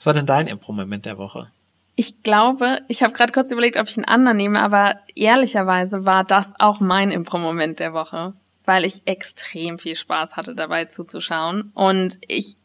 Was 0.02 0.06
war 0.06 0.14
denn 0.14 0.26
dein 0.26 0.48
Impro-Moment 0.48 1.06
der 1.06 1.16
Woche? 1.16 1.50
Ich 1.94 2.22
glaube, 2.22 2.80
ich 2.88 3.02
habe 3.02 3.12
gerade 3.12 3.32
kurz 3.32 3.50
überlegt, 3.50 3.78
ob 3.78 3.88
ich 3.88 3.96
einen 3.96 4.06
anderen 4.06 4.36
nehme, 4.36 4.60
aber 4.60 4.96
ehrlicherweise 5.14 6.06
war 6.06 6.24
das 6.24 6.54
auch 6.58 6.80
mein 6.80 7.10
Impro-Moment 7.10 7.80
der 7.80 7.92
Woche 7.92 8.34
weil 8.64 8.84
ich 8.84 9.02
extrem 9.04 9.78
viel 9.78 9.96
Spaß 9.96 10.36
hatte, 10.36 10.54
dabei 10.54 10.86
zuzuschauen. 10.86 11.72
Und 11.74 12.18
ich 12.28 12.56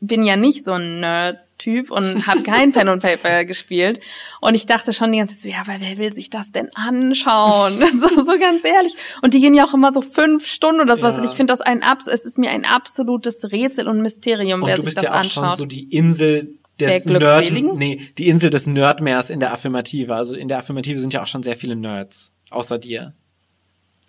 bin 0.00 0.24
ja 0.24 0.36
nicht 0.36 0.64
so 0.64 0.72
ein 0.72 1.00
Nerd-Typ 1.00 1.90
und 1.90 2.26
habe 2.26 2.42
kein 2.42 2.72
Pen 2.72 2.88
und 2.88 3.02
Paper 3.02 3.44
gespielt. 3.44 4.00
Und 4.40 4.54
ich 4.54 4.66
dachte 4.66 4.92
schon 4.92 5.12
die 5.12 5.18
ganze 5.18 5.34
Zeit 5.34 5.42
so, 5.42 5.48
ja, 5.50 5.60
aber 5.60 5.80
wer 5.80 5.98
will 5.98 6.12
sich 6.12 6.30
das 6.30 6.52
denn 6.52 6.70
anschauen? 6.74 7.74
so, 8.00 8.08
so 8.22 8.38
ganz 8.38 8.64
ehrlich. 8.64 8.94
Und 9.22 9.34
die 9.34 9.40
gehen 9.40 9.54
ja 9.54 9.66
auch 9.66 9.74
immer 9.74 9.92
so 9.92 10.00
fünf 10.00 10.46
Stunden 10.46 10.80
oder 10.80 10.96
sowas. 10.96 11.14
Ja. 11.14 11.20
Und 11.20 11.26
ich 11.26 11.36
finde 11.36 11.52
das 11.52 11.60
ein 11.60 11.82
es 12.06 12.24
ist 12.24 12.38
mir 12.38 12.50
ein 12.50 12.64
absolutes 12.64 13.52
Rätsel 13.52 13.88
und 13.88 14.02
Mysterium, 14.02 14.62
und 14.62 14.68
wer 14.68 14.76
sich 14.76 14.94
das 14.94 15.04
ja 15.04 15.10
auch 15.12 15.20
anschaut. 15.20 15.44
Schon 15.44 15.56
so 15.56 15.66
die 15.66 15.84
Insel 15.84 16.59
des 16.80 17.06
Nerd, 17.06 17.52
nee, 17.52 18.10
die 18.18 18.28
Insel 18.28 18.50
des 18.50 18.66
Nerdmeers 18.66 19.30
in 19.30 19.40
der 19.40 19.52
Affirmative. 19.52 20.14
Also 20.14 20.34
in 20.34 20.48
der 20.48 20.58
Affirmative 20.58 20.98
sind 20.98 21.12
ja 21.12 21.22
auch 21.22 21.26
schon 21.26 21.42
sehr 21.42 21.56
viele 21.56 21.76
Nerds, 21.76 22.34
außer 22.50 22.78
dir. 22.78 23.14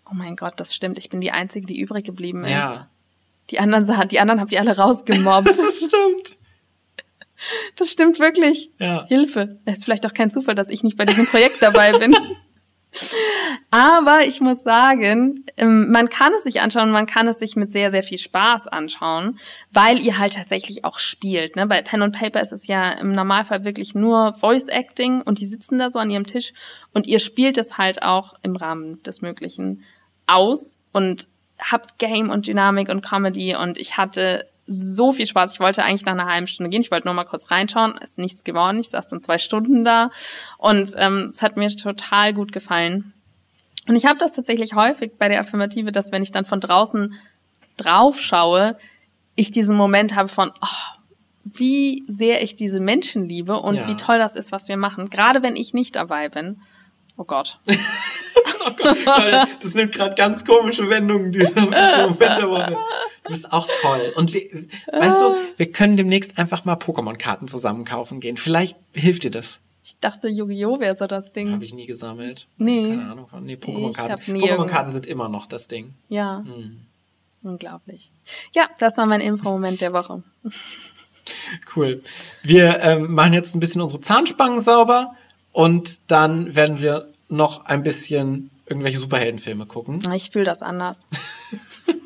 Oh 0.10 0.13
mein 0.13 0.36
Gott, 0.36 0.53
das 0.57 0.73
stimmt. 0.75 0.97
Ich 0.97 1.10
bin 1.10 1.21
die 1.21 1.31
Einzige, 1.31 1.65
die 1.65 1.79
übrig 1.79 2.05
geblieben 2.05 2.43
ist. 2.43 2.51
Ja. 2.51 2.89
Die 3.49 3.60
anderen, 3.60 4.07
die 4.10 4.19
anderen 4.19 4.39
habt 4.39 4.51
ihr 4.51 4.60
alle 4.60 4.77
rausgemobbt. 4.77 5.47
das 5.47 5.77
stimmt. 5.77 6.38
Das 7.75 7.89
stimmt 7.89 8.19
wirklich. 8.19 8.71
Ja. 8.77 9.05
Hilfe. 9.07 9.60
Es 9.65 9.79
ist 9.79 9.86
vielleicht 9.86 10.05
auch 10.05 10.13
kein 10.13 10.29
Zufall, 10.29 10.55
dass 10.55 10.69
ich 10.69 10.84
nicht 10.84 10.97
bei 10.97 11.05
diesem 11.05 11.25
Projekt 11.25 11.62
dabei 11.62 11.97
bin. 11.97 12.15
Aber 13.69 14.25
ich 14.25 14.41
muss 14.41 14.63
sagen, 14.63 15.45
ähm, 15.56 15.91
man 15.91 16.10
kann 16.10 16.34
es 16.34 16.43
sich 16.43 16.60
anschauen, 16.62 16.91
man 16.91 17.06
kann 17.06 17.27
es 17.27 17.39
sich 17.39 17.56
mit 17.56 17.71
sehr, 17.71 17.89
sehr 17.89 18.04
viel 18.04 18.17
Spaß 18.17 18.67
anschauen, 18.67 19.39
weil 19.71 19.99
ihr 19.99 20.17
halt 20.17 20.34
tatsächlich 20.34 20.84
auch 20.84 20.99
spielt. 20.99 21.56
Ne? 21.56 21.67
Bei 21.67 21.82
Pen 21.82 22.01
and 22.01 22.17
Paper 22.17 22.41
ist 22.41 22.51
es 22.51 22.67
ja 22.67 22.91
im 22.91 23.13
Normalfall 23.13 23.63
wirklich 23.63 23.95
nur 23.95 24.34
Voice 24.34 24.67
Acting 24.67 25.21
und 25.21 25.39
die 25.39 25.45
sitzen 25.45 25.77
da 25.77 25.89
so 25.89 25.99
an 25.99 26.10
ihrem 26.10 26.25
Tisch 26.25 26.54
und 26.93 27.08
ihr 27.08 27.19
spielt 27.19 27.58
es 27.58 27.77
halt 27.77 28.04
auch 28.04 28.34
im 28.43 28.56
Rahmen 28.56 29.01
des 29.04 29.21
Möglichen 29.21 29.84
aus 30.27 30.80
und 30.91 31.27
habt 31.60 31.97
Game 31.97 32.30
und 32.30 32.47
Dynamik 32.47 32.89
und 32.89 33.01
Comedy 33.06 33.56
und 33.56 33.77
ich 33.77 33.97
hatte 33.97 34.50
so 34.71 35.12
viel 35.12 35.27
Spaß. 35.27 35.53
Ich 35.53 35.60
wollte 35.60 35.84
eigentlich 35.84 36.05
nach 36.05 36.13
einer 36.13 36.25
halben 36.25 36.47
Stunde 36.47 36.69
gehen. 36.69 36.81
Ich 36.81 36.91
wollte 36.91 37.07
nur 37.07 37.13
mal 37.13 37.25
kurz 37.25 37.51
reinschauen. 37.51 37.97
Ist 37.97 38.17
nichts 38.17 38.43
geworden. 38.43 38.79
Ich 38.79 38.89
saß 38.89 39.10
dann 39.10 39.21
zwei 39.21 39.38
Stunden 39.38 39.84
da 39.84 40.12
und 40.57 40.93
ähm, 40.97 41.27
es 41.29 41.41
hat 41.41 41.57
mir 41.57 41.69
total 41.69 42.34
gut 42.34 42.51
gefallen. 42.51 43.13
Und 43.88 43.95
ich 43.95 44.05
habe 44.05 44.19
das 44.19 44.34
tatsächlich 44.34 44.73
häufig 44.73 45.13
bei 45.17 45.27
der 45.27 45.39
Affirmative, 45.39 45.91
dass 45.91 46.12
wenn 46.12 46.23
ich 46.23 46.31
dann 46.31 46.45
von 46.45 46.60
draußen 46.60 47.15
drauf 47.77 48.19
schaue, 48.19 48.77
ich 49.36 49.51
diesen 49.51 49.75
Moment 49.75 50.15
habe 50.15 50.29
von, 50.29 50.51
oh, 50.62 50.97
wie 51.43 52.03
sehr 52.07 52.43
ich 52.43 52.55
diese 52.55 52.79
Menschen 52.79 53.27
liebe 53.27 53.57
und 53.57 53.75
ja. 53.75 53.88
wie 53.88 53.95
toll 53.95 54.19
das 54.19 54.36
ist, 54.36 54.51
was 54.51 54.67
wir 54.67 54.77
machen. 54.77 55.10
Gerade 55.10 55.41
wenn 55.41 55.55
ich 55.55 55.73
nicht 55.73 55.95
dabei 55.95 56.29
bin. 56.29 56.62
Oh 57.21 57.23
Gott. 57.23 57.60
oh 58.65 58.71
Gott, 58.75 58.97
das 59.62 59.75
nimmt 59.75 59.93
gerade 59.93 60.15
ganz 60.15 60.43
komische 60.43 60.89
Wendungen, 60.89 61.31
dieser 61.31 61.62
Moment 61.62 62.19
der 62.19 62.49
Woche. 62.49 62.77
Du 63.23 63.29
bist 63.29 63.53
auch 63.53 63.67
toll. 63.79 64.12
Und 64.15 64.34
wir, 64.34 64.41
weißt 64.91 65.21
du, 65.21 65.36
wir 65.55 65.71
können 65.71 65.97
demnächst 65.97 66.39
einfach 66.39 66.65
mal 66.65 66.77
Pokémon-Karten 66.77 67.47
zusammen 67.47 67.86
kaufen 67.86 68.21
gehen. 68.21 68.38
Vielleicht 68.38 68.75
hilft 68.95 69.23
dir 69.23 69.29
das. 69.29 69.62
Ich 69.84 69.99
dachte, 69.99 70.29
Yu-Gi-Oh! 70.29 70.79
wäre 70.79 70.95
so 70.95 71.05
das 71.05 71.31
Ding. 71.31 71.51
Habe 71.51 71.63
ich 71.63 71.75
nie 71.75 71.86
gesammelt. 71.86 72.47
Nee. 72.57 72.89
Keine 72.89 73.12
Ahnung. 73.12 73.27
Nee, 73.41 73.53
Pokémon-Karten. 73.53 74.38
Pokémon-Karten 74.38 74.91
sind 74.91 75.05
immer 75.05 75.29
noch 75.29 75.45
das 75.45 75.67
Ding. 75.67 75.93
Ja. 76.10 76.43
Hm. 76.43 76.81
Unglaublich. 77.43 78.12
Ja, 78.55 78.67
das 78.79 78.97
war 78.97 79.05
mein 79.05 79.21
Info-Moment 79.21 79.79
der 79.81 79.93
Woche. 79.93 80.23
Cool. 81.75 82.01
Wir 82.41 82.79
ähm, 82.79 83.13
machen 83.13 83.34
jetzt 83.34 83.55
ein 83.55 83.60
bisschen 83.60 83.84
unsere 83.84 84.01
Zahnspangen 84.01 84.60
sauber 84.60 85.15
und 85.51 86.10
dann 86.12 86.55
werden 86.55 86.79
wir 86.79 87.11
noch 87.31 87.65
ein 87.65 87.83
bisschen 87.83 88.51
irgendwelche 88.65 88.99
Superheldenfilme 88.99 89.65
gucken. 89.65 90.01
Ich 90.13 90.31
fühle 90.31 90.45
das 90.45 90.61
anders. 90.61 91.07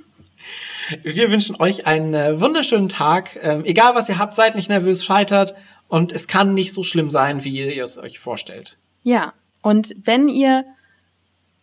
wir 1.03 1.31
wünschen 1.31 1.55
euch 1.59 1.85
einen 1.85 2.13
äh, 2.13 2.39
wunderschönen 2.39 2.89
Tag. 2.89 3.37
Ähm, 3.41 3.65
egal 3.65 3.95
was 3.95 4.09
ihr 4.09 4.17
habt, 4.17 4.35
seid 4.35 4.55
nicht 4.55 4.69
nervös, 4.69 5.03
scheitert. 5.03 5.55
Und 5.87 6.11
es 6.11 6.27
kann 6.27 6.53
nicht 6.53 6.73
so 6.73 6.83
schlimm 6.83 7.09
sein, 7.09 7.43
wie 7.43 7.73
ihr 7.75 7.83
es 7.83 7.97
euch 7.97 8.19
vorstellt. 8.19 8.77
Ja, 9.03 9.33
und 9.61 9.95
wenn 10.03 10.27
ihr 10.27 10.65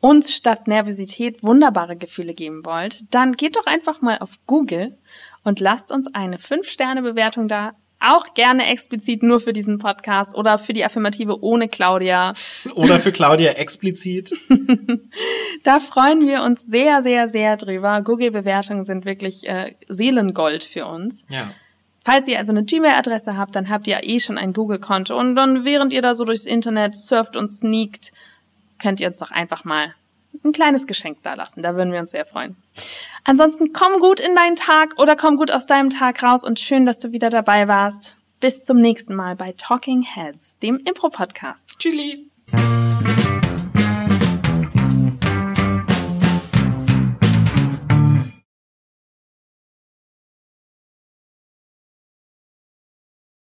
uns 0.00 0.32
statt 0.32 0.66
Nervosität 0.66 1.42
wunderbare 1.42 1.96
Gefühle 1.96 2.34
geben 2.34 2.64
wollt, 2.64 3.04
dann 3.14 3.34
geht 3.34 3.56
doch 3.56 3.66
einfach 3.66 4.00
mal 4.00 4.18
auf 4.18 4.32
Google 4.46 4.98
und 5.44 5.60
lasst 5.60 5.92
uns 5.92 6.12
eine 6.12 6.38
5-Sterne-Bewertung 6.38 7.48
da 7.48 7.74
auch 8.02 8.34
gerne 8.34 8.66
explizit 8.66 9.22
nur 9.22 9.40
für 9.40 9.52
diesen 9.52 9.78
Podcast 9.78 10.36
oder 10.36 10.58
für 10.58 10.72
die 10.72 10.84
Affirmative 10.84 11.42
ohne 11.42 11.68
Claudia. 11.68 12.34
Oder 12.74 12.98
für 12.98 13.12
Claudia 13.12 13.52
explizit. 13.52 14.32
da 15.62 15.80
freuen 15.80 16.26
wir 16.26 16.42
uns 16.42 16.66
sehr, 16.66 17.02
sehr, 17.02 17.28
sehr 17.28 17.56
drüber. 17.56 18.02
Google-Bewertungen 18.02 18.84
sind 18.84 19.04
wirklich 19.04 19.48
äh, 19.48 19.74
Seelengold 19.88 20.64
für 20.64 20.86
uns. 20.86 21.24
Ja. 21.28 21.50
Falls 22.04 22.26
ihr 22.26 22.38
also 22.38 22.50
eine 22.50 22.64
Gmail-Adresse 22.64 23.36
habt, 23.36 23.54
dann 23.54 23.68
habt 23.68 23.86
ihr 23.86 24.00
eh 24.02 24.18
schon 24.18 24.36
ein 24.38 24.52
Google-Konto. 24.52 25.16
Und 25.16 25.36
dann, 25.36 25.64
während 25.64 25.92
ihr 25.92 26.02
da 26.02 26.14
so 26.14 26.24
durchs 26.24 26.46
Internet 26.46 26.96
surft 26.96 27.36
und 27.36 27.48
sneakt, 27.48 28.12
könnt 28.80 28.98
ihr 29.00 29.06
uns 29.06 29.18
doch 29.18 29.30
einfach 29.30 29.64
mal 29.64 29.94
ein 30.44 30.52
kleines 30.52 30.86
Geschenk 30.86 31.18
da 31.22 31.34
lassen. 31.34 31.62
Da 31.62 31.74
würden 31.74 31.92
wir 31.92 32.00
uns 32.00 32.10
sehr 32.10 32.26
freuen. 32.26 32.56
Ansonsten 33.24 33.72
komm 33.72 34.00
gut 34.00 34.20
in 34.20 34.34
deinen 34.34 34.56
Tag 34.56 34.98
oder 34.98 35.16
komm 35.16 35.36
gut 35.36 35.50
aus 35.50 35.66
deinem 35.66 35.90
Tag 35.90 36.22
raus 36.22 36.44
und 36.44 36.58
schön, 36.58 36.86
dass 36.86 36.98
du 36.98 37.12
wieder 37.12 37.30
dabei 37.30 37.68
warst. 37.68 38.16
Bis 38.40 38.64
zum 38.64 38.80
nächsten 38.80 39.14
Mal 39.14 39.36
bei 39.36 39.52
Talking 39.56 40.02
Heads, 40.02 40.58
dem 40.58 40.78
Impro-Podcast. 40.84 41.78
Tschüssi! 41.78 42.31